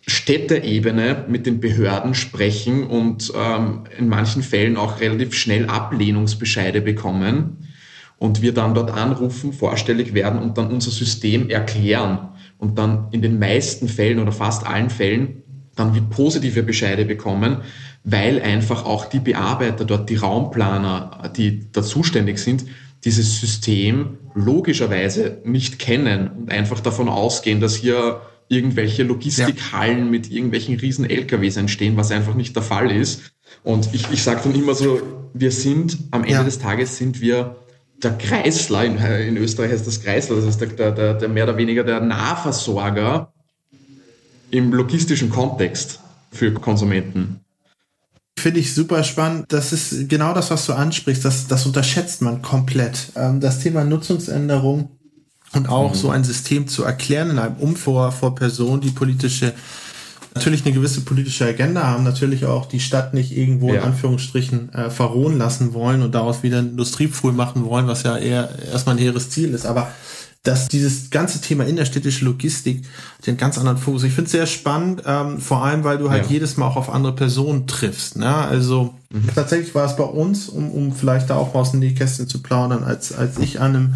Städteebene 0.07 1.25
mit 1.27 1.45
den 1.45 1.59
Behörden 1.59 2.15
sprechen 2.15 2.85
und 2.85 3.31
ähm, 3.35 3.81
in 3.99 4.07
manchen 4.09 4.41
Fällen 4.41 4.77
auch 4.77 4.99
relativ 4.99 5.35
schnell 5.35 5.67
Ablehnungsbescheide 5.67 6.81
bekommen 6.81 7.67
und 8.17 8.41
wir 8.41 8.53
dann 8.53 8.73
dort 8.73 8.91
anrufen, 8.91 9.53
vorstellig 9.53 10.15
werden 10.15 10.39
und 10.39 10.57
dann 10.57 10.71
unser 10.71 10.89
System 10.89 11.49
erklären 11.49 12.29
und 12.61 12.77
dann 12.77 13.07
in 13.11 13.21
den 13.21 13.39
meisten 13.39 13.89
Fällen 13.89 14.19
oder 14.19 14.31
fast 14.31 14.65
allen 14.65 14.89
Fällen 14.89 15.41
dann 15.75 15.95
wie 15.95 16.01
positive 16.01 16.63
Bescheide 16.63 17.05
bekommen, 17.05 17.57
weil 18.03 18.41
einfach 18.41 18.85
auch 18.85 19.05
die 19.05 19.19
Bearbeiter 19.19 19.83
dort, 19.83 20.09
die 20.09 20.15
Raumplaner, 20.15 21.31
die 21.35 21.71
da 21.71 21.81
zuständig 21.81 22.37
sind, 22.37 22.65
dieses 23.03 23.41
System 23.41 24.19
logischerweise 24.35 25.39
nicht 25.43 25.79
kennen 25.79 26.29
und 26.37 26.51
einfach 26.51 26.79
davon 26.79 27.09
ausgehen, 27.09 27.61
dass 27.61 27.75
hier 27.75 28.21
irgendwelche 28.47 29.03
Logistikhallen 29.03 30.05
ja. 30.05 30.11
mit 30.11 30.29
irgendwelchen 30.29 30.75
riesen 30.75 31.09
LKWs 31.09 31.57
entstehen, 31.57 31.97
was 31.97 32.11
einfach 32.11 32.35
nicht 32.35 32.55
der 32.55 32.63
Fall 32.63 32.91
ist. 32.91 33.33
Und 33.63 33.89
ich, 33.93 34.11
ich 34.11 34.21
sage 34.21 34.41
dann 34.43 34.53
immer 34.53 34.75
so, 34.75 35.01
wir 35.33 35.51
sind, 35.51 35.97
am 36.11 36.23
Ende 36.23 36.35
ja. 36.35 36.43
des 36.43 36.59
Tages 36.59 36.97
sind 36.97 37.21
wir 37.21 37.55
der 38.03 38.17
Kreisler, 38.17 38.85
in, 38.85 38.97
in, 38.97 39.37
Österreich 39.37 39.71
heißt 39.71 39.87
das 39.87 40.01
Kreisler, 40.01 40.37
das 40.37 40.45
ist 40.45 40.61
der, 40.61 40.91
der, 40.91 41.13
der 41.13 41.29
mehr 41.29 41.43
oder 41.45 41.57
weniger 41.57 41.83
der 41.83 41.99
Nahversorger 41.99 43.31
im 44.49 44.73
logistischen 44.73 45.29
Kontext 45.29 45.99
für 46.31 46.51
Konsumenten. 46.53 47.41
Finde 48.37 48.59
ich 48.59 48.73
super 48.73 49.03
spannend. 49.03 49.45
Das 49.49 49.71
ist 49.71 50.09
genau 50.09 50.33
das, 50.33 50.49
was 50.51 50.65
du 50.65 50.73
ansprichst. 50.73 51.23
Das, 51.23 51.47
das 51.47 51.65
unterschätzt 51.65 52.21
man 52.21 52.41
komplett. 52.41 53.11
Ähm, 53.15 53.39
das 53.39 53.59
Thema 53.59 53.83
Nutzungsänderung 53.83 54.89
und 55.53 55.69
auch 55.69 55.91
mhm. 55.91 55.95
so 55.95 56.09
ein 56.09 56.23
System 56.23 56.67
zu 56.67 56.83
erklären 56.83 57.29
in 57.29 57.39
einem 57.39 57.57
Umvor 57.57 58.11
vor 58.11 58.35
Personen, 58.35 58.81
die 58.81 58.91
politische 58.91 59.53
natürlich 60.33 60.65
eine 60.65 60.73
gewisse 60.73 61.01
politische 61.01 61.45
Agenda 61.45 61.83
haben, 61.83 62.03
natürlich 62.03 62.45
auch 62.45 62.65
die 62.65 62.79
Stadt 62.79 63.13
nicht 63.13 63.35
irgendwo 63.35 63.69
ja. 63.69 63.75
in 63.75 63.81
Anführungsstrichen 63.81 64.73
äh, 64.73 64.89
verrohen 64.89 65.37
lassen 65.37 65.73
wollen 65.73 66.01
und 66.01 66.15
daraus 66.15 66.43
wieder 66.43 66.59
Industriepfuhl 66.59 67.33
machen 67.33 67.65
wollen, 67.65 67.87
was 67.87 68.03
ja 68.03 68.17
eher 68.17 68.49
erstmal 68.71 68.95
ein 68.95 69.01
hehres 69.01 69.29
Ziel 69.29 69.53
ist. 69.53 69.65
Aber 69.65 69.91
dass 70.43 70.67
dieses 70.67 71.11
ganze 71.11 71.39
Thema 71.39 71.65
innerstädtische 71.65 72.25
Logistik 72.25 72.83
den 73.27 73.37
ganz 73.37 73.59
anderen 73.59 73.77
Fokus. 73.77 74.03
Ich 74.03 74.13
finde 74.13 74.25
es 74.25 74.31
sehr 74.31 74.47
spannend, 74.47 75.03
ähm, 75.05 75.39
vor 75.39 75.63
allem, 75.63 75.83
weil 75.83 75.99
du 75.99 76.09
halt 76.09 76.25
ja. 76.25 76.31
jedes 76.31 76.57
Mal 76.57 76.67
auch 76.67 76.77
auf 76.77 76.89
andere 76.89 77.13
Personen 77.13 77.67
triffst. 77.67 78.15
Ne? 78.15 78.33
Also 78.33 78.95
mhm. 79.11 79.29
tatsächlich 79.35 79.75
war 79.75 79.85
es 79.85 79.95
bei 79.95 80.03
uns, 80.03 80.49
um, 80.49 80.71
um 80.71 80.95
vielleicht 80.95 81.29
da 81.29 81.35
auch 81.35 81.53
mal 81.53 81.59
aus 81.59 81.71
dem 81.71 81.79
Nähkästchen 81.79 82.27
zu 82.27 82.41
plaudern, 82.41 82.83
als, 82.83 83.13
als 83.13 83.37
ich 83.37 83.59
an 83.59 83.75
einem 83.75 83.95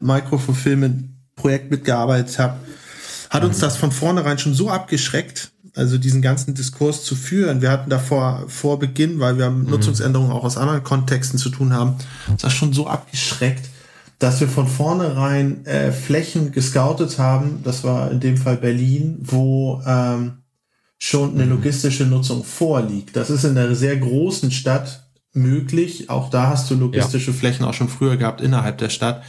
Microfilming-Projekt 0.00 1.70
mitgearbeitet 1.70 2.38
habe, 2.38 2.56
hat 3.28 3.44
uns 3.44 3.58
mhm. 3.58 3.62
das 3.62 3.76
von 3.76 3.92
vornherein 3.92 4.38
schon 4.38 4.54
so 4.54 4.70
abgeschreckt, 4.70 5.52
also 5.74 5.98
diesen 5.98 6.20
ganzen 6.20 6.54
Diskurs 6.54 7.04
zu 7.04 7.14
führen. 7.14 7.62
Wir 7.62 7.70
hatten 7.70 7.90
davor 7.90 8.44
vor 8.48 8.78
Beginn, 8.78 9.20
weil 9.20 9.38
wir 9.38 9.50
mhm. 9.50 9.70
Nutzungsänderungen 9.70 10.32
auch 10.32 10.44
aus 10.44 10.58
anderen 10.58 10.84
Kontexten 10.84 11.38
zu 11.38 11.48
tun 11.48 11.72
haben, 11.72 11.96
das 12.40 12.52
schon 12.52 12.72
so 12.72 12.86
abgeschreckt, 12.86 13.68
dass 14.18 14.40
wir 14.40 14.48
von 14.48 14.68
vornherein 14.68 15.64
äh, 15.66 15.90
Flächen 15.92 16.52
gescoutet 16.52 17.18
haben. 17.18 17.60
Das 17.64 17.84
war 17.84 18.10
in 18.10 18.20
dem 18.20 18.36
Fall 18.36 18.56
Berlin, 18.56 19.18
wo 19.22 19.82
ähm, 19.86 20.42
schon 20.98 21.34
eine 21.34 21.46
mhm. 21.46 21.52
logistische 21.52 22.04
Nutzung 22.06 22.44
vorliegt. 22.44 23.16
Das 23.16 23.30
ist 23.30 23.44
in 23.44 23.56
einer 23.56 23.74
sehr 23.74 23.96
großen 23.96 24.50
Stadt 24.50 25.08
möglich. 25.32 26.10
Auch 26.10 26.30
da 26.30 26.50
hast 26.50 26.70
du 26.70 26.74
logistische 26.74 27.30
ja. 27.30 27.36
Flächen 27.36 27.64
auch 27.64 27.74
schon 27.74 27.88
früher 27.88 28.16
gehabt 28.16 28.40
innerhalb 28.40 28.78
der 28.78 28.90
Stadt. 28.90 29.24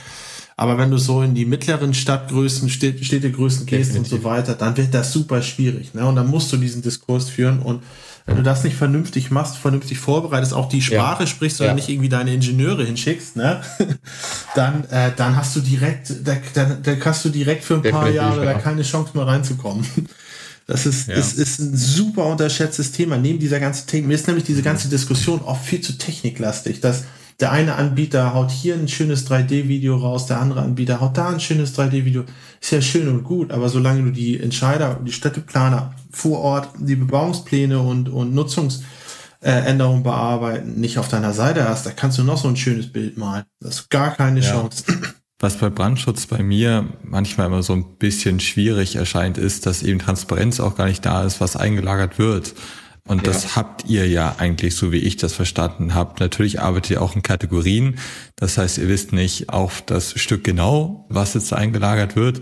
Aber 0.64 0.78
wenn 0.78 0.91
du 0.91 0.97
so 0.97 1.22
in 1.22 1.36
die 1.36 1.43
mittleren 1.43 1.93
Stadtgrößen, 1.93 2.70
Städtegrößen 2.70 3.66
gehst 3.66 3.89
Definitiv. 3.89 4.14
und 4.14 4.22
so 4.22 4.24
weiter, 4.24 4.53
dann 4.53 4.78
wird 4.78 4.93
das 4.93 5.11
super 5.11 5.41
schwierig. 5.41 5.93
Ne? 5.93 6.05
Und 6.05 6.16
dann 6.16 6.28
musst 6.28 6.53
du 6.53 6.55
diesen 6.55 6.82
Diskurs 6.82 7.28
führen 7.28 7.59
und 7.59 7.84
wenn 8.26 8.38
du 8.38 8.43
das 8.43 8.64
nicht 8.64 8.78
vernünftig 8.78 9.30
machst, 9.30 9.57
vernünftig 9.57 9.99
vorbereitest, 9.99 10.53
auch 10.53 10.70
die 10.70 10.82
Sprache 10.82 11.24
ja. 11.24 11.28
sprichst 11.28 11.59
oder 11.59 11.72
ja. 11.72 11.76
nicht 11.76 11.89
irgendwie 11.89 12.07
deine 12.07 12.34
Ingenieure 12.34 12.86
hinschickst, 12.86 13.36
ne? 13.36 13.61
dann, 14.55 14.86
äh, 14.86 15.11
dann 15.14 15.36
hast 15.36 15.53
du 15.57 15.59
direkt, 15.59 16.14
da, 16.24 16.38
da, 16.53 16.78
da 16.82 16.95
hast 17.03 17.26
du 17.26 17.30
direkt 17.30 17.66
für 17.66 17.74
ein 17.74 17.82
Definitiv, 17.82 17.99
paar 17.99 18.09
Jahre 18.09 18.45
ja. 18.45 18.53
da 18.53 18.57
keine 18.57 18.84
Chance 18.84 19.11
mehr 19.16 19.28
reinzukommen. 19.28 19.86
Das 20.66 20.86
ist, 20.86 21.09
ja. 21.09 21.16
ist, 21.16 21.38
ist 21.38 21.59
ein 21.59 21.76
super 21.76 22.26
unterschätztes 22.26 22.93
Thema. 22.93 23.18
Neben 23.18 23.38
dieser 23.38 23.59
ganzen 23.59 23.86
Themen, 23.86 24.07
mir 24.07 24.14
ist 24.14 24.28
nämlich 24.28 24.45
diese 24.45 24.61
ganze 24.61 24.88
Diskussion 24.88 25.41
auch 25.41 25.59
viel 25.59 25.82
zu 25.82 25.97
techniklastig, 25.97 26.80
dass 26.80 27.03
der 27.40 27.52
eine 27.52 27.76
Anbieter 27.76 28.34
haut 28.34 28.52
hier 28.52 28.76
ein 28.76 28.88
schönes 28.88 29.30
3D-Video 29.30 29.98
raus, 29.98 30.28
der 30.28 30.40
andere 30.40 30.62
Anbieter 30.62 31.02
haut 31.02 31.18
da 31.18 31.30
ein 31.30 31.40
schönes 31.40 31.78
3D-Video. 31.78 32.24
Ist 32.62 32.72
ja 32.72 32.82
schön 32.82 33.08
und 33.08 33.24
gut, 33.24 33.52
aber 33.52 33.70
solange 33.70 34.04
du 34.04 34.12
die 34.12 34.40
Entscheider, 34.40 35.00
die 35.06 35.12
Städteplaner 35.12 35.94
vor 36.12 36.40
Ort, 36.40 36.70
die 36.80 36.96
Bebauungspläne 36.96 37.80
und, 37.80 38.10
und 38.10 38.34
Nutzungsänderungen 38.34 40.04
bearbeiten, 40.04 40.80
nicht 40.80 40.98
auf 40.98 41.08
deiner 41.08 41.34
Seite 41.34 41.68
hast, 41.68 41.86
da 41.86 41.92
kannst 41.92 42.18
du 42.18 42.24
noch 42.24 42.38
so 42.38 42.48
ein 42.48 42.56
schönes 42.56 42.92
Bild 42.92 43.18
malen. 43.18 43.46
Das 43.60 43.76
ist 43.76 43.90
gar 43.90 44.16
keine 44.16 44.40
ja. 44.40 44.52
Chance. 44.52 44.84
Was 45.40 45.58
bei 45.58 45.70
Brandschutz 45.70 46.28
bei 46.28 46.42
mir 46.42 46.88
manchmal 47.04 47.48
immer 47.48 47.64
so 47.64 47.74
ein 47.74 47.98
bisschen 47.98 48.40
schwierig 48.40 48.96
erscheint, 48.96 49.38
ist, 49.38 49.66
dass 49.66 49.84
eben 49.84 50.00
Transparenz 50.00 50.62
auch 50.62 50.78
gar 50.78 50.86
nicht 50.86 51.06
da 51.06 51.26
ist, 51.26 51.42
was 51.42 51.58
eingelagert 51.58 52.18
wird. 52.18 52.54
Und 53.06 53.26
ja. 53.26 53.34
das 53.34 53.56
habt 53.56 53.86
ihr 53.86 54.08
ja 54.08 54.36
eigentlich, 54.38 54.76
so 54.76 54.91
wie 54.91 54.97
ich 54.97 55.18
das 55.18 55.34
verstanden 55.34 55.93
habe. 55.93 56.16
Natürlich 56.20 56.62
arbeitet 56.62 56.91
ihr 56.91 57.01
auch 57.01 57.16
in 57.16 57.22
Kategorien. 57.22 57.99
Das 58.36 58.58
heißt, 58.58 58.78
ihr 58.78 58.88
wisst 58.88 59.12
nicht 59.12 59.49
auf 59.49 59.82
das 59.82 60.20
Stück 60.20 60.43
genau, 60.43 61.06
was 61.10 61.34
jetzt 61.34 61.51
eingelagert 61.51 62.16
wird. 62.16 62.41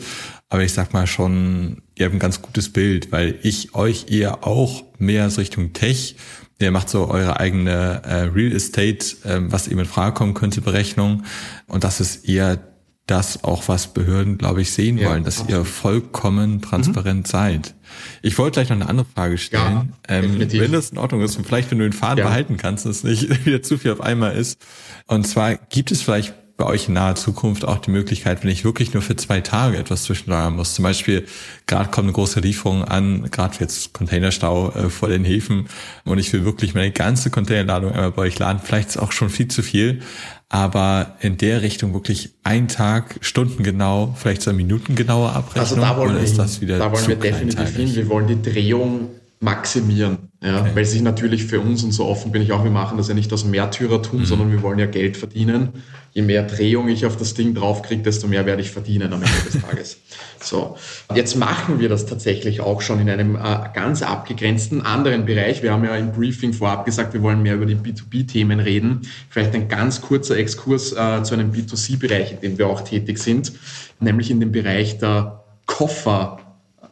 Aber 0.50 0.64
ich 0.64 0.74
sag 0.74 0.94
mal 0.94 1.08
schon, 1.08 1.82
ihr 1.96 2.06
habt 2.06 2.16
ein 2.16 2.20
ganz 2.20 2.42
gutes 2.42 2.72
Bild, 2.72 3.12
weil 3.12 3.40
ich 3.42 3.74
euch 3.74 4.08
eher 4.10 4.46
auch 4.46 4.84
mehr 5.00 5.24
als 5.24 5.38
Richtung 5.38 5.74
Tech 5.74 6.16
Ihr 6.62 6.72
macht 6.72 6.90
so 6.90 7.08
eure 7.10 7.40
eigene 7.40 8.02
äh, 8.06 8.16
Real 8.24 8.52
Estate, 8.56 9.06
äh, 9.24 9.40
was 9.52 9.68
eben 9.68 9.80
in 9.80 9.86
Frage 9.86 10.14
kommen 10.14 10.34
könnte, 10.34 10.62
Berechnung. 10.62 11.24
Und 11.68 11.84
das 11.84 12.00
ist 12.00 12.28
eher 12.30 12.60
das 13.08 13.44
auch, 13.44 13.68
was 13.68 13.94
Behörden, 13.94 14.38
glaube 14.38 14.62
ich, 14.62 14.72
sehen 14.72 14.98
ja, 14.98 15.10
wollen, 15.10 15.24
dass 15.24 15.42
absolut. 15.42 15.62
ihr 15.62 15.66
vollkommen 15.66 16.62
transparent 16.62 17.28
mhm. 17.28 17.30
seid. 17.30 17.76
Ich 18.22 18.38
wollte 18.38 18.56
gleich 18.56 18.70
noch 18.70 18.78
eine 18.78 18.88
andere 18.88 19.06
Frage 19.06 19.38
stellen. 19.38 19.94
Ja, 20.10 20.16
ähm, 20.16 20.40
wenn 20.40 20.72
das 20.72 20.92
in 20.92 20.98
Ordnung 20.98 21.22
ist 21.22 21.36
und 21.36 21.46
vielleicht, 21.46 21.72
wenn 21.72 21.80
du 21.80 21.84
den 21.84 21.94
Faden 21.94 22.20
ja. 22.20 22.26
behalten 22.26 22.58
kannst, 22.58 22.86
dass 22.86 22.98
es 22.98 23.04
nicht 23.04 23.46
wieder 23.46 23.62
zu 23.62 23.78
viel 23.78 23.92
auf 23.92 24.02
einmal 24.02 24.36
ist. 24.36 24.62
Und 25.08 25.28
zwar 25.28 25.56
gibt 25.56 25.92
es 25.92 26.02
vielleicht 26.02 26.34
bei 26.62 26.68
euch 26.68 26.88
in 26.88 26.94
naher 26.94 27.16
Zukunft 27.16 27.66
auch 27.66 27.80
die 27.80 27.90
Möglichkeit, 27.90 28.44
wenn 28.44 28.52
ich 28.52 28.64
wirklich 28.64 28.94
nur 28.94 29.02
für 29.02 29.16
zwei 29.16 29.42
Tage 29.42 29.78
etwas 29.78 30.04
zwischenlagern 30.04 30.56
muss. 30.56 30.76
Zum 30.76 30.84
Beispiel, 30.84 31.26
gerade 31.66 31.90
kommt 31.90 32.06
eine 32.06 32.14
große 32.14 32.40
Lieferung 32.40 32.84
an, 32.84 33.32
gerade 33.32 33.58
jetzt 33.60 33.94
Containerstau 33.94 34.72
äh, 34.72 34.90
vor 34.92 35.10
den 35.10 35.26
Häfen 35.26 35.68
und 36.06 36.20
ich 36.20 36.32
will 36.32 36.46
wirklich 36.46 36.76
meine 36.76 36.92
ganze 36.92 37.32
Containerladung 37.32 37.94
einmal 37.94 38.12
bei 38.12 38.22
euch 38.24 38.38
laden. 38.38 38.62
Vielleicht 38.64 38.90
ist 38.90 38.98
auch 38.98 39.12
schon 39.12 39.32
viel 39.32 39.48
zu 39.48 39.64
viel, 39.64 40.02
aber 40.50 41.16
in 41.20 41.38
der 41.38 41.64
Richtung 41.64 41.96
wirklich 41.96 42.36
ein 42.44 42.68
Tag, 42.68 43.16
Stunden 43.22 43.64
genau, 43.64 44.16
vielleicht 44.16 44.44
so 44.44 44.54
Minuten 44.54 44.94
genauer 44.94 45.32
Abrechnung? 45.32 45.62
Also 45.62 45.76
da 45.78 45.98
wollen 45.98 46.14
wir, 46.14 46.22
ist 46.22 46.38
das 46.38 46.62
wieder 46.62 46.78
da 46.78 46.92
wollen 46.92 47.08
wir 47.08 47.16
definitiv 47.16 47.76
hin. 47.76 47.96
Wir 47.96 48.08
wollen 48.08 48.28
die 48.28 48.40
Drehung 48.40 49.10
maximieren. 49.42 50.30
Ja, 50.44 50.62
okay. 50.62 50.72
Weil 50.76 50.86
sich 50.86 51.02
natürlich 51.02 51.46
für 51.46 51.60
uns, 51.60 51.84
und 51.84 51.92
so 51.92 52.06
offen 52.06 52.32
bin 52.32 52.44
ich 52.44 52.52
auch, 52.52 52.64
wir 52.64 52.72
machen 52.72 52.98
das 52.98 53.08
ja 53.08 53.16
nicht 53.16 53.34
aus 53.34 53.44
Märtyrertum, 53.44 54.20
mhm. 54.20 54.26
sondern 54.26 54.52
wir 54.52 54.62
wollen 54.62 54.78
ja 54.78 54.86
Geld 54.86 55.18
verdienen. 55.18 55.70
Je 56.14 56.22
mehr 56.22 56.44
Drehung 56.44 56.90
ich 56.90 57.06
auf 57.06 57.18
das 57.18 57.34
Ding 57.34 57.56
draufkriege, 57.56 58.04
desto 58.04 58.28
mehr 58.28 58.46
werde 58.46 58.62
ich 58.62 58.70
verdienen 58.70 59.14
am 59.14 59.24
Ende 59.24 59.52
des 59.52 59.62
Tages. 59.68 59.98
So, 60.40 60.78
jetzt 61.16 61.36
machen 61.36 61.80
wir 61.80 61.90
das 61.90 62.06
tatsächlich 62.06 62.62
auch 62.62 62.82
schon 62.82 63.00
in 63.00 63.10
einem 63.10 63.36
äh, 63.36 63.40
ganz 63.74 64.04
abgegrenzten 64.04 64.82
anderen 64.82 65.26
Bereich. 65.26 65.64
Wir 65.64 65.72
haben 65.72 65.86
ja 65.86 65.96
im 65.96 66.12
Briefing 66.12 66.54
vorab 66.54 66.86
gesagt, 66.86 67.14
wir 67.14 67.24
wollen 67.24 67.42
mehr 67.42 67.56
über 67.56 67.66
die 67.66 67.76
B2B-Themen 67.76 68.60
reden. 68.60 69.02
Vielleicht 69.30 69.56
ein 69.56 69.68
ganz 69.68 70.02
kurzer 70.02 70.38
Exkurs 70.38 70.94
äh, 70.94 71.24
zu 71.24 71.34
einem 71.34 71.52
B2C-Bereich, 71.52 72.34
in 72.34 72.42
dem 72.42 72.58
wir 72.60 72.68
auch 72.68 72.82
tätig 72.82 73.18
sind, 73.18 73.54
nämlich 74.00 74.30
in 74.30 74.40
dem 74.40 74.52
Bereich 74.52 75.00
der 75.00 75.44
Koffer. 75.66 76.38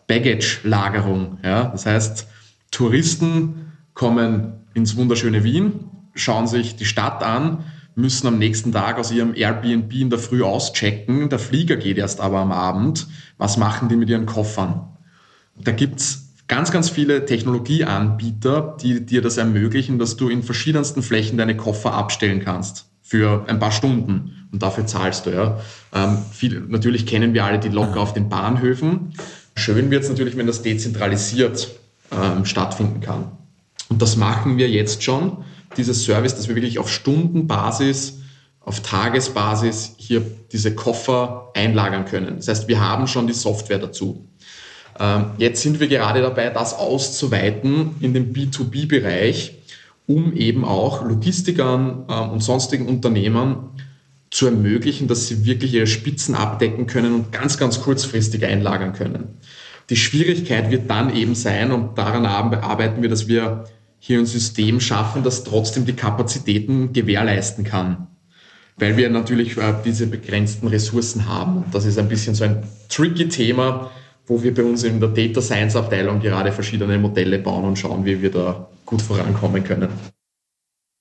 Baggage-Lagerung. 0.09 1.37
Ja? 1.43 1.65
Das 1.65 1.85
heißt, 1.85 2.27
Touristen 2.71 3.73
kommen 3.93 4.53
ins 4.73 4.95
wunderschöne 4.95 5.43
Wien, 5.43 5.85
schauen 6.13 6.47
sich 6.47 6.75
die 6.75 6.85
Stadt 6.85 7.23
an, 7.23 7.65
müssen 7.95 8.27
am 8.27 8.37
nächsten 8.37 8.71
Tag 8.71 8.97
aus 8.97 9.11
ihrem 9.11 9.33
Airbnb 9.35 9.93
in 9.93 10.09
der 10.09 10.19
Früh 10.19 10.43
auschecken. 10.43 11.29
Der 11.29 11.39
Flieger 11.39 11.75
geht 11.75 11.97
erst 11.97 12.21
aber 12.21 12.39
am 12.39 12.51
Abend. 12.51 13.07
Was 13.37 13.57
machen 13.57 13.89
die 13.89 13.95
mit 13.95 14.09
ihren 14.09 14.25
Koffern? 14.25 14.87
Da 15.55 15.71
gibt's 15.71 16.29
ganz, 16.47 16.71
ganz 16.71 16.89
viele 16.89 17.25
Technologieanbieter, 17.25 18.77
die 18.81 19.05
dir 19.05 19.21
das 19.21 19.37
ermöglichen, 19.37 19.99
dass 19.99 20.15
du 20.15 20.29
in 20.29 20.43
verschiedensten 20.43 21.03
Flächen 21.03 21.37
deine 21.37 21.57
Koffer 21.57 21.93
abstellen 21.93 22.41
kannst 22.43 22.89
für 23.01 23.45
ein 23.47 23.59
paar 23.59 23.71
Stunden 23.71 24.47
und 24.51 24.61
dafür 24.61 24.85
zahlst 24.85 25.25
du. 25.25 25.31
Ja. 25.31 25.59
Ähm, 25.93 26.17
viel, 26.31 26.61
natürlich 26.61 27.05
kennen 27.05 27.33
wir 27.33 27.43
alle 27.43 27.59
die 27.59 27.69
Locker 27.69 27.99
auf 27.99 28.13
den 28.13 28.29
Bahnhöfen. 28.29 29.13
Schön 29.55 29.91
wird 29.91 30.03
es 30.03 30.09
natürlich, 30.09 30.37
wenn 30.37 30.47
das 30.47 30.61
dezentralisiert 30.61 31.78
ähm, 32.11 32.45
stattfinden 32.45 33.01
kann. 33.01 33.31
Und 33.89 34.01
das 34.01 34.15
machen 34.15 34.57
wir 34.57 34.69
jetzt 34.69 35.03
schon, 35.03 35.43
dieses 35.77 36.03
Service, 36.03 36.35
dass 36.35 36.47
wir 36.47 36.55
wirklich 36.55 36.79
auf 36.79 36.91
Stundenbasis, 36.91 38.19
auf 38.61 38.81
Tagesbasis 38.81 39.95
hier 39.97 40.21
diese 40.51 40.75
Koffer 40.75 41.51
einlagern 41.55 42.05
können. 42.05 42.37
Das 42.37 42.47
heißt, 42.47 42.67
wir 42.67 42.79
haben 42.79 43.07
schon 43.07 43.27
die 43.27 43.33
Software 43.33 43.79
dazu. 43.79 44.27
Ähm, 44.99 45.31
jetzt 45.37 45.61
sind 45.61 45.79
wir 45.79 45.87
gerade 45.87 46.21
dabei, 46.21 46.49
das 46.49 46.73
auszuweiten 46.73 47.95
in 48.01 48.13
den 48.13 48.33
B2B-Bereich, 48.33 49.55
um 50.07 50.33
eben 50.33 50.65
auch 50.65 51.03
Logistikern 51.03 52.05
ähm, 52.09 52.29
und 52.31 52.43
sonstigen 52.43 52.87
Unternehmern 52.87 53.69
zu 54.29 54.45
ermöglichen, 54.45 55.07
dass 55.07 55.27
sie 55.27 55.45
wirklich 55.45 55.73
ihre 55.73 55.87
Spitzen 55.87 56.35
abdecken 56.35 56.85
können 56.85 57.15
und 57.15 57.31
ganz, 57.31 57.57
ganz 57.57 57.81
kurzfristig 57.81 58.45
einlagern 58.45 58.93
können. 58.93 59.39
Die 59.89 59.95
Schwierigkeit 59.95 60.69
wird 60.69 60.89
dann 60.89 61.15
eben 61.15 61.35
sein, 61.35 61.71
und 61.71 61.97
daran 61.97 62.25
arbeiten 62.25 63.01
wir, 63.01 63.09
dass 63.09 63.27
wir 63.27 63.65
hier 63.97 64.19
ein 64.19 64.25
System 64.25 64.79
schaffen, 64.79 65.23
das 65.23 65.43
trotzdem 65.43 65.85
die 65.85 65.93
Kapazitäten 65.93 66.93
gewährleisten 66.93 67.63
kann. 67.63 68.07
Weil 68.77 68.95
wir 68.95 69.09
natürlich 69.09 69.57
äh, 69.57 69.73
diese 69.83 70.07
begrenzten 70.07 70.67
Ressourcen 70.67 71.27
haben. 71.27 71.63
Und 71.63 71.75
das 71.75 71.85
ist 71.85 71.97
ein 71.99 72.07
bisschen 72.07 72.33
so 72.33 72.45
ein 72.45 72.63
tricky 72.87 73.27
Thema, 73.27 73.91
wo 74.25 74.41
wir 74.41 74.53
bei 74.53 74.63
uns 74.63 74.83
in 74.83 74.99
der 75.01 75.09
Data 75.09 75.41
Science 75.41 75.75
Abteilung 75.75 76.21
gerade 76.21 76.51
verschiedene 76.51 76.97
Modelle 76.97 77.39
bauen 77.39 77.65
und 77.65 77.77
schauen, 77.77 78.05
wie 78.05 78.21
wir 78.21 78.31
da 78.31 78.69
gut 78.85 79.01
vorankommen 79.01 79.63
können. 79.63 79.89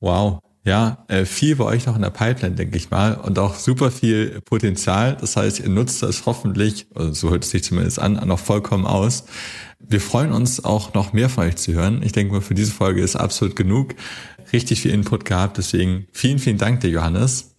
Wow, 0.01 0.41
ja, 0.69 1.05
äh, 1.09 1.25
viel 1.25 1.57
bei 1.57 1.65
euch 1.65 1.87
noch 1.87 1.97
in 1.97 2.03
der 2.03 2.11
Pipeline, 2.11 2.55
denke 2.55 2.77
ich 2.77 2.91
mal, 2.91 3.15
und 3.15 3.39
auch 3.39 3.55
super 3.55 3.91
viel 3.91 4.41
Potenzial. 4.43 5.17
Das 5.19 5.37
heißt, 5.37 5.61
ihr 5.61 5.71
nutzt 5.71 6.03
das 6.03 6.27
hoffentlich, 6.27 6.87
also 6.95 7.13
so 7.13 7.31
hört 7.31 7.45
es 7.45 7.51
sich 7.51 7.65
zumindest 7.65 7.99
an, 7.99 8.13
noch 8.27 8.39
vollkommen 8.39 8.87
aus. 8.87 9.25
Wir 9.81 10.01
freuen 10.01 10.33
uns 10.33 10.65
auch 10.65 10.93
noch 10.93 11.13
mehr 11.13 11.31
von 11.31 11.47
euch 11.47 11.57
zu 11.57 11.73
hören. 11.73 12.03
Ich 12.03 12.13
denke 12.13 12.35
mal, 12.35 12.43
für 12.43 12.55
diese 12.55 12.73
Folge 12.73 13.01
ist 13.01 13.17
absolut 13.17 13.57
genug. 13.57 13.95
Richtig 14.53 14.83
viel 14.83 14.93
Input 14.93 15.25
gehabt. 15.25 15.57
Deswegen 15.57 16.07
vielen, 16.13 16.39
vielen 16.39 16.59
Dank 16.59 16.81
dir, 16.81 16.91
Johannes, 16.91 17.55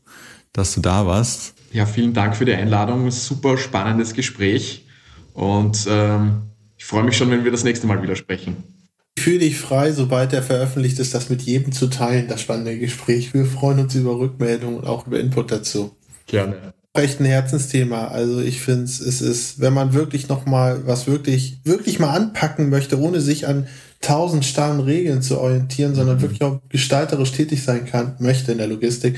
dass 0.53 0.75
du 0.75 0.81
da 0.81 1.05
warst. 1.05 1.55
Ja, 1.71 1.85
vielen 1.85 2.13
Dank 2.13 2.35
für 2.35 2.45
die 2.45 2.53
Einladung. 2.53 3.09
Super 3.09 3.57
spannendes 3.57 4.13
Gespräch. 4.13 4.85
Und 5.33 5.87
ähm, 5.89 6.43
ich 6.77 6.85
freue 6.85 7.03
mich 7.03 7.17
schon, 7.17 7.31
wenn 7.31 7.43
wir 7.43 7.51
das 7.51 7.63
nächste 7.63 7.87
Mal 7.87 8.03
wieder 8.03 8.15
sprechen. 8.15 8.57
Fühl 9.19 9.39
dich 9.39 9.57
frei, 9.57 9.91
sobald 9.91 10.33
er 10.33 10.41
veröffentlicht 10.41 10.97
ist, 10.99 11.13
das 11.13 11.29
mit 11.29 11.41
jedem 11.41 11.71
zu 11.71 11.87
teilen, 11.87 12.27
das 12.27 12.41
spannende 12.41 12.77
Gespräch. 12.77 13.33
Wir 13.33 13.45
freuen 13.45 13.79
uns 13.79 13.93
über 13.95 14.17
Rückmeldungen 14.17 14.79
und 14.79 14.87
auch 14.87 15.07
über 15.07 15.19
Input 15.19 15.51
dazu. 15.51 15.91
Gerne. 16.25 16.55
Echt 16.93 17.19
ein 17.19 17.25
Herzensthema. 17.25 18.07
Also 18.07 18.39
ich 18.39 18.61
finde 18.61 18.85
es 18.85 18.99
ist, 18.99 19.59
wenn 19.59 19.73
man 19.73 19.93
wirklich 19.93 20.27
nochmal 20.29 20.81
was 20.85 21.07
wirklich, 21.07 21.59
wirklich 21.63 21.99
mal 21.99 22.15
anpacken 22.15 22.69
möchte, 22.69 22.99
ohne 22.99 23.21
sich 23.21 23.47
an 23.47 23.67
tausend 24.01 24.45
starren 24.45 24.79
Regeln 24.79 25.21
zu 25.21 25.39
orientieren, 25.39 25.95
sondern 25.95 26.17
mhm. 26.17 26.21
wirklich 26.21 26.41
auch 26.41 26.61
gestalterisch 26.69 27.31
tätig 27.33 27.63
sein 27.63 27.85
kann, 27.85 28.15
möchte 28.19 28.51
in 28.51 28.57
der 28.57 28.67
Logistik, 28.67 29.17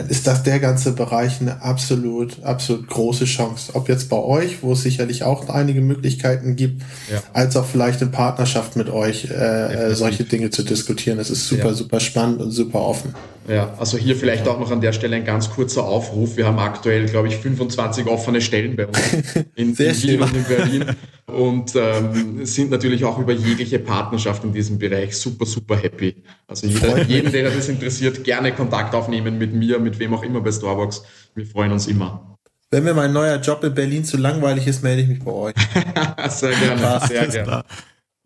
dann 0.00 0.08
ist 0.08 0.26
das 0.26 0.42
der 0.42 0.60
ganze 0.60 0.92
Bereich 0.92 1.40
eine 1.40 1.62
absolut, 1.62 2.42
absolut 2.42 2.88
große 2.88 3.26
Chance. 3.26 3.72
Ob 3.74 3.88
jetzt 3.88 4.08
bei 4.08 4.16
euch, 4.16 4.62
wo 4.62 4.72
es 4.72 4.82
sicherlich 4.82 5.24
auch 5.24 5.48
einige 5.50 5.82
Möglichkeiten 5.82 6.56
gibt, 6.56 6.82
ja. 7.12 7.22
als 7.34 7.54
auch 7.56 7.66
vielleicht 7.66 8.00
in 8.00 8.10
Partnerschaft 8.10 8.76
mit 8.76 8.88
euch 8.88 9.30
äh, 9.30 9.94
solche 9.94 10.24
Dinge 10.24 10.50
zu 10.50 10.62
diskutieren. 10.62 11.18
Es 11.18 11.28
ist 11.28 11.46
super, 11.46 11.68
ja. 11.68 11.74
super 11.74 12.00
spannend 12.00 12.40
und 12.40 12.50
super 12.50 12.80
offen. 12.80 13.14
Ja, 13.50 13.74
also 13.78 13.98
hier 13.98 14.14
vielleicht 14.14 14.46
auch 14.46 14.60
noch 14.60 14.70
an 14.70 14.80
der 14.80 14.92
Stelle 14.92 15.16
ein 15.16 15.24
ganz 15.24 15.50
kurzer 15.50 15.82
Aufruf. 15.82 16.36
Wir 16.36 16.46
haben 16.46 16.60
aktuell, 16.60 17.06
glaube 17.06 17.26
ich, 17.26 17.36
25 17.36 18.06
offene 18.06 18.40
Stellen 18.40 18.76
bei 18.76 18.86
uns 18.86 19.12
in, 19.56 19.74
in 19.74 19.78
Wien 19.78 20.22
und 20.22 20.36
in 20.36 20.44
Berlin 20.44 20.84
und 21.26 21.74
ähm, 21.74 22.46
sind 22.46 22.70
natürlich 22.70 23.04
auch 23.04 23.18
über 23.18 23.32
jegliche 23.32 23.80
Partnerschaft 23.80 24.44
in 24.44 24.52
diesem 24.52 24.78
Bereich 24.78 25.16
super, 25.16 25.46
super 25.46 25.76
happy. 25.76 26.22
Also 26.46 26.68
jeder, 26.68 27.02
jeden, 27.02 27.32
der 27.32 27.50
das 27.50 27.68
interessiert, 27.68 28.22
gerne 28.22 28.52
Kontakt 28.52 28.94
aufnehmen 28.94 29.36
mit 29.36 29.52
mir, 29.52 29.80
mit 29.80 29.98
wem 29.98 30.14
auch 30.14 30.22
immer 30.22 30.40
bei 30.40 30.52
Starbucks. 30.52 31.02
Wir 31.34 31.44
freuen 31.44 31.72
uns 31.72 31.88
immer. 31.88 32.36
Wenn 32.70 32.84
mir 32.84 32.94
mein 32.94 33.12
neuer 33.12 33.40
Job 33.40 33.64
in 33.64 33.74
Berlin 33.74 34.04
zu 34.04 34.16
langweilig 34.16 34.68
ist, 34.68 34.84
melde 34.84 35.02
ich 35.02 35.08
mich 35.08 35.24
bei 35.24 35.32
euch. 35.32 35.54
sehr 36.28 36.52
gerne, 36.52 37.00
sehr 37.08 37.26
gerne. 37.26 37.64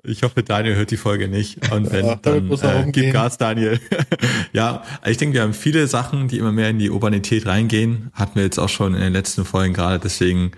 Ich 0.06 0.22
hoffe, 0.22 0.42
Daniel 0.42 0.76
hört 0.76 0.90
die 0.90 0.96
Folge 0.96 1.28
nicht. 1.28 1.70
Und 1.72 1.90
wenn, 1.90 2.06
ja, 2.06 2.16
dann 2.16 2.50
äh, 2.50 2.90
gib 2.92 3.12
Gas, 3.12 3.38
Daniel. 3.38 3.80
ja, 4.52 4.84
ich 5.06 5.16
denke, 5.16 5.34
wir 5.34 5.42
haben 5.42 5.54
viele 5.54 5.86
Sachen, 5.86 6.28
die 6.28 6.38
immer 6.38 6.52
mehr 6.52 6.68
in 6.68 6.78
die 6.78 6.90
Urbanität 6.90 7.46
reingehen. 7.46 8.10
Hatten 8.12 8.36
wir 8.36 8.42
jetzt 8.42 8.58
auch 8.58 8.68
schon 8.68 8.94
in 8.94 9.00
den 9.00 9.12
letzten 9.12 9.44
Folgen 9.44 9.72
gerade. 9.72 9.98
Deswegen 9.98 10.52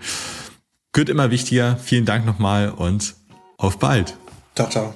wird 0.93 1.09
immer 1.09 1.31
wichtiger. 1.31 1.77
Vielen 1.77 2.05
Dank 2.05 2.25
nochmal 2.25 2.69
und 2.69 3.15
auf 3.57 3.79
bald. 3.79 4.17
Ciao, 4.55 4.69
ciao. 4.69 4.93